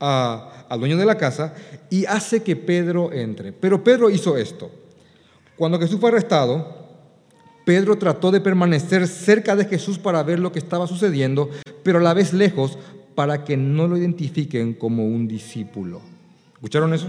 al 0.00 0.80
dueño 0.80 0.96
de 0.96 1.04
la 1.04 1.16
casa 1.16 1.54
y 1.88 2.04
hace 2.06 2.42
que 2.42 2.56
Pedro 2.56 3.12
entre. 3.12 3.52
Pero 3.52 3.84
Pedro 3.84 4.10
hizo 4.10 4.36
esto. 4.36 4.68
Cuando 5.56 5.78
Jesús 5.78 6.00
fue 6.00 6.10
arrestado, 6.10 6.88
Pedro 7.64 7.96
trató 7.96 8.32
de 8.32 8.40
permanecer 8.40 9.06
cerca 9.06 9.54
de 9.54 9.66
Jesús 9.66 10.00
para 10.00 10.24
ver 10.24 10.40
lo 10.40 10.50
que 10.50 10.58
estaba 10.58 10.88
sucediendo, 10.88 11.48
pero 11.84 12.00
a 12.00 12.02
la 12.02 12.12
vez 12.12 12.32
lejos 12.32 12.76
para 13.14 13.44
que 13.44 13.56
no 13.56 13.86
lo 13.86 13.96
identifiquen 13.96 14.74
como 14.74 15.06
un 15.06 15.28
discípulo. 15.28 16.11
¿Escucharon 16.62 16.94
eso? 16.94 17.08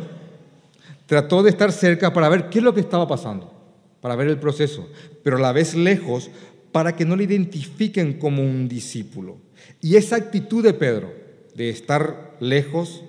Trató 1.05 1.43
de 1.43 1.51
estar 1.51 1.71
cerca 1.71 2.11
para 2.11 2.27
ver 2.27 2.49
qué 2.49 2.57
es 2.57 2.63
lo 2.63 2.73
que 2.73 2.79
estaba 2.79 3.07
pasando, 3.07 3.53
para 4.01 4.15
ver 4.15 4.27
el 4.27 4.39
proceso, 4.39 4.89
pero 5.23 5.37
a 5.37 5.39
la 5.39 5.51
vez 5.51 5.75
lejos 5.75 6.31
para 6.71 6.95
que 6.95 7.05
no 7.05 7.15
le 7.15 7.25
identifiquen 7.25 8.17
como 8.17 8.41
un 8.41 8.67
discípulo. 8.67 9.37
Y 9.79 9.95
esa 9.95 10.15
actitud 10.15 10.63
de 10.63 10.73
Pedro, 10.73 11.13
de 11.53 11.69
estar 11.69 12.35
lejos 12.39 13.03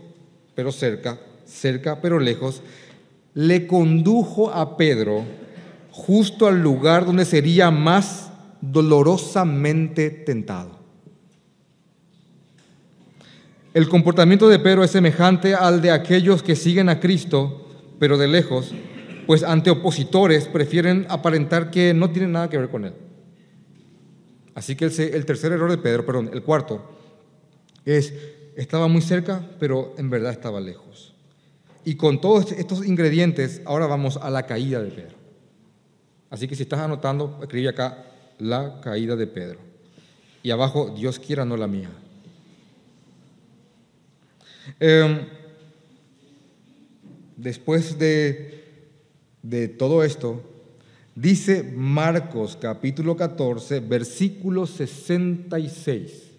pero 0.55 0.71
cerca, 0.71 1.19
cerca 1.47 2.03
pero 2.03 2.19
lejos, 2.19 2.61
le 3.33 3.67
condujo 3.67 4.51
a 4.51 4.77
Pedro 4.77 5.25
justo 5.93 6.47
al 6.47 6.63
lugar 6.63 7.07
donde 7.07 7.25
sería 7.25 7.71
más 7.71 8.31
dolorosamente 8.61 10.11
tentado. 10.11 10.74
El 13.75 13.89
comportamiento 13.89 14.49
de 14.49 14.61
Pedro 14.61 14.85
es 14.85 14.93
semejante 14.93 15.57
al 15.57 15.83
de 15.83 15.91
aquellos 15.91 16.45
que 16.45 16.55
siguen 16.55 16.89
a 16.89 17.01
Cristo, 17.01 17.69
pero 17.99 18.17
de 18.17 18.29
lejos, 18.29 18.73
pues 19.27 19.43
ante 19.43 19.69
opositores 19.69 20.47
prefieren 20.47 21.07
aparentar 21.09 21.73
que 21.73 21.93
no 21.93 22.09
tienen 22.11 22.31
nada 22.31 22.49
que 22.49 22.57
ver 22.57 22.69
con 22.69 22.85
él. 22.85 22.95
Así 24.55 24.77
que 24.77 24.85
el, 24.85 25.27
tercer 25.27 25.51
error 25.51 25.73
de 25.73 25.79
Pedro, 25.79 26.07
perdón, 26.07 26.31
el 26.33 26.45
cuarto, 26.45 26.89
es, 27.85 28.15
estaba 28.55 28.87
muy 28.87 29.03
cerca, 29.03 29.45
pero 29.59 29.93
en 29.99 30.09
verdad 30.09 30.31
estaba 30.31 30.61
lejos. 30.61 31.13
Y 31.85 31.97
con 31.97 32.21
todos 32.21 32.53
estos 32.53 32.87
ingredientes, 32.87 33.61
ahora 33.65 33.89
vamos 33.89 34.19
a 34.19 34.31
la 34.31 34.47
caída 34.47 34.81
de 34.81 34.93
Pedro. 34.93 35.17
Así 36.31 36.47
que 36.47 36.55
si 36.55 36.63
estás 36.63 36.79
anotando, 36.79 37.41
escribe 37.43 37.71
acá 37.71 38.05
la 38.39 38.81
caída 38.81 39.17
de 39.17 39.27
Pedro. 39.27 39.59
Y 40.45 40.53
abajo, 40.53 40.95
Dios 40.97 41.19
quiera, 41.19 41.45
no 41.45 41.57
la 41.57 41.67
mía. 41.67 41.91
Em, 44.81 45.27
después 47.37 47.99
de, 47.99 48.65
de 49.43 49.69
todo 49.69 50.03
esto, 50.03 50.43
dice 51.15 51.63
Marcos 51.63 52.57
capítulo 52.61 53.17
14, 53.17 53.81
versículo 53.81 54.67
66. 54.67 56.31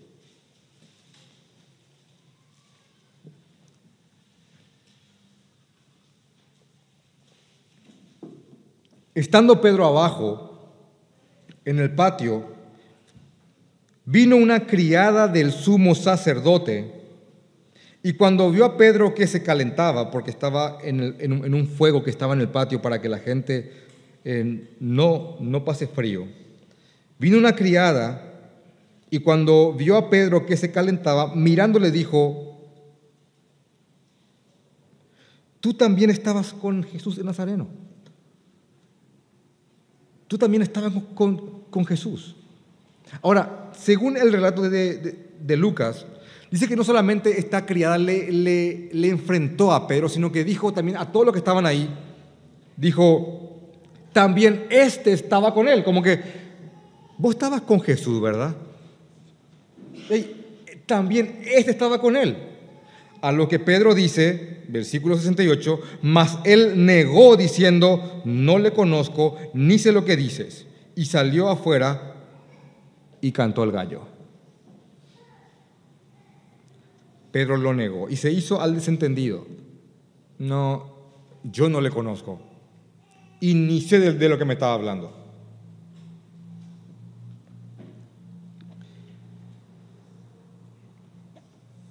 Estando 9.14 9.62
Pedro 9.62 9.86
abajo, 9.86 10.52
en 11.64 11.80
el 11.80 11.96
patio, 11.96 12.54
vino 14.04 14.36
una 14.36 14.68
criada 14.68 15.30
del 15.30 15.54
sumo 15.54 15.96
sacerdote 15.96 17.05
y 18.06 18.14
cuando 18.14 18.52
vio 18.52 18.66
a 18.66 18.78
Pedro 18.78 19.16
que 19.16 19.26
se 19.26 19.42
calentaba, 19.42 20.12
porque 20.12 20.30
estaba 20.30 20.78
en, 20.84 21.54
un, 21.54 21.68
fuego 21.68 22.04
que 22.04 22.12
estaba 22.12 22.34
en 22.34 22.42
el 22.42 22.50
patio 22.50 22.82
para 22.82 23.02
que 23.02 23.10
la 23.10 23.18
gente 23.18 23.72
eh, 24.24 24.76
no, 24.80 25.38
no 25.40 25.66
pase 25.66 25.88
frío, 25.88 26.28
vino 27.18 27.38
una 27.38 27.56
criada 27.56 28.52
y 29.10 29.20
cuando 29.20 29.74
vio 29.74 29.98
a 29.98 30.10
Pedro 30.10 30.46
que 30.46 30.56
se 30.58 30.72
calentaba, 30.72 31.34
mirándole 31.36 31.90
dijo, 31.90 32.60
tú 35.60 35.74
también 35.74 36.10
estabas 36.10 36.54
con 36.54 36.84
Jesús 36.84 37.16
de 37.16 37.24
Nazareno 37.24 37.68
tú 40.28 40.38
también 40.38 40.64
estabas 40.64 40.94
con, 41.14 41.86
Jesús. 41.86 42.36
Ahora, 43.22 43.72
según 43.78 44.18
el 44.18 44.32
relato 44.32 44.64
de, 44.70 45.18
Lucas, 45.58 46.06
dice 46.52 46.68
que 46.68 46.76
no 46.76 46.84
solamente 46.84 47.40
esta 47.40 47.66
criada 47.66 47.98
le, 47.98 48.32
le, 48.32 49.08
enfrentó 49.10 49.72
a 49.72 49.88
Pedro, 49.88 50.10
sino 50.10 50.32
que 50.32 50.44
dijo 50.44 50.74
también 50.74 50.98
a 50.98 51.12
todos 51.12 51.26
los 51.26 51.34
que 51.34 51.40
estaban 51.40 51.66
ahí, 51.66 51.90
dijo, 52.78 53.70
también 54.14 54.66
este 54.70 55.14
estaba 55.14 55.54
con 55.54 55.68
él, 55.68 55.84
como 55.84 56.02
que 56.02 56.20
vos 57.18 57.34
estabas 57.36 57.62
con 57.62 57.82
Jesús, 57.82 58.22
¿verdad? 58.22 58.56
también 60.86 61.42
este 61.46 61.72
estaba 61.72 62.00
con 62.00 62.16
él. 62.16 62.38
A 63.22 63.32
lo 63.32 63.48
que 63.48 63.58
Pedro 63.58 63.96
dice, 63.96 64.62
versículo 64.68 65.18
68, 65.18 65.80
mas 66.04 66.38
él 66.44 66.86
negó 66.86 67.36
diciendo, 67.36 68.22
no 68.24 68.60
le 68.60 68.72
conozco, 68.72 69.38
ni 69.54 69.80
sé 69.80 69.92
lo 69.92 70.06
que 70.06 70.16
dices. 70.16 70.68
Y 70.96 71.06
salió 71.06 71.50
afuera 71.50 72.14
y 73.22 73.32
cantó 73.32 73.64
el 73.64 73.72
gallo. 73.72 74.15
Pedro 77.36 77.58
lo 77.58 77.74
negó 77.74 78.10
y 78.10 78.16
se 78.16 78.32
hizo 78.32 78.62
al 78.62 78.76
desentendido. 78.76 79.46
No, 80.40 80.90
yo 81.44 81.68
no 81.68 81.82
le 81.82 81.90
conozco. 81.90 82.40
Y 83.42 83.56
ni 83.56 83.82
sé 83.82 84.00
de, 84.00 84.14
de 84.14 84.30
lo 84.30 84.38
que 84.38 84.46
me 84.46 84.54
estaba 84.54 84.74
hablando. 84.74 85.14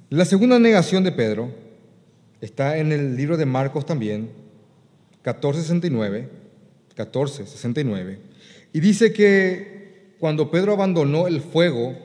La 0.09 0.25
segunda 0.25 0.59
negación 0.59 1.05
de 1.05 1.13
Pedro 1.13 1.51
está 2.41 2.79
en 2.79 2.91
el 2.91 3.15
libro 3.15 3.37
de 3.37 3.45
Marcos 3.45 3.85
también, 3.85 4.31
1469, 5.25 6.21
1469, 6.89 8.19
y 8.73 8.81
dice 8.81 9.13
que 9.13 10.15
cuando 10.19 10.51
Pedro 10.51 10.73
abandonó 10.73 11.27
el 11.27 11.43
fuego 11.43 11.99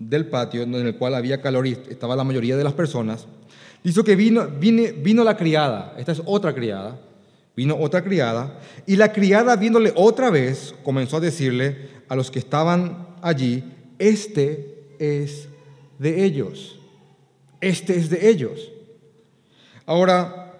del 0.00 0.26
patio 0.26 0.62
en 0.62 0.74
el 0.74 0.96
cual 0.96 1.14
había 1.14 1.40
calor 1.40 1.66
y 1.66 1.72
estaba 1.88 2.16
la 2.16 2.24
mayoría 2.24 2.56
de 2.56 2.64
las 2.64 2.72
personas, 2.72 3.26
dice 3.84 4.02
que 4.02 4.16
vino, 4.16 4.48
vino 4.48 5.22
la 5.22 5.36
criada, 5.36 5.94
esta 5.96 6.12
es 6.12 6.22
otra 6.24 6.54
criada, 6.54 6.98
vino 7.54 7.76
otra 7.78 8.02
criada, 8.02 8.58
y 8.86 8.96
la 8.96 9.12
criada 9.12 9.54
viéndole 9.56 9.92
otra 9.94 10.30
vez 10.30 10.74
comenzó 10.82 11.18
a 11.18 11.20
decirle 11.20 11.90
a 12.08 12.16
los 12.16 12.30
que 12.30 12.38
estaban 12.38 13.06
allí, 13.22 13.62
este 13.98 14.94
es 14.98 15.48
de 15.98 16.24
ellos. 16.24 16.80
Este 17.60 17.96
es 17.96 18.08
de 18.08 18.30
ellos. 18.30 18.72
Ahora, 19.84 20.54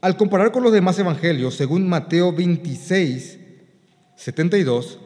al 0.00 0.16
comparar 0.16 0.50
con 0.50 0.62
los 0.62 0.72
demás 0.72 0.98
evangelios, 0.98 1.54
según 1.54 1.86
Mateo 1.86 2.32
26, 2.32 3.38
72, 4.16 4.98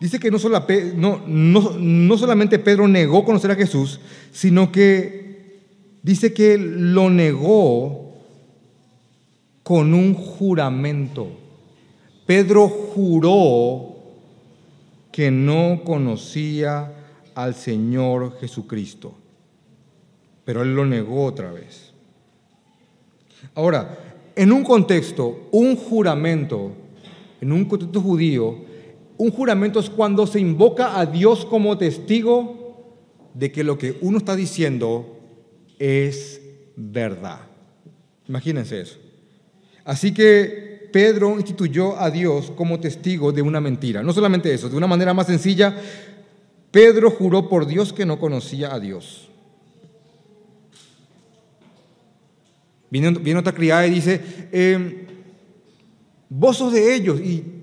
dice 0.00 0.18
que 0.18 0.30
no, 0.30 1.22
no, 1.26 2.18
solamente 2.18 2.58
Pedro 2.58 2.88
negó 2.88 3.24
conocer 3.24 3.50
a 3.50 3.56
Jesús, 3.56 4.00
sino 4.32 4.72
que 4.72 5.60
dice 6.02 6.32
que 6.32 6.58
lo 6.58 7.10
negó 7.10 8.14
con 9.62 9.94
un 9.94 10.14
juramento. 10.14 11.28
Pedro 12.26 12.68
juró 12.68 13.96
que 15.12 15.30
no 15.30 15.82
conocía 15.84 16.94
al 17.34 17.54
Señor 17.54 18.38
Jesucristo 18.40 19.20
pero 20.50 20.62
él 20.62 20.74
lo 20.74 20.84
negó 20.84 21.26
otra 21.26 21.52
vez. 21.52 21.92
Ahora, 23.54 23.96
en 24.34 24.50
un 24.50 24.64
contexto, 24.64 25.48
un 25.52 25.76
juramento, 25.76 26.72
en 27.40 27.52
un 27.52 27.66
contexto 27.66 28.00
judío, 28.00 28.56
un 29.20 29.30
juramento 29.30 29.80
es 29.80 29.90
cuando 29.90 30.26
se 30.26 30.40
invoca 30.40 30.98
a 30.98 31.04
Dios 31.04 31.44
como 31.44 31.76
testigo 31.76 32.88
de 33.34 33.52
que 33.52 33.62
lo 33.62 33.76
que 33.76 33.98
uno 34.00 34.16
está 34.16 34.34
diciendo 34.34 35.20
es 35.78 36.40
verdad. 36.74 37.40
Imagínense 38.26 38.80
eso. 38.80 38.96
Así 39.84 40.14
que 40.14 40.88
Pedro 40.90 41.36
instituyó 41.36 42.00
a 42.00 42.10
Dios 42.10 42.50
como 42.56 42.80
testigo 42.80 43.30
de 43.30 43.42
una 43.42 43.60
mentira. 43.60 44.02
No 44.02 44.14
solamente 44.14 44.54
eso, 44.54 44.70
de 44.70 44.78
una 44.78 44.86
manera 44.86 45.12
más 45.12 45.26
sencilla, 45.26 45.76
Pedro 46.70 47.10
juró 47.10 47.46
por 47.46 47.66
Dios 47.66 47.92
que 47.92 48.06
no 48.06 48.18
conocía 48.18 48.72
a 48.72 48.80
Dios. 48.80 49.28
Viene, 52.88 53.36
otra 53.36 53.52
criada 53.52 53.86
y 53.86 53.90
dice, 53.90 54.18
eh, 54.50 55.06
de 56.30 56.94
ellos. 56.94 57.20
Y 57.20 57.59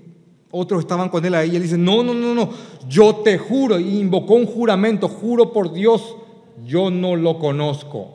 otros 0.50 0.80
estaban 0.80 1.08
con 1.08 1.24
él 1.24 1.34
ahí. 1.34 1.52
Y 1.52 1.56
él 1.56 1.62
dice, 1.62 1.78
no, 1.78 2.02
no, 2.02 2.14
no, 2.14 2.34
no, 2.34 2.50
yo 2.88 3.16
te 3.16 3.38
juro. 3.38 3.78
Y 3.78 3.98
invocó 3.98 4.34
un 4.34 4.46
juramento, 4.46 5.08
juro 5.08 5.52
por 5.52 5.72
Dios, 5.72 6.16
yo 6.64 6.90
no 6.90 7.16
lo 7.16 7.38
conozco. 7.38 8.14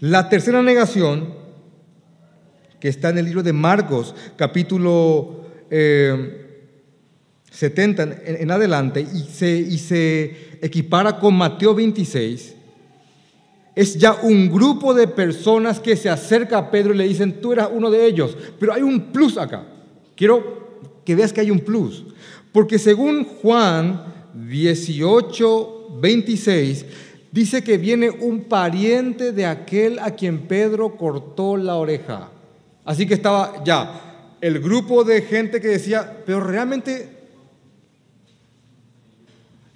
La 0.00 0.28
tercera 0.28 0.62
negación, 0.62 1.34
que 2.78 2.88
está 2.88 3.10
en 3.10 3.18
el 3.18 3.26
libro 3.26 3.42
de 3.42 3.52
Marcos, 3.52 4.14
capítulo 4.36 5.44
70 5.68 8.02
eh, 8.02 8.38
en, 8.40 8.50
adelante, 8.50 9.00
y 9.00 9.24
se, 9.24 9.50
y 9.50 9.78
se 9.78 10.58
equipara 10.62 11.18
con 11.18 11.34
Mateo 11.34 11.74
26, 11.74 12.56
es 13.74 13.96
ya 13.96 14.14
un 14.22 14.50
grupo 14.50 14.94
de 14.94 15.06
personas 15.06 15.78
que 15.80 15.96
se 15.96 16.08
acerca 16.08 16.58
a 16.58 16.70
Pedro 16.70 16.92
y 16.94 16.98
le 16.98 17.08
dicen, 17.08 17.40
tú 17.40 17.52
eras 17.52 17.68
uno 17.72 17.90
de 17.90 18.04
ellos, 18.06 18.36
pero 18.58 18.72
hay 18.72 18.82
un 18.82 19.12
plus 19.12 19.38
acá. 19.38 19.64
Quiero 20.16 20.60
que 21.04 21.14
veas 21.14 21.32
que 21.32 21.40
hay 21.40 21.50
un 21.50 21.60
plus. 21.60 22.04
Porque 22.52 22.78
según 22.78 23.24
Juan 23.24 24.02
18, 24.34 25.98
26, 26.00 26.84
dice 27.30 27.62
que 27.62 27.78
viene 27.78 28.10
un 28.10 28.44
pariente 28.44 29.32
de 29.32 29.46
aquel 29.46 29.98
a 30.00 30.10
quien 30.10 30.40
Pedro 30.40 30.96
cortó 30.96 31.56
la 31.56 31.76
oreja. 31.76 32.30
Así 32.84 33.06
que 33.06 33.14
estaba 33.14 33.62
ya 33.64 34.36
el 34.40 34.58
grupo 34.58 35.04
de 35.04 35.22
gente 35.22 35.60
que 35.60 35.68
decía, 35.68 36.22
pero 36.26 36.40
realmente, 36.40 37.08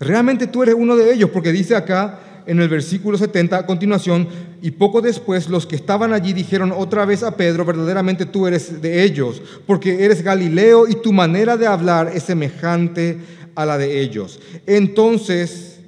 realmente 0.01 0.47
tú 0.49 0.63
eres 0.63 0.75
uno 0.77 0.97
de 0.97 1.13
ellos, 1.13 1.31
porque 1.31 1.53
dice 1.53 1.77
acá 1.77 2.21
en 2.47 2.61
el 2.61 2.69
versículo 2.69 3.19
70 3.19 3.59
a 3.59 3.67
continuación, 3.67 4.29
y 4.63 4.71
poco 4.73 5.01
después 5.01 5.49
los 5.49 5.67
que 5.67 5.77
estaban 5.77 6.13
allí 6.13 6.33
dijeron 6.33 6.73
otra 6.77 7.05
vez 7.05 7.23
a 7.23 7.37
Pedro, 7.37 7.65
verdaderamente 7.65 8.27
tú 8.27 8.47
eres 8.47 8.81
de 8.81 9.03
ellos, 9.03 9.43
porque 9.67 10.05
eres 10.05 10.23
Galileo 10.23 10.89
y 10.89 10.95
tu 10.95 11.13
manera 11.13 11.57
de 11.57 11.67
hablar 11.67 12.11
es 12.15 12.25
semejante 12.25 13.19
a 13.55 13.65
la 13.67 13.79
de 13.79 14.01
ellos. 14.01 14.41
Entonces, 14.67 15.81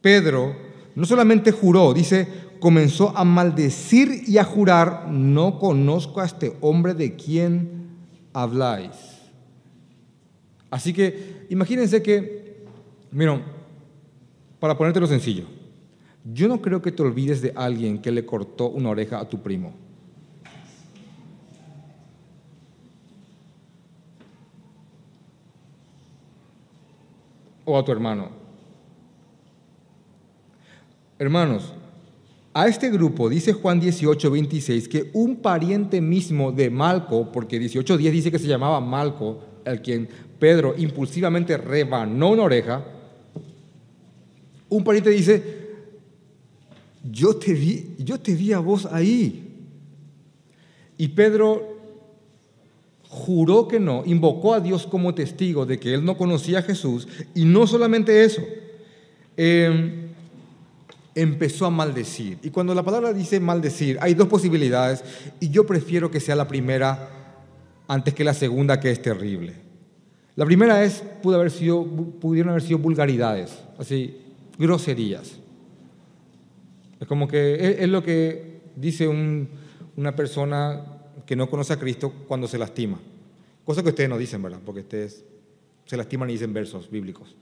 Pedro 0.00 0.56
no 0.94 1.06
solamente 1.06 1.50
juró, 1.50 1.94
dice, 1.94 2.28
comenzó 2.60 3.16
a 3.16 3.24
maldecir 3.24 4.22
y 4.26 4.38
a 4.38 4.44
jurar, 4.44 5.08
no 5.10 5.58
conozco 5.58 6.20
a 6.20 6.26
este 6.26 6.56
hombre 6.60 6.94
de 6.94 7.14
quien 7.14 7.88
habláis. 8.32 8.90
Así 10.70 10.92
que 10.92 11.46
imagínense 11.50 12.02
que, 12.02 12.64
miren, 13.12 13.42
para 14.64 14.78
ponértelo 14.78 15.06
sencillo, 15.06 15.44
yo 16.24 16.48
no 16.48 16.62
creo 16.62 16.80
que 16.80 16.90
te 16.90 17.02
olvides 17.02 17.42
de 17.42 17.52
alguien 17.54 17.98
que 17.98 18.10
le 18.10 18.24
cortó 18.24 18.70
una 18.70 18.88
oreja 18.88 19.20
a 19.20 19.28
tu 19.28 19.42
primo. 19.42 19.74
O 27.66 27.76
a 27.76 27.84
tu 27.84 27.92
hermano. 27.92 28.30
Hermanos, 31.18 31.74
a 32.54 32.66
este 32.66 32.88
grupo 32.88 33.28
dice 33.28 33.52
Juan 33.52 33.80
18, 33.80 34.30
26 34.30 34.88
que 34.88 35.10
un 35.12 35.36
pariente 35.42 36.00
mismo 36.00 36.52
de 36.52 36.70
Malco, 36.70 37.30
porque 37.30 37.58
18, 37.58 37.98
10 37.98 38.12
dice 38.14 38.30
que 38.30 38.38
se 38.38 38.48
llamaba 38.48 38.80
Malco, 38.80 39.40
al 39.66 39.82
quien 39.82 40.08
Pedro 40.38 40.74
impulsivamente 40.78 41.58
rebanó 41.58 42.30
una 42.30 42.44
oreja, 42.44 42.93
un 44.76 44.84
pariente 44.84 45.10
dice, 45.10 45.42
yo 47.10 47.36
te 47.36 47.52
vi, 47.52 47.94
yo 47.98 48.18
te 48.18 48.34
vi 48.34 48.52
a 48.52 48.58
vos 48.58 48.86
ahí. 48.86 49.40
Y 50.96 51.08
Pedro 51.08 51.74
juró 53.08 53.68
que 53.68 53.78
no, 53.78 54.02
invocó 54.06 54.54
a 54.54 54.60
Dios 54.60 54.86
como 54.86 55.14
testigo 55.14 55.66
de 55.66 55.78
que 55.78 55.94
él 55.94 56.04
no 56.04 56.16
conocía 56.16 56.60
a 56.60 56.62
Jesús, 56.62 57.06
y 57.34 57.44
no 57.44 57.66
solamente 57.66 58.24
eso, 58.24 58.42
eh, 59.36 60.08
empezó 61.14 61.66
a 61.66 61.70
maldecir. 61.70 62.38
Y 62.42 62.50
cuando 62.50 62.74
la 62.74 62.82
palabra 62.82 63.12
dice 63.12 63.38
maldecir, 63.38 63.98
hay 64.00 64.14
dos 64.14 64.28
posibilidades 64.28 65.04
y 65.38 65.50
yo 65.50 65.64
prefiero 65.64 66.10
que 66.10 66.20
sea 66.20 66.34
la 66.34 66.48
primera 66.48 67.08
antes 67.86 68.14
que 68.14 68.24
la 68.24 68.34
segunda, 68.34 68.80
que 68.80 68.90
es 68.90 69.00
terrible. 69.00 69.54
La 70.36 70.44
primera 70.44 70.82
es, 70.82 71.04
pudo 71.22 71.36
haber 71.36 71.52
sido, 71.52 71.84
pudieron 71.84 72.50
haber 72.50 72.62
sido 72.62 72.78
vulgaridades, 72.78 73.52
así, 73.78 74.23
groserías. 74.58 75.38
Es 77.00 77.08
como 77.08 77.28
que 77.28 77.76
es, 77.82 77.88
lo 77.88 78.02
que 78.02 78.60
dice 78.76 79.08
una 79.08 80.16
persona 80.16 80.82
que 81.26 81.36
no 81.36 81.48
conoce 81.48 81.72
a 81.72 81.78
Cristo 81.78 82.12
cuando 82.26 82.46
se 82.48 82.58
lastima. 82.58 82.98
Cosa 83.64 83.82
que 83.82 83.90
ustedes 83.90 84.10
no 84.10 84.18
dicen, 84.18 84.42
¿verdad? 84.42 84.60
Porque 84.64 84.80
ustedes 84.80 85.24
se 85.86 85.96
lastiman 85.96 86.28
y 86.30 86.34
dicen 86.34 86.52
versos 86.52 86.90
bíblicos. 86.90 87.34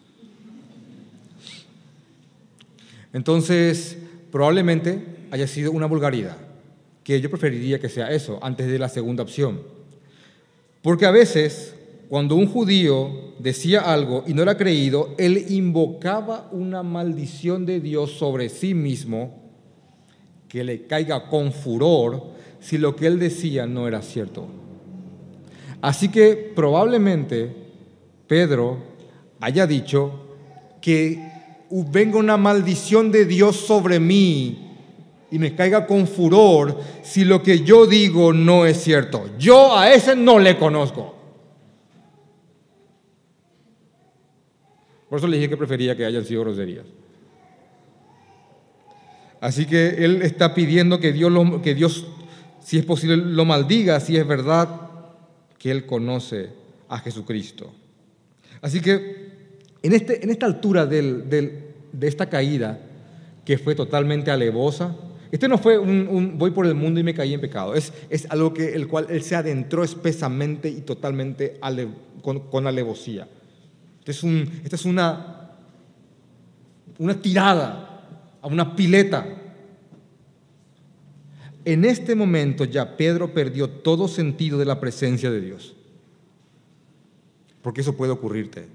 Entonces, 3.13 3.99
probablemente 4.31 5.05
haya 5.31 5.47
sido 5.47 5.73
una 5.73 5.87
vulgaridad, 5.87 6.37
que 7.05 7.21
yo 7.21 7.29
preferiría 7.29 7.79
que 7.79 7.89
sea 7.89 8.11
eso 8.11 8.39
antes 8.43 8.67
de 8.67 8.79
la 8.79 8.89
segunda 8.89 9.23
opción. 9.23 9.63
Porque 10.81 11.07
a 11.07 11.11
veces, 11.11 11.75
cuando 12.13 12.35
un 12.35 12.47
judío 12.47 13.33
decía 13.39 13.91
algo 13.91 14.23
y 14.27 14.35
no 14.35 14.43
era 14.43 14.59
creído, 14.59 15.15
él 15.17 15.47
invocaba 15.49 16.47
una 16.53 16.83
maldición 16.83 17.65
de 17.65 17.81
Dios 17.81 18.11
sobre 18.11 18.51
sí 18.51 18.75
mismo 18.75 19.41
que 20.47 20.63
le 20.63 20.87
caiga 20.87 21.31
con 21.31 21.55
furor 21.55 22.23
si 22.61 22.77
lo 22.77 22.95
que 22.95 23.07
él 23.07 23.19
decía 23.19 23.67
no 23.67 23.89
era 23.89 24.03
cierto. 24.03 24.47
Así 25.81 26.11
que 26.11 26.53
probablemente 26.55 27.51
Pedro 28.27 28.77
haya 29.41 29.67
dicho 29.67 30.13
que 30.83 31.19
venga 31.71 32.19
una 32.19 32.37
maldición 32.37 33.11
de 33.11 33.25
Dios 33.25 33.57
sobre 33.57 33.99
mí 33.99 34.69
y 35.31 35.39
me 35.39 35.55
caiga 35.55 35.87
con 35.87 36.07
furor 36.07 36.79
si 37.01 37.25
lo 37.25 37.43
que 37.43 37.61
yo 37.61 37.87
digo 37.87 38.35
no 38.35 38.67
es 38.67 38.83
cierto. 38.83 39.31
Yo 39.39 39.75
a 39.75 39.91
ese 39.91 40.15
no 40.15 40.39
le 40.39 40.59
conozco. 40.59 41.22
Por 45.13 45.19
eso 45.19 45.29
le 45.29 45.37
dije 45.37 45.51
que 45.51 45.59
prefería 45.59 45.95
que 45.95 46.07
hayan 46.07 46.25
sido 46.25 46.41
groserías. 46.41 46.87
Así 49.43 49.67
que 49.67 49.89
él 50.03 50.23
está 50.23 50.55
pidiendo 50.55 51.01
que 51.01 51.13
Dios, 51.13 51.31
que 51.63 51.75
Dios, 51.75 52.07
si 52.65 52.79
es 52.79 52.87
posible, 52.87 53.19
lo 53.19 53.45
maldiga, 53.45 54.01
si 54.01 54.17
es 54.17 54.27
verdad 54.27 54.71
que 55.59 55.71
él 55.71 55.85
conoce 55.85 56.49
a 56.89 56.99
Jesucristo. 57.01 57.71
Así 58.63 58.81
que 58.81 59.29
en, 59.83 59.93
este, 59.93 60.25
en 60.25 60.31
esta 60.31 60.47
altura 60.47 60.87
de 60.87 61.63
esta 62.01 62.31
caída, 62.31 62.81
que 63.45 63.59
fue 63.59 63.75
totalmente 63.75 64.31
alevosa, 64.31 64.97
este 65.31 65.47
no 65.47 65.59
fue 65.59 65.77
un, 65.77 66.39
voy 66.39 66.53
por 66.53 66.65
el 66.65 66.75
mundo 66.75 67.01
y 67.01 67.03
me 67.03 67.13
caí 67.13 67.35
en 67.35 67.41
pecado, 67.43 67.75
es, 67.75 67.93
es 68.09 68.27
algo 68.31 68.55
que 68.55 68.73
el 68.73 68.89
cual 68.89 69.09
él 69.11 69.21
se 69.21 69.37
adentró 69.37 69.85
espesamente 69.85 70.71
y 70.71 70.81
totalmente 70.81 71.61
con, 72.23 72.67
alevosía. 72.67 73.29
Este 74.05 74.11
es 74.11 74.25
esta 74.65 74.75
es 74.75 74.85
una, 74.85 75.53
una 76.99 77.23
tirada 77.23 78.09
a 78.43 78.47
una 78.49 78.75
pileta. 78.75 79.25
En 81.65 81.85
este 81.85 82.17
momento 82.17 82.65
ya 82.65 82.97
Pedro 82.97 83.33
perdió 83.33 83.71
todo 83.71 84.09
sentido 84.09 84.59
de 84.59 84.65
la 84.65 84.81
presencia 84.81 85.31
de 85.31 85.41
Dios. 85.41 85.77
Porque 87.63 87.83
eso 87.83 87.97
puede 87.97 88.11
ocurrirte. 88.11 88.67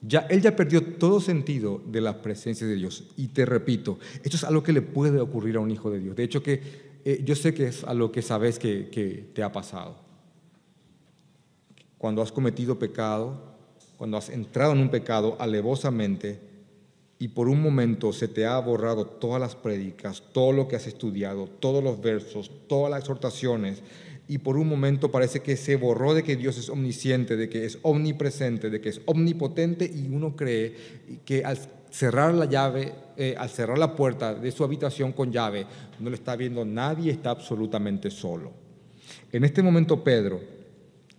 Ya, 0.00 0.20
él 0.30 0.40
ya 0.40 0.56
perdió 0.56 0.82
todo 0.82 1.20
sentido 1.20 1.82
de 1.86 2.00
la 2.00 2.22
presencia 2.22 2.66
de 2.66 2.76
Dios. 2.76 3.04
Y 3.18 3.28
te 3.28 3.44
repito, 3.44 3.98
esto 4.24 4.38
es 4.38 4.44
algo 4.44 4.62
que 4.62 4.72
le 4.72 4.80
puede 4.80 5.20
ocurrir 5.20 5.56
a 5.56 5.60
un 5.60 5.70
hijo 5.70 5.90
de 5.90 5.98
Dios. 6.00 6.16
De 6.16 6.24
hecho, 6.24 6.42
que 6.42 6.62
eh, 7.04 7.20
yo 7.22 7.36
sé 7.36 7.52
que 7.52 7.66
es 7.66 7.84
algo 7.84 8.10
que 8.10 8.22
sabes 8.22 8.58
que 8.58 9.28
te 9.34 9.42
ha 9.42 9.52
pasado. 9.52 10.01
Cuando 12.02 12.20
has 12.20 12.32
cometido 12.32 12.80
pecado, 12.80 13.36
cuando 13.96 14.16
has 14.16 14.28
entrado 14.28 14.72
en 14.72 14.80
un 14.80 14.88
pecado 14.88 15.36
alevosamente 15.38 16.40
y 17.20 17.28
por 17.28 17.48
un 17.48 17.62
momento 17.62 18.12
se 18.12 18.26
te 18.26 18.44
ha 18.44 18.58
borrado 18.58 19.06
todas 19.06 19.40
las 19.40 19.54
prédicas, 19.54 20.20
todo 20.32 20.50
lo 20.50 20.66
que 20.66 20.74
has 20.74 20.88
estudiado, 20.88 21.46
todos 21.46 21.84
los 21.84 22.00
versos, 22.00 22.50
todas 22.66 22.90
las 22.90 23.02
exhortaciones, 23.02 23.84
y 24.26 24.38
por 24.38 24.56
un 24.56 24.68
momento 24.68 25.12
parece 25.12 25.42
que 25.42 25.56
se 25.56 25.76
borró 25.76 26.12
de 26.12 26.24
que 26.24 26.34
Dios 26.34 26.58
es 26.58 26.70
omnisciente, 26.70 27.36
de 27.36 27.48
que 27.48 27.64
es 27.66 27.78
omnipresente, 27.82 28.68
de 28.68 28.80
que 28.80 28.88
es 28.88 29.00
omnipotente 29.06 29.84
y 29.84 30.08
uno 30.12 30.34
cree 30.34 30.74
que 31.24 31.44
al 31.44 31.56
cerrar 31.88 32.34
la 32.34 32.46
llave, 32.46 32.92
eh, 33.16 33.36
al 33.38 33.48
cerrar 33.48 33.78
la 33.78 33.94
puerta 33.94 34.34
de 34.34 34.50
su 34.50 34.64
habitación 34.64 35.12
con 35.12 35.30
llave, 35.30 35.66
no 36.00 36.10
le 36.10 36.16
está 36.16 36.34
viendo 36.34 36.64
nadie, 36.64 37.12
está 37.12 37.30
absolutamente 37.30 38.10
solo. 38.10 38.50
En 39.30 39.44
este 39.44 39.62
momento 39.62 40.02
Pedro, 40.02 40.61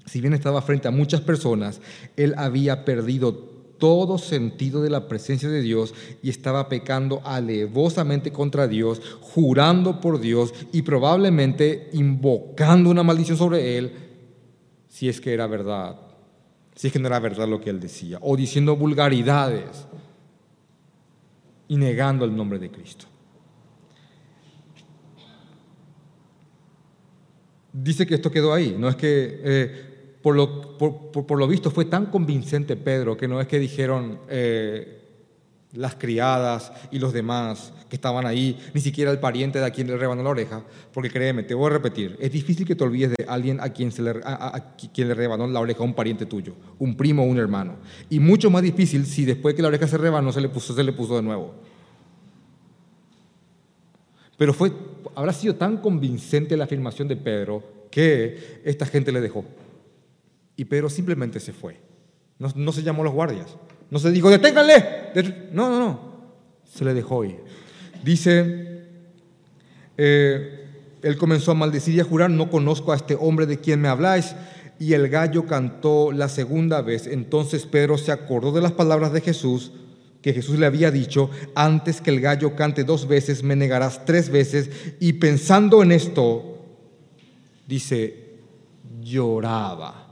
si 0.06 0.22
bien 0.22 0.34
estaba 0.34 0.62
frente 0.62 0.88
a 0.88 0.92
muchas 0.92 1.22
personas, 1.22 1.82
él 2.18 2.34
había 2.38 2.86
perdido 2.86 3.54
todo 3.84 4.18
sentido 4.18 4.82
de 4.82 4.90
la 4.90 5.08
presencia 5.08 5.50
de 5.50 5.62
Dios 5.62 5.94
y 6.22 6.30
estaba 6.30 6.70
pecando 6.70 7.22
alevosamente 7.26 8.32
contra 8.32 8.68
Dios, 8.68 9.02
jurando 9.20 10.00
por 10.00 10.20
Dios 10.20 10.54
y 10.72 10.84
probablemente 10.84 11.90
invocando 11.94 12.90
una 12.90 13.04
maldición 13.04 13.38
sobre 13.38 13.78
él, 13.78 13.92
si 14.88 15.10
es 15.10 15.20
que 15.20 15.34
era 15.34 15.48
verdad, 15.48 16.00
si 16.76 16.88
es 16.88 16.94
que 16.94 17.00
no 17.00 17.08
era 17.08 17.20
verdad 17.20 17.48
lo 17.48 17.60
que 17.60 17.70
él 17.70 17.80
decía, 17.80 18.20
o 18.22 18.38
diciendo 18.38 18.76
vulgaridades 18.76 19.86
y 21.68 21.76
negando 21.76 22.24
el 22.26 22.36
nombre 22.36 22.60
de 22.60 22.72
Cristo. 22.72 23.06
Dice 27.74 28.06
que 28.06 28.16
esto 28.16 28.32
quedó 28.32 28.54
ahí, 28.54 28.76
no 28.78 28.88
es 28.88 28.96
que... 28.96 29.42
Eh, 29.44 29.93
por 30.24 31.38
lo, 31.38 31.48
visto 31.48 31.70
fue 31.70 31.86
tan 31.86 32.06
convincente 32.06 32.78
Pedro 32.78 33.18
que 33.18 33.28
no 33.28 33.42
es 33.42 33.48
que 33.48 33.60
dijeron 33.60 34.20
eh, 34.30 35.02
las 35.74 35.96
criadas 35.96 36.72
y 36.92 37.00
los 37.00 37.12
demás 37.12 37.74
que 37.90 37.98
estaban 37.98 38.26
ahí, 38.26 38.58
ni 38.74 38.80
siquiera 38.80 39.12
el 39.12 39.20
pariente 39.20 39.60
de 39.60 39.66
a 39.66 39.72
quien 39.72 39.88
le 39.88 39.98
rebanó 39.98 40.24
la 40.24 40.30
oreja, 40.30 40.64
porque 40.94 41.10
créeme, 41.10 41.44
te 41.44 41.54
voy 41.54 41.68
a 41.68 41.74
repetir, 41.74 42.16
es 42.22 42.32
difícil 42.32 42.66
que 42.66 42.74
te 42.74 42.86
olvides 42.86 43.16
de 43.18 43.26
alguien 43.28 43.60
a 43.60 43.70
quien, 43.70 43.92
se 43.92 44.02
le, 44.02 44.12
a, 44.24 44.76
quien 44.94 45.10
le 45.10 45.14
rebanó 45.14 45.46
la 45.46 45.60
oreja, 45.60 45.84
un 45.84 45.94
pariente 45.94 46.26
tuyo, 46.26 46.56
un 46.80 46.96
primo 46.96 47.24
o 47.24 47.26
un 47.26 47.38
hermano. 47.38 47.76
Y 48.10 48.20
mucho 48.20 48.50
más 48.50 48.64
difícil 48.64 49.06
si 49.06 49.26
después 49.26 49.56
que 49.56 49.62
la 49.62 49.68
oreja 49.68 49.88
se 49.88 49.98
rebanó 49.98 50.32
se 50.32 50.40
le 50.40 50.48
puso, 50.48 50.74
se 50.74 50.84
le 50.84 50.94
puso 50.94 51.18
de 51.18 51.22
nuevo. 51.22 51.54
Pero 54.38 54.54
fue, 54.54 54.72
habrá 55.16 55.34
sido 55.34 55.56
tan 55.56 55.78
convincente 55.78 56.56
la 56.56 56.64
afirmación 56.64 57.10
de 57.10 57.18
Pedro 57.18 57.62
que 57.92 58.62
esta 58.64 58.86
gente 58.86 59.12
le 59.12 59.20
dejó. 59.20 59.44
Y 60.56 60.66
Pedro 60.66 60.90
simplemente 60.90 61.40
se 61.40 61.54
fue. 61.54 61.80
No, 62.40 62.72
se 62.72 62.84
llamó 62.84 63.02
a 63.02 63.06
los 63.06 63.14
guardias, 63.14 63.56
No 63.90 64.00
se 64.00 64.12
dijo, 64.12 64.30
deténganle. 64.30 65.12
No, 65.52 65.70
no, 65.70 65.80
no. 65.80 66.14
Se 66.66 66.84
le 66.84 66.94
dejó 66.94 67.24
ir. 67.24 67.40
Dice, 68.04 68.82
eh, 69.98 70.64
él 71.02 71.18
comenzó 71.18 71.52
a 71.52 71.56
maldecir 71.56 71.96
y 71.96 72.00
a 72.00 72.04
jurar, 72.04 72.30
no 72.30 72.50
conozco 72.50 72.92
a 72.92 72.96
este 72.96 73.16
hombre 73.16 73.46
de 73.46 73.60
quien 73.60 73.80
me 73.80 73.88
habláis. 73.88 74.36
Y 74.80 74.94
el 74.94 75.08
gallo 75.08 75.46
cantó 75.46 76.12
la 76.12 76.28
segunda 76.28 76.82
vez. 76.82 77.08
Entonces 77.08 77.66
Pedro 77.66 77.98
se 77.98 78.12
acordó 78.12 78.52
de 78.52 78.62
las 78.62 78.72
palabras 78.74 79.14
de 79.14 79.22
Jesús, 79.22 79.72
que 80.22 80.34
Jesús 80.34 80.58
le 80.58 80.66
había 80.66 80.90
dicho, 80.90 81.30
antes 81.54 82.02
que 82.02 82.10
el 82.10 82.22
gallo 82.22 82.56
cante 82.56 82.84
dos 82.84 83.08
veces, 83.08 83.44
me 83.44 83.56
negarás 83.56 84.06
tres 84.06 84.30
veces. 84.30 84.70
Y 85.00 85.14
pensando 85.14 85.84
en 85.84 85.92
esto, 85.92 86.62
dice, 87.68 88.40
lloraba. 89.02 90.03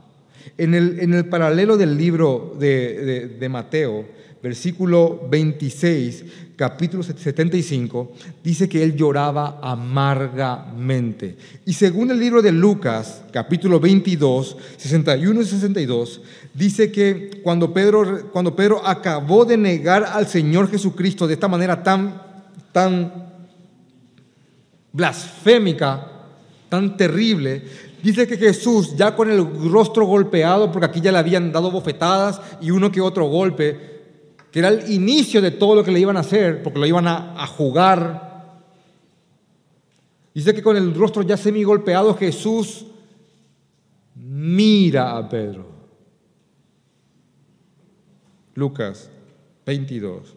En 0.58 0.74
el, 0.74 1.00
en 1.00 1.14
el 1.14 1.26
paralelo 1.26 1.76
del 1.76 1.96
libro 1.96 2.56
de, 2.58 3.36
de 3.38 3.48
Mateo, 3.48 4.04
versículo 4.42 5.28
26, 5.30 6.24
capítulo 6.56 7.02
75, 7.04 8.12
dice 8.42 8.68
que 8.68 8.82
él 8.82 8.96
lloraba 8.96 9.60
amargamente. 9.62 11.36
Y 11.64 11.72
según 11.72 12.10
el 12.10 12.18
libro 12.18 12.42
de 12.42 12.50
Lucas, 12.50 13.22
capítulo 13.32 13.78
22, 13.78 14.56
61 14.76 15.40
y 15.40 15.44
62, 15.44 16.20
dice 16.54 16.90
que 16.90 17.40
cuando 17.42 17.72
Pedro, 17.72 18.30
cuando 18.32 18.56
Pedro 18.56 18.84
acabó 18.84 19.44
de 19.44 19.56
negar 19.56 20.04
al 20.04 20.26
Señor 20.26 20.68
Jesucristo 20.68 21.28
de 21.28 21.34
esta 21.34 21.48
manera 21.48 21.82
tan, 21.84 22.20
tan 22.72 23.32
blasfémica, 24.92 26.08
tan 26.68 26.96
terrible, 26.96 27.62
dice 28.02 28.26
que 28.26 28.36
Jesús, 28.36 28.96
ya 28.96 29.14
con 29.14 29.30
el 29.30 29.70
rostro 29.70 30.06
golpeado, 30.06 30.70
porque 30.70 30.86
aquí 30.86 31.00
ya 31.00 31.12
le 31.12 31.18
habían 31.18 31.52
dado 31.52 31.70
bofetadas 31.70 32.40
y 32.60 32.70
uno 32.70 32.90
que 32.90 33.00
otro 33.00 33.26
golpe, 33.26 33.92
que 34.50 34.58
era 34.58 34.68
el 34.68 34.90
inicio 34.92 35.40
de 35.40 35.52
todo 35.52 35.74
lo 35.74 35.84
que 35.84 35.92
le 35.92 36.00
iban 36.00 36.16
a 36.16 36.20
hacer, 36.20 36.62
porque 36.62 36.78
lo 36.78 36.86
iban 36.86 37.06
a, 37.06 37.46
jugar. 37.46 38.60
Dice 40.34 40.54
que 40.54 40.62
con 40.62 40.76
el 40.76 40.94
rostro 40.94 41.22
ya 41.22 41.36
semi 41.36 41.62
golpeado 41.62 42.14
Jesús 42.14 42.86
mira 44.14 45.16
a 45.16 45.28
Pedro. 45.28 45.70
Lucas 48.54 49.10
22, 49.64 50.34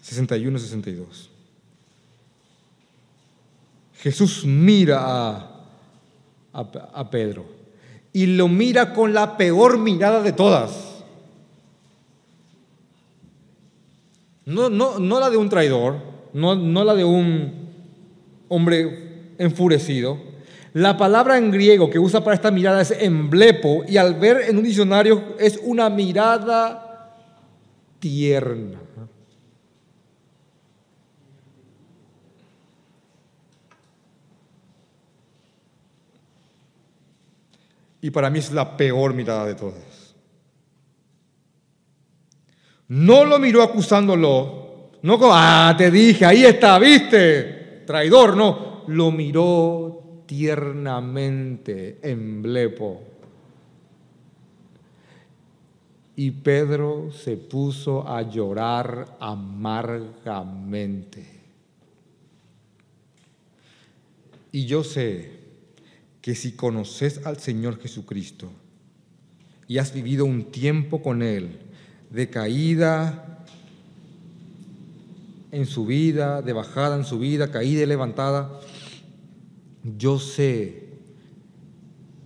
61, 0.00 0.58
62. 0.58 1.30
Jesús 3.98 4.44
mira 4.44 5.00
a, 5.02 5.55
a 6.56 7.10
Pedro 7.10 7.56
y 8.16 8.24
lo 8.24 8.48
mira 8.48 8.94
con 8.94 9.12
la 9.12 9.36
peor 9.36 9.76
mirada 9.76 10.22
de 10.22 10.32
todas. 10.32 11.04
No, 14.46 14.70
no, 14.70 15.20
la 15.20 15.28
de 15.28 15.36
un 15.36 15.50
traidor, 15.50 15.96
no, 16.32 16.54
no 16.54 16.82
la 16.82 16.94
de 16.94 17.04
un 17.04 17.52
hombre 18.48 19.34
enfurecido. 19.36 20.16
La 20.72 20.96
palabra 20.96 21.36
en 21.36 21.50
griego 21.50 21.90
que 21.90 21.98
usa 21.98 22.24
para 22.24 22.36
esta 22.36 22.50
mirada 22.50 22.80
es 22.80 22.90
emblepo 22.92 23.84
y 23.86 23.98
al 23.98 24.14
ver 24.14 24.44
en 24.48 24.56
un 24.56 24.64
diccionario 24.64 25.36
es 25.38 25.60
una 25.62 25.90
mirada 25.90 27.12
tierna. 27.98 28.85
Y 38.06 38.10
para 38.12 38.30
mí 38.30 38.38
es 38.38 38.52
la 38.52 38.76
peor 38.76 39.14
mirada 39.14 39.46
de 39.46 39.56
todas. 39.56 40.14
No 42.86 43.24
lo 43.24 43.40
miró 43.40 43.64
acusándolo. 43.64 44.92
No 45.02 45.18
como, 45.18 45.32
ah, 45.34 45.74
te 45.76 45.90
dije, 45.90 46.24
ahí 46.24 46.44
está, 46.44 46.78
viste, 46.78 47.82
traidor, 47.84 48.36
no. 48.36 48.84
Lo 48.86 49.10
miró 49.10 50.22
tiernamente, 50.24 51.98
en 52.00 52.42
blepo. 52.42 53.02
Y 56.14 56.30
Pedro 56.30 57.10
se 57.10 57.36
puso 57.36 58.08
a 58.08 58.22
llorar 58.22 59.16
amargamente. 59.18 61.26
Y 64.52 64.64
yo 64.64 64.84
sé 64.84 65.35
que 66.26 66.34
si 66.34 66.56
conoces 66.56 67.24
al 67.24 67.38
Señor 67.38 67.80
Jesucristo 67.80 68.50
y 69.68 69.78
has 69.78 69.94
vivido 69.94 70.24
un 70.24 70.50
tiempo 70.50 71.00
con 71.00 71.22
Él, 71.22 71.60
de 72.10 72.28
caída 72.30 73.44
en 75.52 75.66
su 75.66 75.86
vida, 75.86 76.42
de 76.42 76.52
bajada 76.52 76.96
en 76.96 77.04
su 77.04 77.20
vida, 77.20 77.52
caída 77.52 77.84
y 77.84 77.86
levantada, 77.86 78.58
yo 79.96 80.18
sé 80.18 80.88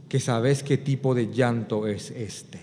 que 0.09 0.19
sabes 0.19 0.63
qué 0.63 0.79
tipo 0.79 1.15
de 1.15 1.31
llanto 1.31 1.87
es 1.87 2.11
este. 2.11 2.59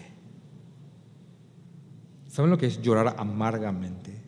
¿Saben 2.30 2.50
lo 2.50 2.58
que 2.58 2.66
es 2.66 2.82
llorar 2.82 3.16
amargamente? 3.20 4.24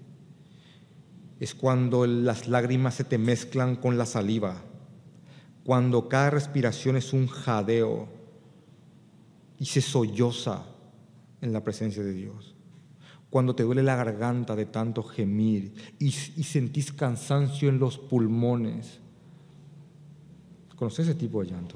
Es 1.39 1.55
cuando 1.55 2.05
las 2.05 2.47
lágrimas 2.47 2.93
se 2.93 3.03
te 3.03 3.17
mezclan 3.17 3.77
con 3.77 3.97
la 3.97 4.05
saliva, 4.05 4.68
cuando 5.69 6.09
cada 6.09 6.31
respiración 6.31 6.95
es 6.95 7.13
un 7.13 7.27
jadeo 7.27 8.07
y 9.59 9.65
se 9.65 9.81
solloza 9.81 10.65
en 11.41 11.53
la 11.53 11.63
presencia 11.63 12.01
de 12.01 12.11
Dios 12.11 12.55
cuando 13.29 13.53
te 13.53 13.61
duele 13.61 13.83
la 13.83 13.95
garganta 13.95 14.55
de 14.55 14.65
tanto 14.65 15.03
gemir 15.03 15.71
y, 15.99 16.09
sentís 16.09 16.91
cansancio 16.91 17.69
en 17.69 17.77
los 17.77 17.99
pulmones. 17.99 18.99
¿Conoces 20.75 21.07
ese 21.07 21.13
tipo 21.13 21.43
de 21.43 21.51
llanto? 21.51 21.75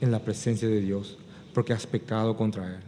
En 0.00 0.10
la 0.10 0.20
presencia 0.20 0.66
de 0.66 0.80
Dios, 0.80 1.18
porque 1.52 1.74
has 1.74 1.86
pecado 1.86 2.38
contra 2.38 2.76
Él. 2.76 2.82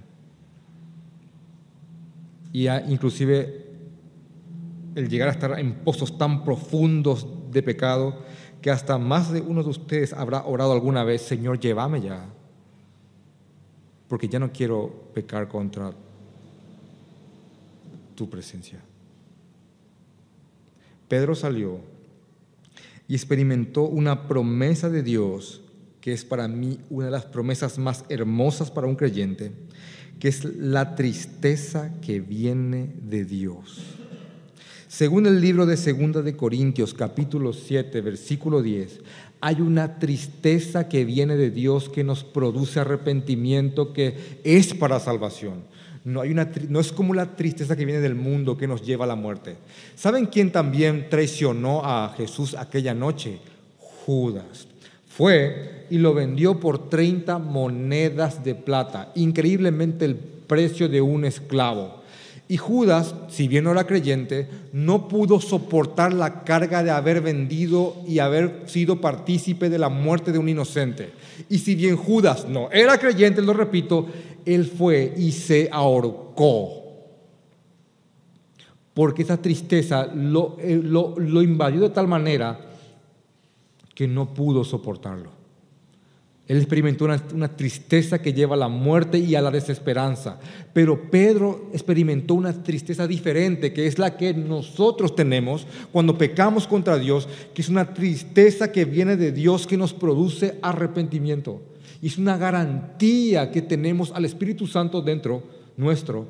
Y 2.55 2.67
inclusive 2.91 3.67
el 4.95 5.11
llegar 5.11 5.29
a 5.29 5.33
estar 5.33 5.61
en 5.61 5.75
pozos 5.75 6.17
tan 6.17 6.45
profundos 6.45 7.27
de 7.51 7.63
pecado 7.63 8.25
que 8.61 8.71
hasta 8.71 8.99
más 8.99 9.33
de 9.33 9.41
uno 9.41 9.63
de 9.63 9.71
ustedes 9.71 10.13
habrá 10.13 10.45
orado 10.45 10.73
alguna 10.73 11.05
vez, 11.05 11.23
Señor, 11.23 11.61
llévame 11.61 12.01
ya, 12.01 12.27
porque 14.09 14.29
ya 14.29 14.39
no 14.39 14.53
quiero 14.53 15.11
pecar 15.15 15.49
contra 15.49 15.93
tu 18.15 18.29
presencia. 18.29 18.81
Pedro 21.09 21.35
salió 21.35 21.81
y 23.07 23.15
experimentó 23.15 23.83
una 23.83 24.27
promesa 24.27 24.89
de 24.91 25.03
Dios 25.03 25.63
que 26.07 26.13
es 26.13 26.25
para 26.25 26.47
mí 26.47 26.79
una 26.89 27.07
de 27.07 27.11
las 27.11 27.25
promesas 27.25 27.79
más 27.79 28.05
hermosas 28.09 28.71
para 28.71 28.87
un 28.87 28.95
creyente, 28.95 29.51
que 30.21 30.29
es 30.29 30.45
la 30.45 30.95
tristeza 30.95 32.01
que 32.01 32.21
viene 32.21 32.95
de 33.03 33.25
Dios. 33.25 33.96
Según 34.97 35.27
el 35.27 35.43
libro 35.43 35.67
de 35.67 35.77
Segunda 35.77 36.23
de 36.23 36.37
Corintios, 36.39 36.95
capítulo 36.95 37.53
7, 37.53 38.01
versículo 38.01 38.63
10, 38.63 39.01
hay 39.43 39.61
una 39.61 39.99
tristeza 39.99 40.89
que 40.89 41.05
viene 41.05 41.37
de 41.37 41.51
Dios 41.51 41.91
que 41.91 42.03
nos 42.03 42.25
produce 42.25 42.81
arrepentimiento 42.81 43.93
que 43.93 44.17
es 44.43 44.73
para 44.73 44.99
salvación. 44.99 45.65
No, 46.03 46.23
hay 46.23 46.31
una, 46.31 46.51
no 46.71 46.81
es 46.81 46.93
como 46.93 47.13
la 47.13 47.37
tristeza 47.37 47.77
que 47.77 47.85
viene 47.85 48.01
del 48.01 48.15
mundo 48.15 48.57
que 48.57 48.67
nos 48.67 48.81
lleva 48.87 49.05
a 49.05 49.09
la 49.09 49.17
muerte. 49.17 49.57
¿Saben 49.97 50.25
quién 50.25 50.51
también 50.51 51.09
traicionó 51.11 51.83
a 51.85 52.15
Jesús 52.17 52.55
aquella 52.55 52.95
noche? 52.95 53.39
Judas. 54.07 54.67
Fue 55.07 55.85
y 55.91 55.99
lo 55.99 56.15
vendió 56.15 56.59
por 56.59 56.89
30 56.89 57.39
monedas 57.39 58.43
de 58.43 58.55
plata, 58.55 59.13
increíblemente 59.15 60.07
el 60.07 60.17
precio 60.17 60.89
de 60.89 61.03
un 61.03 61.27
esclavo. 61.27 62.06
Y 62.49 62.59
Judas, 62.59 63.15
si 63.29 63.49
bien 63.49 63.65
no 63.65 63.73
era 63.73 63.87
creyente, 63.87 64.49
no 64.73 65.09
pudo 65.09 65.41
soportar 65.41 66.13
la 66.13 66.45
carga 66.45 66.85
de 66.85 66.93
haber 66.93 67.21
vendido 67.21 67.97
y 68.07 68.21
haber 68.21 68.63
sido 68.67 69.01
partícipe 69.01 69.69
de 69.69 69.79
la 69.79 69.89
muerte 69.89 70.31
de 70.31 70.39
un 70.39 70.49
inocente. 70.49 71.11
Y 71.49 71.59
si 71.59 71.75
bien 71.75 71.97
Judas 71.97 72.49
no 72.49 72.71
era 72.71 72.99
creyente, 72.99 73.43
lo 73.43 73.53
repito, 73.53 74.07
él 74.45 74.65
fue 74.65 75.13
y 75.17 75.33
se 75.33 75.69
ahorcó. 75.73 76.85
Porque 78.95 79.23
esa 79.23 79.37
tristeza 79.37 80.07
lo, 80.07 80.57
eh, 80.61 80.81
lo, 80.83 81.43
invadió 81.43 81.81
de 81.81 81.91
tal 81.91 82.07
manera 82.07 82.61
que 83.95 84.07
no 84.07 84.33
pudo 84.33 84.63
soportarlo. 84.63 85.36
Él 86.49 86.59
experimentó 86.59 87.07
una, 87.07 87.57
tristeza 87.57 88.23
que 88.23 88.33
lleva 88.33 88.55
a 88.55 88.59
la 88.59 88.69
muerte 88.69 89.19
y 89.19 89.35
a 89.35 89.43
la 89.43 89.51
desesperanza. 89.51 90.39
Pero 90.73 91.11
Pedro 91.11 91.71
experimentó 91.73 92.35
una 92.35 92.53
tristeza 92.63 93.09
diferente, 93.09 93.73
que 93.73 93.89
es 93.89 93.99
la 93.99 94.17
que 94.17 94.33
nosotros 94.33 95.17
tenemos 95.17 95.67
cuando 95.91 96.17
pecamos 96.17 96.69
contra 96.69 96.99
Dios, 96.99 97.29
que 97.53 97.63
es 97.63 97.69
una 97.69 97.93
tristeza 97.93 98.71
que 98.71 98.85
viene 98.85 99.17
de 99.17 99.33
Dios 99.33 99.67
que 99.67 99.77
nos 99.77 99.93
produce 99.93 100.57
arrepentimiento. 100.63 101.63
Y 102.01 102.07
es 102.07 102.19
una 102.19 102.37
garantía 102.37 103.51
que 103.51 103.63
tenemos 103.63 104.13
al 104.13 104.25
Espíritu 104.25 104.69
Santo 104.69 105.03
dentro 105.03 105.43
nuestro, 105.77 106.27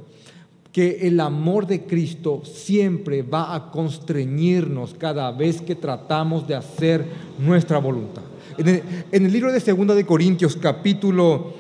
que 0.72 1.06
el 1.06 1.20
amor 1.20 1.66
de 1.66 1.84
Cristo 1.84 2.42
siempre 2.44 3.20
va 3.20 3.54
a 3.54 3.70
constreñirnos 3.70 4.94
cada 4.94 5.30
vez 5.30 5.60
que 5.60 5.74
tratamos 5.74 6.48
de 6.48 6.54
hacer 6.54 7.04
nuestra 7.38 7.78
voluntad. 7.78 8.22
En 8.58 9.24
el, 9.24 9.32
libro 9.32 9.52
de 9.52 9.60
Segunda 9.60 9.94
de 9.94 10.06
Corintios, 10.06 10.56
capítulo 10.56 11.54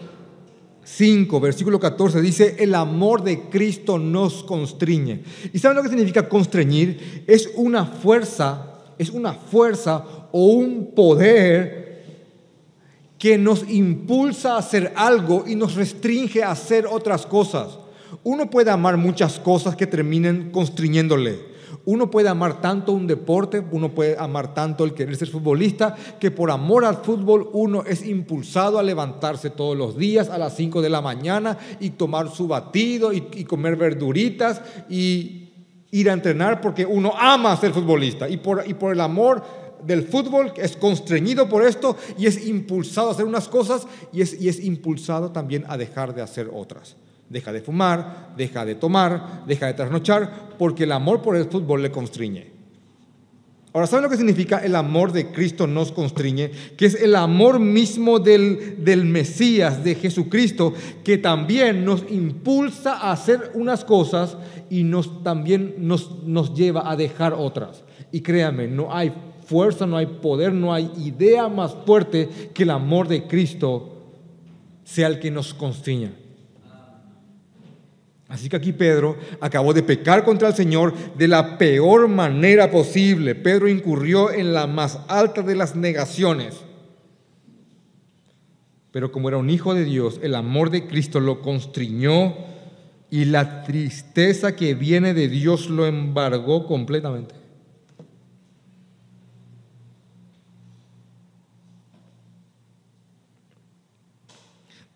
5, 0.84 1.40
versículo 1.40 1.80
14, 1.80 2.20
dice, 2.20 2.56
el 2.58 2.74
amor 2.74 3.22
de 3.22 3.42
Cristo 3.50 3.98
nos 3.98 4.42
constriñe. 4.44 5.22
¿Y 5.52 5.58
saben 5.58 5.76
lo 5.76 5.82
que 5.82 5.88
significa 5.88 6.28
constreñir? 6.28 7.24
Es 7.26 7.50
una 7.56 7.84
fuerza, 7.84 8.82
es 8.98 9.10
una 9.10 9.34
fuerza 9.34 10.04
o 10.32 10.46
un 10.46 10.92
poder 10.94 11.86
que 13.18 13.38
nos 13.38 13.68
impulsa 13.68 14.54
a 14.54 14.58
hacer 14.58 14.92
algo 14.96 15.44
y 15.46 15.56
nos 15.56 15.74
restringe 15.74 16.42
a 16.42 16.50
hacer 16.50 16.86
otras 16.86 17.26
cosas. 17.26 17.78
Uno 18.22 18.50
puede 18.50 18.70
amar 18.70 18.96
muchas 18.96 19.38
cosas 19.38 19.76
que 19.76 19.86
terminen 19.86 20.50
constriñéndole. 20.50 21.55
Uno 21.86 22.10
puede 22.10 22.28
amar 22.28 22.60
tanto 22.60 22.90
un 22.90 23.06
deporte, 23.06 23.64
uno 23.70 23.94
puede 23.94 24.16
amar 24.18 24.52
tanto 24.52 24.84
el 24.84 24.92
querer 24.92 25.14
ser 25.14 25.28
futbolista, 25.28 25.94
que 26.18 26.32
por 26.32 26.50
amor 26.50 26.84
al 26.84 26.96
fútbol 26.96 27.48
uno 27.52 27.84
es 27.86 28.04
impulsado 28.04 28.80
a 28.80 28.82
levantarse 28.82 29.50
todos 29.50 29.76
los 29.76 29.96
días 29.96 30.28
a 30.28 30.36
las 30.36 30.56
5 30.56 30.82
de 30.82 30.90
la 30.90 31.00
mañana 31.00 31.56
y 31.78 31.90
tomar 31.90 32.28
su 32.28 32.48
batido 32.48 33.12
y, 33.12 33.20
comer 33.44 33.76
verduritas 33.76 34.60
y 34.88 35.52
ir 35.92 36.10
a 36.10 36.12
entrenar 36.12 36.60
porque 36.60 36.84
uno 36.84 37.12
ama 37.16 37.56
ser 37.56 37.72
futbolista. 37.72 38.28
Y 38.28 38.38
por, 38.38 38.64
y 38.66 38.74
por 38.74 38.92
el 38.92 39.00
amor 39.00 39.44
del 39.84 40.02
fútbol 40.02 40.52
es 40.56 40.76
constreñido 40.76 41.48
por 41.48 41.64
esto 41.64 41.96
y 42.18 42.26
es 42.26 42.48
impulsado 42.48 43.10
a 43.10 43.12
hacer 43.12 43.26
unas 43.26 43.46
cosas 43.46 43.86
y 44.12 44.22
es, 44.22 44.40
y 44.40 44.48
es 44.48 44.58
impulsado 44.58 45.30
también 45.30 45.64
a 45.68 45.76
dejar 45.76 46.16
de 46.16 46.22
hacer 46.22 46.50
otras. 46.52 46.96
Deja 47.28 47.52
de 47.52 47.60
fumar, 47.60 48.34
deja 48.36 48.64
de 48.64 48.74
tomar, 48.74 49.44
deja 49.46 49.66
de 49.66 49.74
trasnochar, 49.74 50.54
porque 50.58 50.84
el 50.84 50.92
amor 50.92 51.22
por 51.22 51.36
el 51.36 51.46
fútbol 51.46 51.82
le 51.82 51.90
constriñe. 51.90 52.56
Ahora, 53.76 53.86
¿saben 53.86 54.04
lo 54.04 54.08
que 54.08 54.16
significa 54.16 54.56
el 54.64 54.74
amor 54.74 55.12
de 55.12 55.32
Cristo 55.32 55.66
nos 55.66 55.92
constriñe? 55.92 56.50
Que 56.78 56.86
es 56.86 56.94
el 56.94 57.14
amor 57.14 57.58
mismo 57.58 58.18
del, 58.18 58.82
del 58.82 59.04
Mesías, 59.04 59.84
de 59.84 59.96
Jesucristo, 59.96 60.72
que 61.04 61.18
también 61.18 61.84
nos 61.84 62.02
impulsa 62.10 62.94
a 62.94 63.12
hacer 63.12 63.50
unas 63.52 63.84
cosas 63.84 64.38
y 64.70 64.82
nos, 64.82 65.22
también 65.22 65.74
nos, 65.76 66.22
nos 66.24 66.54
lleva 66.54 66.90
a 66.90 66.96
dejar 66.96 67.34
otras. 67.34 67.84
Y 68.10 68.22
créanme, 68.22 68.66
no 68.66 68.94
hay 68.94 69.12
fuerza, 69.44 69.86
no 69.86 69.98
hay 69.98 70.06
poder, 70.06 70.54
no 70.54 70.72
hay 70.72 70.90
idea 70.96 71.48
más 71.48 71.76
fuerte 71.84 72.30
que 72.54 72.62
el 72.62 72.70
amor 72.70 73.08
de 73.08 73.26
Cristo 73.26 73.92
sea 74.84 75.08
el 75.08 75.18
que 75.18 75.30
nos 75.30 75.52
constriña. 75.52 76.12
Así 78.28 78.48
que 78.48 78.56
aquí 78.56 78.72
Pedro 78.72 79.16
acabó 79.40 79.72
de 79.72 79.84
pecar 79.84 80.24
contra 80.24 80.48
el 80.48 80.54
Señor 80.54 80.92
de 81.16 81.28
la 81.28 81.58
peor 81.58 82.08
manera 82.08 82.70
posible. 82.70 83.36
Pedro 83.36 83.68
incurrió 83.68 84.32
en 84.32 84.52
la 84.52 84.66
más 84.66 84.98
alta 85.06 85.42
de 85.42 85.54
las 85.54 85.76
negaciones. 85.76 86.56
Pero 88.90 89.12
como 89.12 89.28
era 89.28 89.36
un 89.36 89.50
hijo 89.50 89.74
de 89.74 89.84
Dios, 89.84 90.18
el 90.22 90.34
amor 90.34 90.70
de 90.70 90.86
Cristo 90.86 91.20
lo 91.20 91.40
constriñó 91.40 92.34
y 93.10 93.26
la 93.26 93.62
tristeza 93.62 94.56
que 94.56 94.74
viene 94.74 95.14
de 95.14 95.28
Dios 95.28 95.70
lo 95.70 95.86
embargó 95.86 96.66
completamente. 96.66 97.34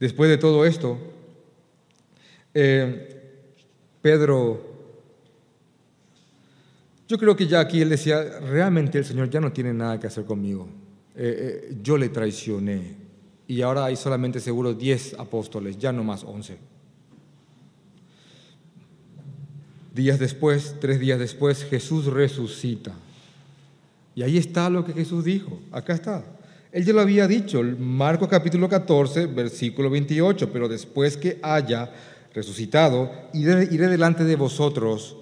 Después 0.00 0.30
de 0.30 0.38
todo 0.38 0.64
esto, 0.64 0.98
eh, 2.54 3.19
Pedro, 4.02 4.60
yo 7.08 7.18
creo 7.18 7.36
que 7.36 7.46
ya 7.46 7.60
aquí 7.60 7.80
él 7.80 7.90
decía, 7.90 8.40
realmente 8.40 8.98
el 8.98 9.04
Señor 9.04 9.28
ya 9.28 9.40
no 9.40 9.52
tiene 9.52 9.74
nada 9.74 9.98
que 9.98 10.06
hacer 10.06 10.24
conmigo. 10.24 10.68
Eh, 11.16 11.68
eh, 11.70 11.76
yo 11.82 11.98
le 11.98 12.08
traicioné 12.08 12.94
y 13.46 13.62
ahora 13.62 13.86
hay 13.86 13.96
solamente 13.96 14.38
seguro 14.38 14.74
10 14.74 15.14
apóstoles, 15.18 15.76
ya 15.76 15.92
no 15.92 16.04
más 16.04 16.22
11. 16.22 16.56
Días 19.92 20.20
después, 20.20 20.76
tres 20.80 21.00
días 21.00 21.18
después, 21.18 21.64
Jesús 21.64 22.06
resucita. 22.06 22.94
Y 24.14 24.22
ahí 24.22 24.38
está 24.38 24.70
lo 24.70 24.84
que 24.84 24.92
Jesús 24.92 25.24
dijo, 25.24 25.58
acá 25.72 25.94
está. 25.94 26.24
Él 26.70 26.84
ya 26.84 26.92
lo 26.92 27.00
había 27.00 27.26
dicho, 27.26 27.60
Marcos 27.78 28.28
capítulo 28.28 28.68
14, 28.68 29.26
versículo 29.26 29.90
28, 29.90 30.52
pero 30.52 30.68
después 30.68 31.16
que 31.16 31.40
haya 31.42 31.90
resucitado, 32.32 33.10
iré, 33.32 33.68
iré 33.70 33.88
delante 33.88 34.24
de 34.24 34.36
vosotros 34.36 35.16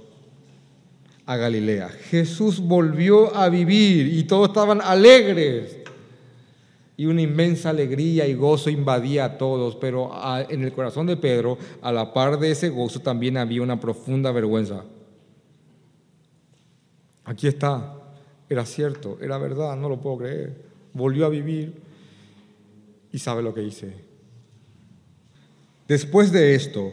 a 1.28 1.36
Galilea. 1.36 1.88
Jesús 1.88 2.58
volvió 2.58 3.36
a 3.36 3.50
vivir 3.50 4.06
y 4.06 4.24
todos 4.24 4.48
estaban 4.48 4.80
alegres. 4.80 5.76
Y 6.96 7.04
una 7.04 7.20
inmensa 7.20 7.70
alegría 7.70 8.26
y 8.26 8.34
gozo 8.34 8.70
invadía 8.70 9.26
a 9.26 9.38
todos, 9.38 9.76
pero 9.76 10.10
en 10.48 10.64
el 10.64 10.72
corazón 10.72 11.06
de 11.06 11.16
Pedro, 11.16 11.58
a 11.82 11.92
la 11.92 12.12
par 12.12 12.38
de 12.38 12.50
ese 12.50 12.70
gozo, 12.70 13.00
también 13.00 13.36
había 13.36 13.62
una 13.62 13.78
profunda 13.78 14.32
vergüenza. 14.32 14.84
Aquí 17.24 17.46
está, 17.46 17.94
era 18.48 18.64
cierto, 18.64 19.18
era 19.20 19.36
verdad, 19.36 19.76
no 19.76 19.90
lo 19.90 20.00
puedo 20.00 20.18
creer. 20.18 20.56
Volvió 20.94 21.26
a 21.26 21.28
vivir 21.28 21.74
y 23.12 23.18
sabe 23.18 23.42
lo 23.42 23.52
que 23.52 23.62
hice. 23.62 24.07
Después 25.88 26.30
de 26.30 26.54
esto, 26.54 26.92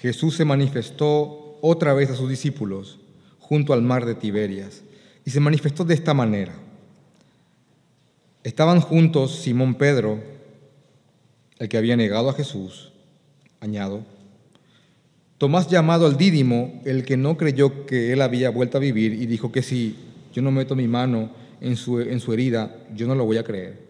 Jesús 0.00 0.36
se 0.36 0.44
manifestó 0.44 1.58
otra 1.62 1.94
vez 1.94 2.10
a 2.10 2.14
sus 2.14 2.28
discípulos 2.28 3.00
junto 3.40 3.72
al 3.72 3.82
mar 3.82 4.04
de 4.04 4.14
Tiberias 4.14 4.82
y 5.24 5.30
se 5.30 5.40
manifestó 5.40 5.84
de 5.84 5.94
esta 5.94 6.14
manera. 6.14 6.54
Estaban 8.44 8.80
juntos 8.80 9.40
Simón 9.40 9.74
Pedro, 9.74 10.22
el 11.58 11.68
que 11.68 11.78
había 11.78 11.96
negado 11.96 12.28
a 12.28 12.34
Jesús, 12.34 12.92
añado, 13.60 14.04
Tomás 15.38 15.68
llamado 15.68 16.06
al 16.06 16.16
Dídimo, 16.16 16.82
el 16.84 17.04
que 17.04 17.16
no 17.16 17.36
creyó 17.36 17.86
que 17.86 18.12
él 18.12 18.22
había 18.22 18.50
vuelto 18.50 18.76
a 18.76 18.80
vivir 18.80 19.12
y 19.12 19.26
dijo 19.26 19.52
que 19.52 19.62
si 19.62 19.96
yo 20.34 20.42
no 20.42 20.50
meto 20.50 20.74
mi 20.74 20.88
mano 20.88 21.30
en 21.60 21.76
su, 21.76 22.00
en 22.00 22.18
su 22.18 22.32
herida, 22.32 22.76
yo 22.92 23.06
no 23.06 23.14
lo 23.14 23.24
voy 23.24 23.36
a 23.36 23.44
creer. 23.44 23.87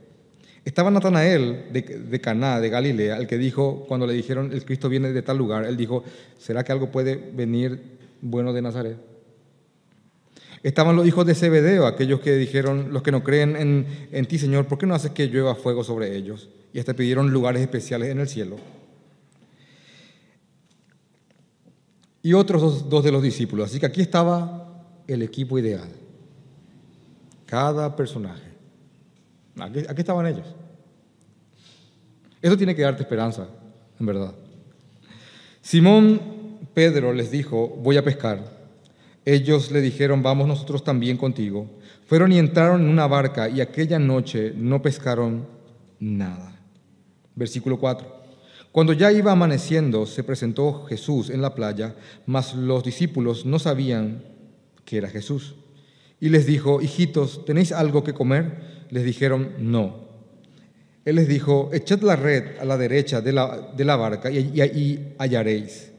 Estaba 0.64 0.90
Natanael 0.90 1.66
de, 1.72 1.82
de, 1.82 2.20
Caná, 2.20 2.60
de 2.60 2.68
Galilea, 2.68 3.16
el 3.16 3.26
que 3.26 3.38
dijo, 3.38 3.84
cuando 3.88 4.06
le 4.06 4.12
dijeron, 4.12 4.52
el 4.52 4.64
Cristo 4.64 4.88
viene 4.88 5.12
de 5.12 5.22
tal 5.22 5.38
lugar, 5.38 5.64
él 5.64 5.76
dijo, 5.76 6.04
¿será 6.38 6.64
que 6.64 6.72
algo 6.72 6.90
puede 6.90 7.16
venir 7.16 7.80
bueno 8.20 8.52
de 8.52 8.62
Nazaret? 8.62 8.98
Estaban 10.62 10.96
los 10.96 11.06
hijos 11.06 11.24
de 11.24 11.34
Zebedeo, 11.34 11.86
aquellos 11.86 12.20
que 12.20 12.34
dijeron, 12.36 12.92
los 12.92 13.02
que 13.02 13.12
no 13.12 13.22
creen 13.22 13.56
en, 13.56 13.86
en 14.10 14.26
ti, 14.26 14.38
Señor, 14.38 14.66
¿por 14.66 14.78
qué 14.78 14.86
no 14.86 14.94
haces 14.94 15.12
que 15.12 15.26
llueva 15.26 15.54
fuego 15.54 15.84
sobre 15.84 16.16
ellos? 16.16 16.48
Y 16.72 16.80
hasta 16.80 16.94
pidieron 16.94 17.30
lugares 17.30 17.62
especiales 17.62 18.10
en 18.10 18.18
el 18.18 18.28
cielo. 18.28 18.56
Y 22.22 22.32
otros 22.32 22.60
dos, 22.60 22.90
dos 22.90 23.04
de 23.04 23.12
los 23.12 23.22
discípulos. 23.22 23.70
Así 23.70 23.78
que 23.78 23.86
aquí 23.86 24.00
estaba 24.00 24.84
el 25.06 25.22
equipo 25.22 25.58
ideal. 25.58 25.88
Cada 27.46 27.94
personaje. 27.94 28.57
Aquí, 29.60 30.00
estaban 30.00 30.26
ellos. 30.26 30.46
Eso 32.40 32.56
tiene 32.56 32.74
que 32.74 32.82
darte 32.82 33.02
esperanza, 33.02 33.48
en 33.98 34.06
verdad. 34.06 34.32
Simón 35.60 36.20
Pedro 36.74 37.12
les 37.12 37.30
dijo, 37.30 37.68
voy 37.68 37.96
a 37.96 38.04
pescar. 38.04 38.56
Ellos 39.24 39.70
le 39.70 39.80
dijeron, 39.80 40.22
vamos 40.22 40.46
nosotros 40.46 40.84
también 40.84 41.16
contigo. 41.16 41.66
Fueron 42.06 42.32
y 42.32 42.38
entraron 42.38 42.82
en 42.82 42.88
una 42.88 43.06
barca 43.06 43.48
y 43.48 43.60
aquella 43.60 43.98
noche 43.98 44.52
no 44.56 44.80
pescaron 44.80 45.46
nada. 45.98 46.56
Versículo 47.34 47.78
4. 47.78 48.18
Cuando 48.72 48.92
ya 48.92 49.10
iba 49.12 49.32
amaneciendo, 49.32 50.06
se 50.06 50.22
presentó 50.22 50.84
Jesús 50.84 51.30
en 51.30 51.42
la 51.42 51.54
playa, 51.54 51.96
mas 52.26 52.54
los 52.54 52.84
discípulos 52.84 53.44
no 53.44 53.58
sabían 53.58 54.22
que 54.84 54.98
era 54.98 55.08
Jesús. 55.08 55.56
Y 56.20 56.28
les 56.28 56.46
dijo, 56.46 56.80
hijitos, 56.80 57.44
¿tenéis 57.44 57.72
algo 57.72 58.04
que 58.04 58.14
comer? 58.14 58.77
Les 58.90 59.04
dijeron 59.04 59.52
no. 59.58 60.08
Él 61.04 61.16
les 61.16 61.26
dijo, 61.26 61.70
echad 61.72 62.02
la 62.02 62.16
red 62.16 62.58
a 62.60 62.66
la 62.66 62.76
derecha 62.76 63.20
de 63.20 63.32
la, 63.32 63.72
de 63.74 63.84
la 63.84 63.96
barca 63.96 64.30
y, 64.30 64.60
ahí 64.60 65.14
hallaréis. 65.18 65.90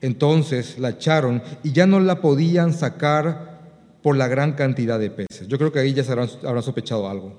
Entonces 0.00 0.78
la 0.78 0.90
echaron 0.90 1.42
y 1.62 1.72
ya 1.72 1.86
no 1.86 2.00
la 2.00 2.22
podían 2.22 2.72
sacar 2.72 3.60
por 4.02 4.16
la 4.16 4.28
gran 4.28 4.54
cantidad 4.54 4.98
de 4.98 5.10
peces. 5.10 5.46
Yo 5.46 5.58
creo 5.58 5.70
que 5.70 5.80
ahí 5.80 5.92
ya 5.92 6.04
se 6.04 6.12
habrán, 6.12 6.30
habrán 6.42 6.62
sospechado 6.62 7.06
algo. 7.06 7.34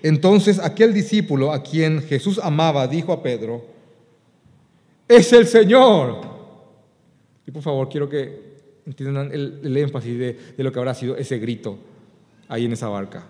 Entonces 0.00 0.60
aquel 0.60 0.94
discípulo 0.94 1.52
a 1.52 1.62
quien 1.62 2.02
Jesús 2.02 2.38
amaba 2.40 2.86
dijo 2.86 3.12
a 3.12 3.20
Pedro, 3.20 3.64
es 5.08 5.32
el 5.32 5.46
Señor. 5.46 6.20
Y 7.46 7.50
por 7.50 7.62
favor, 7.62 7.88
quiero 7.88 8.08
que 8.08 8.48
entiendan 8.86 9.32
el, 9.32 9.60
el 9.64 9.76
énfasis 9.76 10.16
de, 10.16 10.38
de 10.56 10.62
lo 10.62 10.70
que 10.70 10.78
habrá 10.78 10.94
sido 10.94 11.16
ese 11.16 11.38
grito 11.38 11.78
ahí 12.46 12.64
en 12.64 12.74
esa 12.74 12.88
barca. 12.88 13.26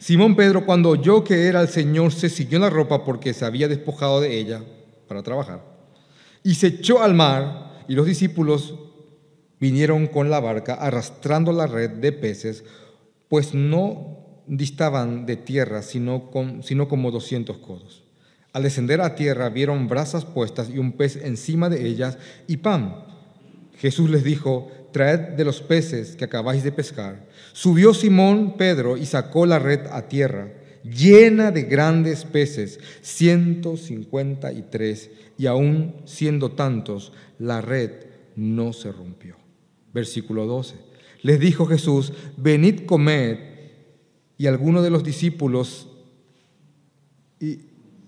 Simón 0.00 0.34
Pedro, 0.34 0.64
cuando 0.64 0.88
oyó 0.88 1.22
que 1.22 1.46
era 1.46 1.60
el 1.60 1.68
Señor, 1.68 2.10
se 2.10 2.30
siguió 2.30 2.58
la 2.58 2.70
ropa 2.70 3.04
porque 3.04 3.34
se 3.34 3.44
había 3.44 3.68
despojado 3.68 4.22
de 4.22 4.38
ella 4.38 4.64
para 5.06 5.22
trabajar. 5.22 5.62
Y 6.42 6.54
se 6.54 6.68
echó 6.68 7.02
al 7.02 7.12
mar 7.12 7.84
y 7.86 7.94
los 7.94 8.06
discípulos 8.06 8.76
vinieron 9.60 10.06
con 10.06 10.30
la 10.30 10.40
barca 10.40 10.72
arrastrando 10.72 11.52
la 11.52 11.66
red 11.66 11.90
de 11.90 12.12
peces, 12.12 12.64
pues 13.28 13.52
no 13.52 14.42
distaban 14.46 15.26
de 15.26 15.36
tierra, 15.36 15.82
sino, 15.82 16.30
sino 16.62 16.88
como 16.88 17.10
doscientos 17.10 17.58
codos. 17.58 18.02
Al 18.54 18.62
descender 18.62 19.02
a 19.02 19.14
tierra 19.14 19.50
vieron 19.50 19.86
brasas 19.86 20.24
puestas 20.24 20.70
y 20.70 20.78
un 20.78 20.92
pez 20.92 21.16
encima 21.16 21.68
de 21.68 21.86
ellas 21.86 22.16
y 22.46 22.56
pan. 22.56 23.04
Jesús 23.76 24.08
les 24.08 24.24
dijo, 24.24 24.70
traed 24.92 25.36
de 25.36 25.44
los 25.44 25.60
peces 25.60 26.16
que 26.16 26.24
acabáis 26.24 26.64
de 26.64 26.72
pescar. 26.72 27.28
Subió 27.52 27.94
Simón 27.94 28.56
Pedro 28.56 28.96
y 28.96 29.06
sacó 29.06 29.46
la 29.46 29.58
red 29.58 29.86
a 29.90 30.08
tierra, 30.08 30.52
llena 30.82 31.50
de 31.50 31.62
grandes 31.62 32.24
peces, 32.24 32.80
ciento 33.02 33.76
cincuenta 33.76 34.52
y 34.52 34.62
tres, 34.62 35.10
y 35.36 35.46
aún 35.46 35.94
siendo 36.04 36.52
tantos, 36.52 37.12
la 37.38 37.60
red 37.60 37.90
no 38.36 38.72
se 38.72 38.92
rompió. 38.92 39.36
Versículo 39.92 40.46
12. 40.46 40.76
Les 41.22 41.40
dijo 41.40 41.66
Jesús, 41.66 42.12
venid 42.36 42.86
comed, 42.86 43.38
y 44.38 44.46
alguno 44.46 44.80
de 44.82 44.90
los 44.90 45.04
discípulos, 45.04 45.88
y, 47.38 47.60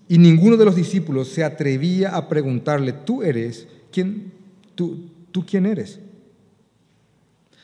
y 0.07 0.17
ninguno 0.17 0.57
de 0.57 0.65
los 0.65 0.75
discípulos 0.75 1.27
se 1.27 1.43
atrevía 1.43 2.15
a 2.15 2.27
preguntarle, 2.27 2.93
¿tú 2.93 3.23
eres? 3.23 3.67
¿Quién? 3.91 4.31
¿Tú, 4.75 5.11
¿tú 5.31 5.45
quién 5.45 5.65
eres? 5.65 5.99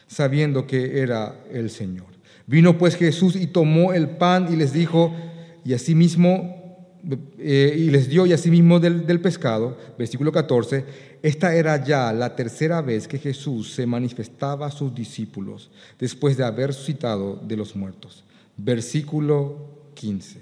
Sabiendo 0.10 0.68
que 0.68 1.00
era 1.00 1.40
el 1.54 1.70
Señor. 1.70 2.08
Vino 2.48 2.78
pues 2.78 2.96
Jesús 2.96 3.36
y 3.36 3.48
tomó 3.48 3.94
el 3.94 4.10
pan 4.10 4.52
y 4.52 4.58
les 4.58 4.74
dijo, 4.74 5.16
y 5.64 5.74
asimismo, 5.74 6.98
eh, 7.38 7.76
y 7.78 7.92
les 7.92 8.10
dio 8.10 8.26
y 8.26 8.34
asimismo 8.34 8.80
del, 8.80 9.06
del 9.06 9.22
pescado, 9.22 9.78
versículo 9.98 10.32
14, 10.32 10.84
esta 11.22 11.54
era 11.54 11.84
ya 11.84 12.12
la 12.12 12.36
tercera 12.36 12.82
vez 12.82 13.08
que 13.08 13.20
Jesús 13.20 13.74
se 13.74 13.86
manifestaba 13.86 14.66
a 14.66 14.72
sus 14.72 14.96
discípulos 14.96 15.70
después 16.00 16.38
de 16.38 16.44
haber 16.44 16.74
suscitado 16.74 17.36
de 17.36 17.56
los 17.56 17.76
muertos. 17.76 18.24
Versículo 18.58 19.70
15. 19.94 20.42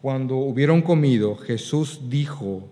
Cuando 0.00 0.36
hubieron 0.36 0.80
comido, 0.80 1.36
Jesús 1.36 2.00
dijo 2.08 2.68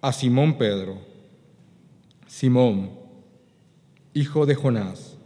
a 0.00 0.12
Simón 0.12 0.58
Pedro, 0.58 0.98
Simón, 2.26 3.07
hijo 4.18 4.46
de 4.46 4.54
Jonás, 4.54 5.16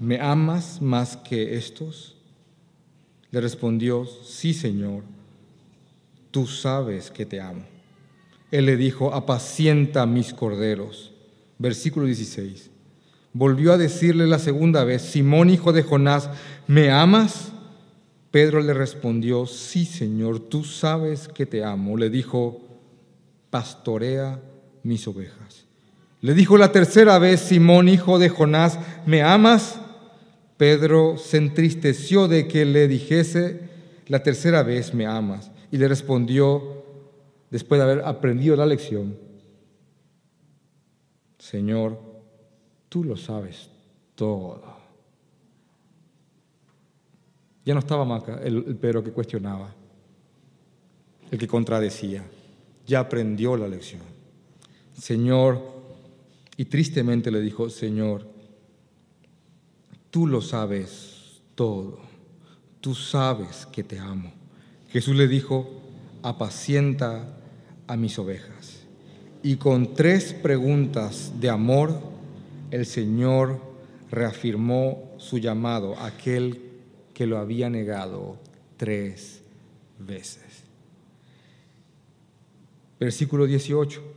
¿me 0.00 0.20
amas 0.20 0.82
más 0.82 1.16
que 1.16 1.56
estos? 1.56 2.16
Le 3.30 3.40
respondió, 3.40 4.06
sí, 4.24 4.52
Señor, 4.52 5.04
tú 6.30 6.46
sabes 6.46 7.10
que 7.10 7.24
te 7.24 7.40
amo. 7.40 7.64
Él 8.50 8.66
le 8.66 8.76
dijo, 8.76 9.14
apacienta 9.14 10.06
mis 10.06 10.32
corderos. 10.32 11.12
Versículo 11.58 12.06
16. 12.06 12.70
Volvió 13.32 13.72
a 13.72 13.78
decirle 13.78 14.26
la 14.26 14.38
segunda 14.38 14.84
vez, 14.84 15.02
Simón, 15.02 15.50
hijo 15.50 15.72
de 15.72 15.82
Jonás, 15.82 16.30
¿me 16.66 16.90
amas? 16.90 17.52
Pedro 18.30 18.60
le 18.60 18.74
respondió, 18.74 19.46
sí 19.46 19.84
Señor, 19.84 20.40
tú 20.40 20.64
sabes 20.64 21.28
que 21.28 21.46
te 21.46 21.64
amo. 21.64 21.96
Le 21.96 22.10
dijo, 22.10 22.60
pastorea 23.50 24.40
mis 24.82 25.06
ovejas. 25.06 25.65
Le 26.26 26.34
dijo 26.34 26.58
la 26.58 26.72
tercera 26.72 27.20
vez, 27.20 27.38
Simón, 27.38 27.88
hijo 27.88 28.18
de 28.18 28.28
Jonás, 28.28 28.80
¿me 29.06 29.22
amas? 29.22 29.78
Pedro 30.56 31.18
se 31.18 31.36
entristeció 31.36 32.26
de 32.26 32.48
que 32.48 32.64
le 32.64 32.88
dijese 32.88 33.60
la 34.08 34.24
tercera 34.24 34.64
vez, 34.64 34.92
¿me 34.92 35.06
amas? 35.06 35.52
Y 35.70 35.76
le 35.76 35.86
respondió, 35.86 36.82
después 37.48 37.78
de 37.78 37.84
haber 37.84 38.04
aprendido 38.04 38.56
la 38.56 38.66
lección, 38.66 39.16
Señor, 41.38 41.96
tú 42.88 43.04
lo 43.04 43.16
sabes 43.16 43.70
todo. 44.16 44.64
Ya 47.64 47.72
no 47.72 47.78
estaba 47.78 48.04
Maca, 48.04 48.40
el, 48.42 48.64
el 48.66 48.74
Pedro 48.74 49.04
que 49.04 49.12
cuestionaba, 49.12 49.72
el 51.30 51.38
que 51.38 51.46
contradecía. 51.46 52.24
Ya 52.84 52.98
aprendió 52.98 53.56
la 53.56 53.68
lección. 53.68 54.02
Señor, 54.92 55.75
y 56.56 56.64
tristemente 56.64 57.30
le 57.30 57.40
dijo, 57.40 57.68
Señor, 57.68 58.26
tú 60.10 60.26
lo 60.26 60.40
sabes 60.40 61.42
todo. 61.54 62.00
Tú 62.80 62.94
sabes 62.94 63.66
que 63.66 63.82
te 63.82 63.98
amo. 63.98 64.32
Jesús 64.88 65.16
le 65.16 65.28
dijo, 65.28 65.68
apacienta 66.22 67.36
a 67.86 67.96
mis 67.96 68.18
ovejas. 68.18 68.80
Y 69.42 69.56
con 69.56 69.94
tres 69.94 70.32
preguntas 70.32 71.32
de 71.38 71.50
amor, 71.50 72.00
el 72.70 72.86
Señor 72.86 73.60
reafirmó 74.10 75.14
su 75.18 75.38
llamado, 75.38 75.98
aquel 75.98 76.62
que 77.12 77.26
lo 77.26 77.38
había 77.38 77.68
negado 77.68 78.38
tres 78.76 79.42
veces. 79.98 80.64
Versículo 82.98 83.46
18. 83.46 84.15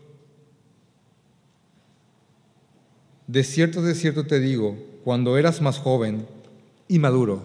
De 3.30 3.44
cierto, 3.44 3.84
de 3.84 3.94
cierto 3.94 4.26
te 4.26 4.40
digo, 4.40 4.76
cuando 5.04 5.38
eras 5.38 5.62
más 5.62 5.78
joven 5.78 6.26
y 6.88 6.98
maduro, 6.98 7.44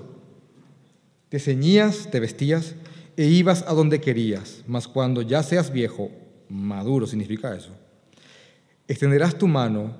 te 1.28 1.38
ceñías, 1.38 2.10
te 2.10 2.20
vestías 2.20 2.74
e 3.18 3.26
ibas 3.26 3.66
a 3.68 3.74
donde 3.74 4.00
querías, 4.00 4.64
mas 4.66 4.88
cuando 4.88 5.20
ya 5.20 5.42
seas 5.42 5.70
viejo, 5.70 6.10
maduro 6.48 7.06
significa 7.06 7.54
eso, 7.54 7.68
extenderás 8.88 9.36
tu 9.36 9.46
mano 9.46 9.94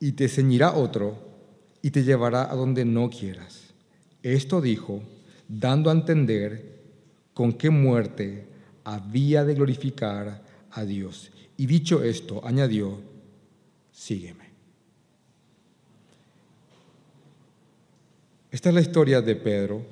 y 0.00 0.12
te 0.12 0.28
ceñirá 0.28 0.72
otro 0.72 1.18
y 1.82 1.90
te 1.90 2.02
llevará 2.02 2.50
a 2.50 2.54
donde 2.54 2.86
no 2.86 3.10
quieras. 3.10 3.74
Esto 4.22 4.62
dijo, 4.62 5.02
dando 5.46 5.90
a 5.90 5.92
entender 5.92 6.80
con 7.34 7.52
qué 7.52 7.68
muerte 7.68 8.46
había 8.82 9.44
de 9.44 9.56
glorificar 9.56 10.42
a 10.70 10.84
Dios. 10.86 11.32
Y 11.58 11.66
dicho 11.66 12.02
esto, 12.02 12.40
añadió, 12.46 12.98
sígueme. 13.92 14.45
Esta 18.56 18.70
es 18.70 18.74
la 18.74 18.80
historia 18.80 19.20
de 19.20 19.36
Pedro, 19.36 19.82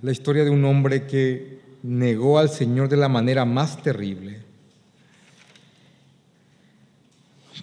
la 0.00 0.10
historia 0.10 0.42
de 0.42 0.48
un 0.48 0.64
hombre 0.64 1.06
que 1.06 1.60
negó 1.82 2.38
al 2.38 2.48
Señor 2.48 2.88
de 2.88 2.96
la 2.96 3.10
manera 3.10 3.44
más 3.44 3.82
terrible. 3.82 4.38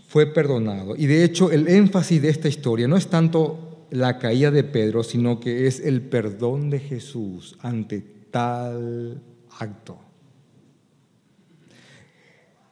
Fue 0.08 0.28
perdonado. 0.28 0.96
Y 0.96 1.08
de 1.08 1.24
hecho 1.24 1.52
el 1.52 1.68
énfasis 1.68 2.22
de 2.22 2.30
esta 2.30 2.48
historia 2.48 2.88
no 2.88 2.98
es 2.98 3.08
tanto 3.08 3.88
la 3.90 4.20
caída 4.20 4.52
de 4.52 4.64
Pedro, 4.64 5.02
sino 5.02 5.40
que 5.40 5.66
es 5.66 5.80
el 5.80 6.04
perdón 6.04 6.70
de 6.70 6.82
Jesús 6.82 7.58
ante 7.64 8.02
tal 8.30 9.24
acto. 9.58 9.98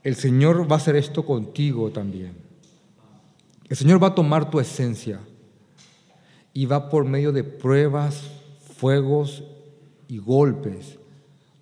El 0.04 0.14
Señor 0.14 0.72
va 0.72 0.76
a 0.76 0.78
hacer 0.78 0.96
esto 0.98 1.26
contigo 1.26 1.90
también. 1.90 2.34
El 3.68 3.76
Señor 3.76 4.04
va 4.04 4.10
a 4.10 4.16
tomar 4.16 4.52
tu 4.52 4.60
esencia 4.60 5.20
y 6.54 6.66
va 6.66 6.90
por 6.90 7.06
medio 7.06 7.32
de 7.32 7.44
pruebas, 7.44 8.32
fuegos 8.78 9.44
y 10.08 10.18
golpes 10.20 11.00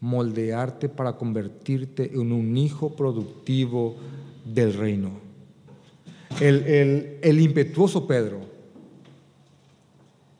moldearte 0.01 0.89
para 0.89 1.13
convertirte 1.13 2.11
en 2.13 2.31
un 2.31 2.57
hijo 2.57 2.95
productivo 2.95 3.95
del 4.43 4.73
reino. 4.73 5.11
El, 6.39 7.19
el, 7.21 7.39
impetuoso 7.39 8.07
Pedro 8.07 8.41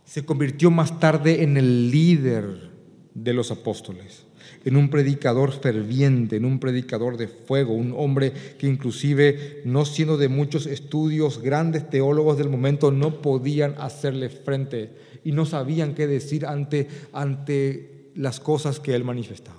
se 0.03 0.25
convirtió 0.25 0.71
más 0.71 0.99
tarde 0.99 1.43
en 1.43 1.57
el 1.57 1.91
líder 1.91 2.71
de 3.13 3.33
los 3.33 3.51
apóstoles, 3.51 4.23
en 4.63 4.77
un 4.77 4.89
predicador 4.89 5.51
ferviente, 5.51 6.35
en 6.35 6.45
un 6.45 6.59
predicador 6.59 7.17
de 7.17 7.27
fuego, 7.27 7.73
un 7.73 7.93
hombre 7.95 8.31
que 8.59 8.67
inclusive, 8.67 9.61
no 9.65 9.85
siendo 9.85 10.17
de 10.17 10.29
muchos 10.29 10.67
estudios, 10.67 11.41
grandes 11.41 11.89
teólogos 11.89 12.37
del 12.37 12.49
momento 12.49 12.91
no 12.91 13.21
podían 13.21 13.75
hacerle 13.79 14.29
frente 14.29 14.91
y 15.23 15.31
no 15.31 15.45
sabían 15.45 15.95
qué 15.95 16.07
decir 16.07 16.45
ante, 16.45 16.87
ante 17.13 18.11
las 18.15 18.39
cosas 18.39 18.79
que 18.79 18.93
él 18.93 19.03
manifestaba. 19.03 19.57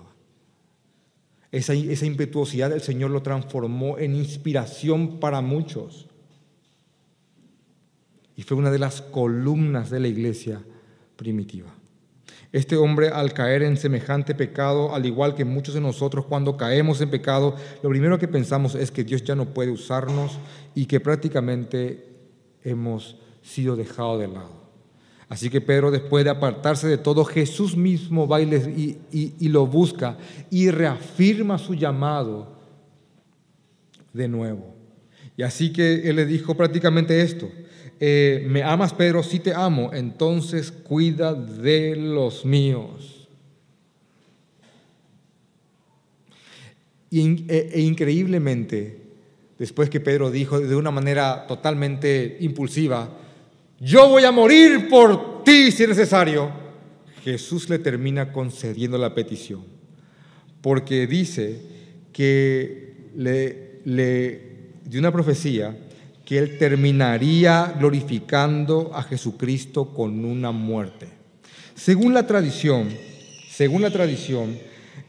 Esa, 1.50 1.74
esa 1.74 2.06
impetuosidad 2.06 2.72
el 2.72 2.80
Señor 2.80 3.10
lo 3.10 3.22
transformó 3.22 3.98
en 3.98 4.14
inspiración 4.14 5.20
para 5.20 5.40
muchos 5.40 6.06
y 8.36 8.42
fue 8.42 8.56
una 8.56 8.70
de 8.70 8.78
las 8.78 9.02
columnas 9.02 9.90
de 9.90 10.00
la 10.00 10.08
iglesia 10.08 10.62
primitiva. 11.16 11.81
Este 12.52 12.76
hombre 12.76 13.08
al 13.08 13.32
caer 13.32 13.62
en 13.62 13.78
semejante 13.78 14.34
pecado, 14.34 14.94
al 14.94 15.06
igual 15.06 15.34
que 15.34 15.46
muchos 15.46 15.74
de 15.74 15.80
nosotros 15.80 16.26
cuando 16.26 16.58
caemos 16.58 17.00
en 17.00 17.08
pecado, 17.08 17.56
lo 17.82 17.88
primero 17.88 18.18
que 18.18 18.28
pensamos 18.28 18.74
es 18.74 18.90
que 18.90 19.04
Dios 19.04 19.24
ya 19.24 19.34
no 19.34 19.46
puede 19.46 19.70
usarnos 19.70 20.38
y 20.74 20.84
que 20.84 21.00
prácticamente 21.00 22.06
hemos 22.62 23.16
sido 23.40 23.74
dejados 23.74 24.20
de 24.20 24.28
lado. 24.28 24.62
Así 25.30 25.48
que 25.48 25.62
Pedro, 25.62 25.90
después 25.90 26.24
de 26.24 26.30
apartarse 26.30 26.86
de 26.86 26.98
todo, 26.98 27.24
Jesús 27.24 27.74
mismo 27.74 28.28
va 28.28 28.42
y, 28.42 28.98
y 29.10 29.48
lo 29.48 29.66
busca 29.66 30.18
y 30.50 30.70
reafirma 30.70 31.56
su 31.56 31.74
llamado 31.74 32.58
de 34.12 34.28
nuevo. 34.28 34.74
Y 35.38 35.42
así 35.42 35.72
que 35.72 36.08
él 36.08 36.16
le 36.16 36.26
dijo 36.26 36.54
prácticamente 36.54 37.22
esto, 37.22 37.48
eh, 38.04 38.44
me 38.48 38.64
amas 38.64 38.92
Pedro, 38.92 39.22
sí 39.22 39.38
te 39.38 39.54
amo, 39.54 39.92
entonces 39.94 40.72
cuida 40.72 41.34
de 41.34 41.94
los 41.94 42.44
míos. 42.44 43.28
E, 47.12 47.70
e 47.72 47.80
increíblemente, 47.80 48.98
después 49.56 49.88
que 49.88 50.00
Pedro 50.00 50.32
dijo 50.32 50.58
de 50.58 50.74
una 50.74 50.90
manera 50.90 51.46
totalmente 51.46 52.38
impulsiva, 52.40 53.08
yo 53.78 54.08
voy 54.08 54.24
a 54.24 54.32
morir 54.32 54.88
por 54.88 55.44
ti 55.44 55.70
si 55.70 55.84
es 55.84 55.88
necesario, 55.90 56.50
Jesús 57.22 57.68
le 57.68 57.78
termina 57.78 58.32
concediendo 58.32 58.98
la 58.98 59.14
petición, 59.14 59.62
porque 60.60 61.06
dice 61.06 61.60
que 62.12 63.10
le, 63.14 63.78
le 63.84 64.40
dio 64.86 64.98
una 64.98 65.12
profecía 65.12 65.76
que 66.32 66.38
él 66.38 66.56
terminaría 66.56 67.74
glorificando 67.78 68.90
a 68.94 69.02
Jesucristo 69.02 69.92
con 69.92 70.24
una 70.24 70.50
muerte. 70.50 71.06
Según 71.74 72.14
la 72.14 72.26
tradición, 72.26 72.88
según 73.50 73.82
la 73.82 73.90
tradición, 73.90 74.56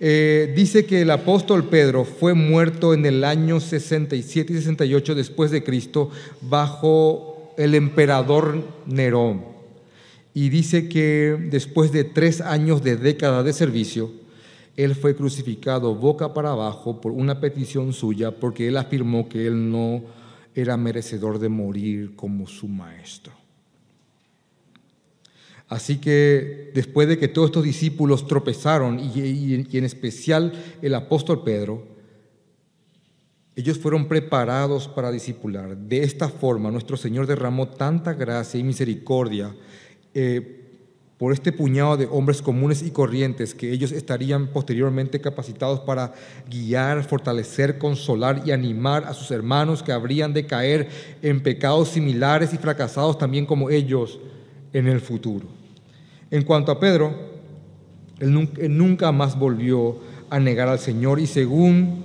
eh, 0.01 0.51
dice 0.53 0.85
que 0.85 1.03
el 1.03 1.11
apóstol 1.11 1.69
Pedro 1.69 2.03
fue 2.03 2.33
muerto 2.33 2.93
en 2.93 3.05
el 3.05 3.23
año 3.23 3.61
67 3.61 4.51
y 4.51 4.55
68 4.57 5.15
después 5.15 5.49
de 5.49 5.63
Cristo 5.63 6.11
bajo 6.41 7.53
el 7.57 7.75
emperador 7.75 8.61
Nerón. 8.85 9.45
Y 10.33 10.49
dice 10.49 10.89
que 10.89 11.37
después 11.49 11.93
de 11.93 12.03
tres 12.03 12.41
años 12.41 12.83
de 12.83 12.97
década 12.97 13.43
de 13.43 13.53
servicio, 13.53 14.11
él 14.75 14.93
fue 14.93 15.15
crucificado 15.15 15.95
boca 15.95 16.33
para 16.33 16.51
abajo 16.51 16.99
por 16.99 17.13
una 17.13 17.39
petición 17.39 17.93
suya 17.93 18.31
porque 18.31 18.67
él 18.67 18.75
afirmó 18.75 19.29
que 19.29 19.47
él 19.47 19.71
no 19.71 20.21
era 20.55 20.77
merecedor 20.77 21.39
de 21.39 21.49
morir 21.49 22.15
como 22.15 22.47
su 22.47 22.67
maestro. 22.67 23.33
Así 25.67 25.97
que 25.97 26.71
después 26.75 27.07
de 27.07 27.17
que 27.17 27.27
todos 27.27 27.47
estos 27.47 27.63
discípulos 27.63 28.27
tropezaron, 28.27 28.99
y, 28.99 29.53
en 29.55 29.83
especial 29.83 30.53
el 30.81 30.93
apóstol 30.93 31.43
Pedro, 31.43 31.87
ellos 33.55 33.77
fueron 33.77 34.07
preparados 34.07 34.87
para 34.87 35.11
discipular. 35.11 35.77
De 35.77 36.03
esta 36.03 36.29
forma, 36.29 36.71
nuestro 36.71 36.97
Señor 36.97 37.27
derramó 37.27 37.69
tanta 37.69 38.13
gracia 38.13 38.59
y 38.59 38.63
misericordia 38.63 39.55
eh, 40.13 40.62
por 41.17 41.31
este 41.31 41.51
puñado 41.51 41.95
de 41.95 42.07
hombres 42.11 42.41
comunes 42.41 42.81
y 42.81 42.91
corrientes 42.91 43.53
que 43.53 43.71
ellos 43.71 43.91
estarían 43.91 44.47
posteriormente 44.47 45.21
capacitados 45.21 45.79
para 45.79 46.13
guiar, 46.49 47.03
fortalecer, 47.03 47.77
consolar 47.77 48.41
y 48.45 48.51
animar 48.51 49.05
a 49.05 49.13
sus 49.13 49.31
hermanos 49.31 49.83
que 49.83 49.91
habrían 49.91 50.33
de 50.33 50.45
caer 50.45 50.89
en 51.21 51.41
pecados 51.41 51.89
similares 51.89 52.53
y 52.53 52.57
fracasados 52.57 53.17
también 53.17 53.45
como 53.45 53.69
ellos 53.69 54.19
en 54.73 54.87
el 54.87 54.99
futuro. 54.99 55.47
En 56.31 56.43
cuanto 56.43 56.71
a 56.71 56.79
Pedro, 56.79 57.13
él 58.19 58.77
nunca 58.77 59.11
más 59.11 59.37
volvió 59.37 59.97
a 60.29 60.39
negar 60.39 60.67
al 60.67 60.79
Señor 60.79 61.19
y 61.19 61.27
según 61.27 62.03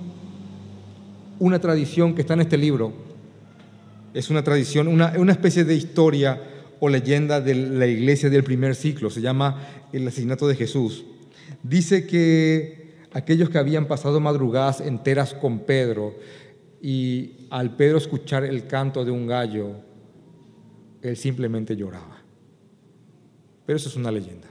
una 1.39 1.59
tradición 1.61 2.15
que 2.15 2.21
está 2.21 2.35
en 2.35 2.43
este 2.43 2.59
libro, 2.59 2.93
es 4.15 4.31
una 4.31 4.43
tradición, 4.43 4.89
una, 4.89 5.33
especie 5.33 5.65
de 5.65 5.75
historia 5.75 6.41
o 6.81 6.89
leyenda 6.89 7.41
de 7.41 7.55
la 7.55 7.87
iglesia 7.87 8.31
del 8.31 8.45
primer 8.45 8.75
ciclo, 8.75 9.11
se 9.11 9.21
llama 9.21 9.67
el 9.93 10.07
asesinato 10.07 10.47
de 10.47 10.57
Jesús. 10.57 11.05
Dice 11.63 12.07
que 12.07 12.95
aquellos 13.13 13.51
que 13.51 13.59
habían 13.59 13.87
pasado 13.87 14.21
madrugadas 14.21 14.81
enteras 14.81 15.35
con 15.35 15.61
Pedro 15.61 16.17
y 16.81 17.47
al 17.51 17.77
Pedro 17.77 17.99
escuchar 17.99 18.45
el 18.45 18.67
canto 18.67 19.05
de 19.05 19.11
un 19.11 19.27
gallo, 19.27 19.73
él 21.03 21.17
simplemente 21.17 21.77
lloraba. 21.77 22.23
Pero 23.67 23.77
eso 23.77 23.89
es 23.89 23.97
una 23.97 24.11
leyenda. 24.11 24.49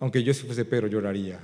Aunque 0.00 0.22
yo 0.22 0.34
si 0.34 0.44
fuese 0.44 0.64
Pedro 0.64 0.86
lloraría. 0.86 1.40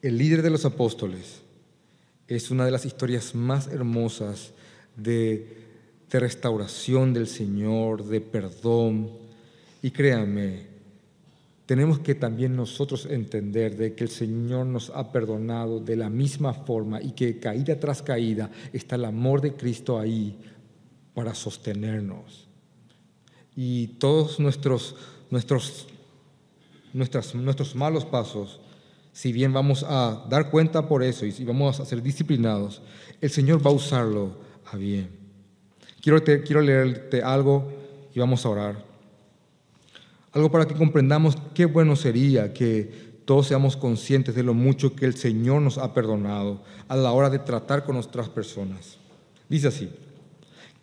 El 0.00 0.18
líder 0.18 0.42
de 0.42 0.50
los 0.50 0.64
apóstoles 0.64 1.42
es 2.28 2.50
una 2.50 2.64
de 2.64 2.70
las 2.70 2.86
historias 2.86 3.34
más 3.34 3.68
hermosas 3.68 4.52
de, 4.96 5.64
de 6.10 6.20
restauración 6.20 7.12
del 7.12 7.26
Señor, 7.26 8.04
de 8.04 8.20
perdón. 8.20 9.10
Y 9.82 9.90
créanme, 9.90 10.74
tenemos 11.66 11.98
que 11.98 12.14
también 12.14 12.56
nosotros 12.56 13.06
entender 13.06 13.76
de 13.76 13.94
que 13.94 14.04
el 14.04 14.10
Señor 14.10 14.66
nos 14.66 14.90
ha 14.90 15.10
perdonado 15.12 15.80
de 15.80 15.96
la 15.96 16.10
misma 16.10 16.52
forma 16.52 17.00
y 17.00 17.12
que 17.12 17.38
caída 17.38 17.80
tras 17.80 18.02
caída 18.02 18.50
está 18.72 18.96
el 18.96 19.06
amor 19.06 19.40
de 19.40 19.54
Cristo 19.54 19.98
ahí 19.98 20.38
para 21.14 21.34
sostenernos. 21.34 22.48
Y 23.56 23.86
todos 23.98 24.40
nuestros, 24.40 24.96
nuestros, 25.30 25.86
nuestros 26.92 27.74
malos 27.74 28.04
pasos, 28.04 28.60
si 29.14 29.32
bien 29.32 29.54
vamos 29.54 29.86
a 29.88 30.26
dar 30.28 30.50
cuenta 30.50 30.86
por 30.86 31.02
eso 31.02 31.24
y 31.24 31.32
si 31.32 31.44
vamos 31.44 31.80
a 31.80 31.86
ser 31.86 32.02
disciplinados, 32.02 32.82
el 33.22 33.30
Señor 33.30 33.66
va 33.66 33.70
a 33.70 33.74
usarlo 33.74 34.32
a 34.70 34.76
bien. 34.76 35.08
Quiero, 36.02 36.22
quiero 36.22 36.60
leerte 36.60 37.22
algo 37.22 37.72
y 38.14 38.20
vamos 38.20 38.44
a 38.44 38.50
orar. 38.50 38.84
Algo 40.32 40.50
para 40.50 40.66
que 40.66 40.74
comprendamos 40.74 41.38
qué 41.54 41.64
bueno 41.64 41.96
sería 41.96 42.52
que 42.52 43.14
todos 43.24 43.46
seamos 43.46 43.78
conscientes 43.78 44.34
de 44.34 44.42
lo 44.42 44.52
mucho 44.52 44.94
que 44.94 45.06
el 45.06 45.14
Señor 45.14 45.62
nos 45.62 45.78
ha 45.78 45.94
perdonado 45.94 46.62
a 46.88 46.96
la 46.96 47.12
hora 47.12 47.30
de 47.30 47.38
tratar 47.38 47.84
con 47.84 47.94
nuestras 47.94 48.28
personas. 48.28 48.98
Dice 49.48 49.68
así, 49.68 49.88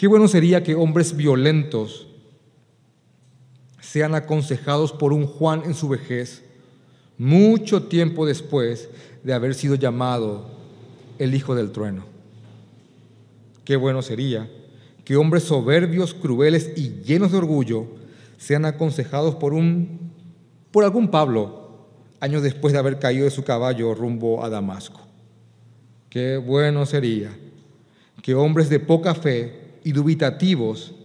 Qué 0.02 0.08
bueno 0.08 0.28
sería 0.28 0.64
que 0.64 0.74
hombres 0.74 1.16
violentos 1.16 2.08
sean 3.80 4.16
aconsejados 4.16 4.92
por 4.94 5.14
un 5.14 5.28
Juan 5.28 5.62
en 5.64 5.76
su 5.76 5.90
vejez, 5.90 6.44
mucho 7.22 7.84
tiempo 7.84 8.26
después 8.26 8.90
de 9.24 9.34
haber 9.34 9.54
sido 9.54 9.76
llamado 9.76 10.50
el 11.20 11.36
Hijo 11.36 11.54
del 11.54 11.72
Trueno. 11.72 12.06
Qué 13.64 13.76
bueno 13.76 14.02
sería 14.02 14.50
que 15.06 15.16
hombres 15.16 15.44
soberbios, 15.44 16.16
crueles 16.16 16.72
y 16.76 17.04
llenos 17.04 17.32
de 17.32 17.38
orgullo 17.38 17.86
sean 18.40 18.66
aconsejados 18.66 19.36
por 19.36 19.54
un 19.54 20.00
por 20.72 20.84
algún 20.84 21.10
Pablo 21.10 21.90
años 22.20 22.42
después 22.42 22.74
de 22.74 22.80
haber 22.80 22.98
caído 22.98 23.26
de 23.26 23.30
su 23.30 23.44
caballo 23.44 23.94
rumbo 23.94 24.44
a 24.44 24.50
Damasco. 24.50 25.02
Qué 26.10 26.38
bueno 26.38 26.88
sería 26.88 27.30
que 28.24 28.34
hombres 28.34 28.68
de 28.68 28.80
poca 28.80 29.14
fe 29.14 29.76
y 29.84 29.92
dubitativos 29.92 30.96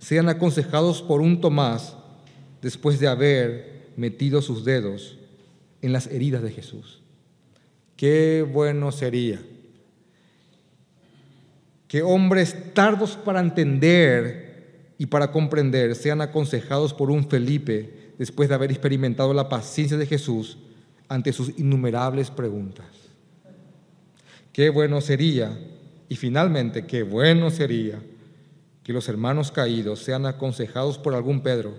sean 0.00 0.28
aconsejados 0.28 1.00
por 1.00 1.20
un 1.20 1.40
Tomás 1.40 1.94
después 2.60 2.98
de 2.98 3.06
haber 3.06 3.92
metido 3.96 4.42
sus 4.42 4.64
dedos 4.64 5.19
en 5.82 5.92
las 5.92 6.06
heridas 6.06 6.42
de 6.42 6.50
Jesús. 6.52 7.02
Qué 7.96 8.46
bueno 8.50 8.92
sería 8.92 9.40
que 11.86 12.02
hombres 12.02 12.72
tardos 12.72 13.16
para 13.16 13.40
entender 13.40 14.94
y 14.96 15.06
para 15.06 15.32
comprender 15.32 15.96
sean 15.96 16.20
aconsejados 16.20 16.94
por 16.94 17.10
un 17.10 17.28
Felipe 17.28 18.12
después 18.16 18.48
de 18.48 18.54
haber 18.54 18.70
experimentado 18.70 19.34
la 19.34 19.48
paciencia 19.48 19.96
de 19.96 20.06
Jesús 20.06 20.58
ante 21.08 21.32
sus 21.32 21.58
innumerables 21.58 22.30
preguntas. 22.30 22.86
Qué 24.52 24.70
bueno 24.70 25.00
sería, 25.00 25.58
y 26.08 26.16
finalmente, 26.16 26.86
qué 26.86 27.02
bueno 27.02 27.50
sería 27.50 28.00
que 28.84 28.92
los 28.92 29.08
hermanos 29.08 29.50
caídos 29.50 29.98
sean 29.98 30.26
aconsejados 30.26 30.96
por 30.96 31.14
algún 31.14 31.40
Pedro 31.40 31.74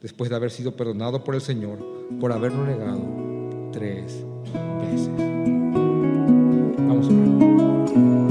después 0.00 0.28
de 0.28 0.36
haber 0.36 0.50
sido 0.50 0.76
perdonado 0.76 1.22
por 1.22 1.34
el 1.34 1.40
Señor 1.40 1.78
por 2.20 2.32
haberlo 2.32 2.66
negado 2.66 3.31
tres 3.72 4.24
veces. 4.80 5.10
Vamos 6.86 7.08
a 7.08 7.12
ver. 7.12 8.21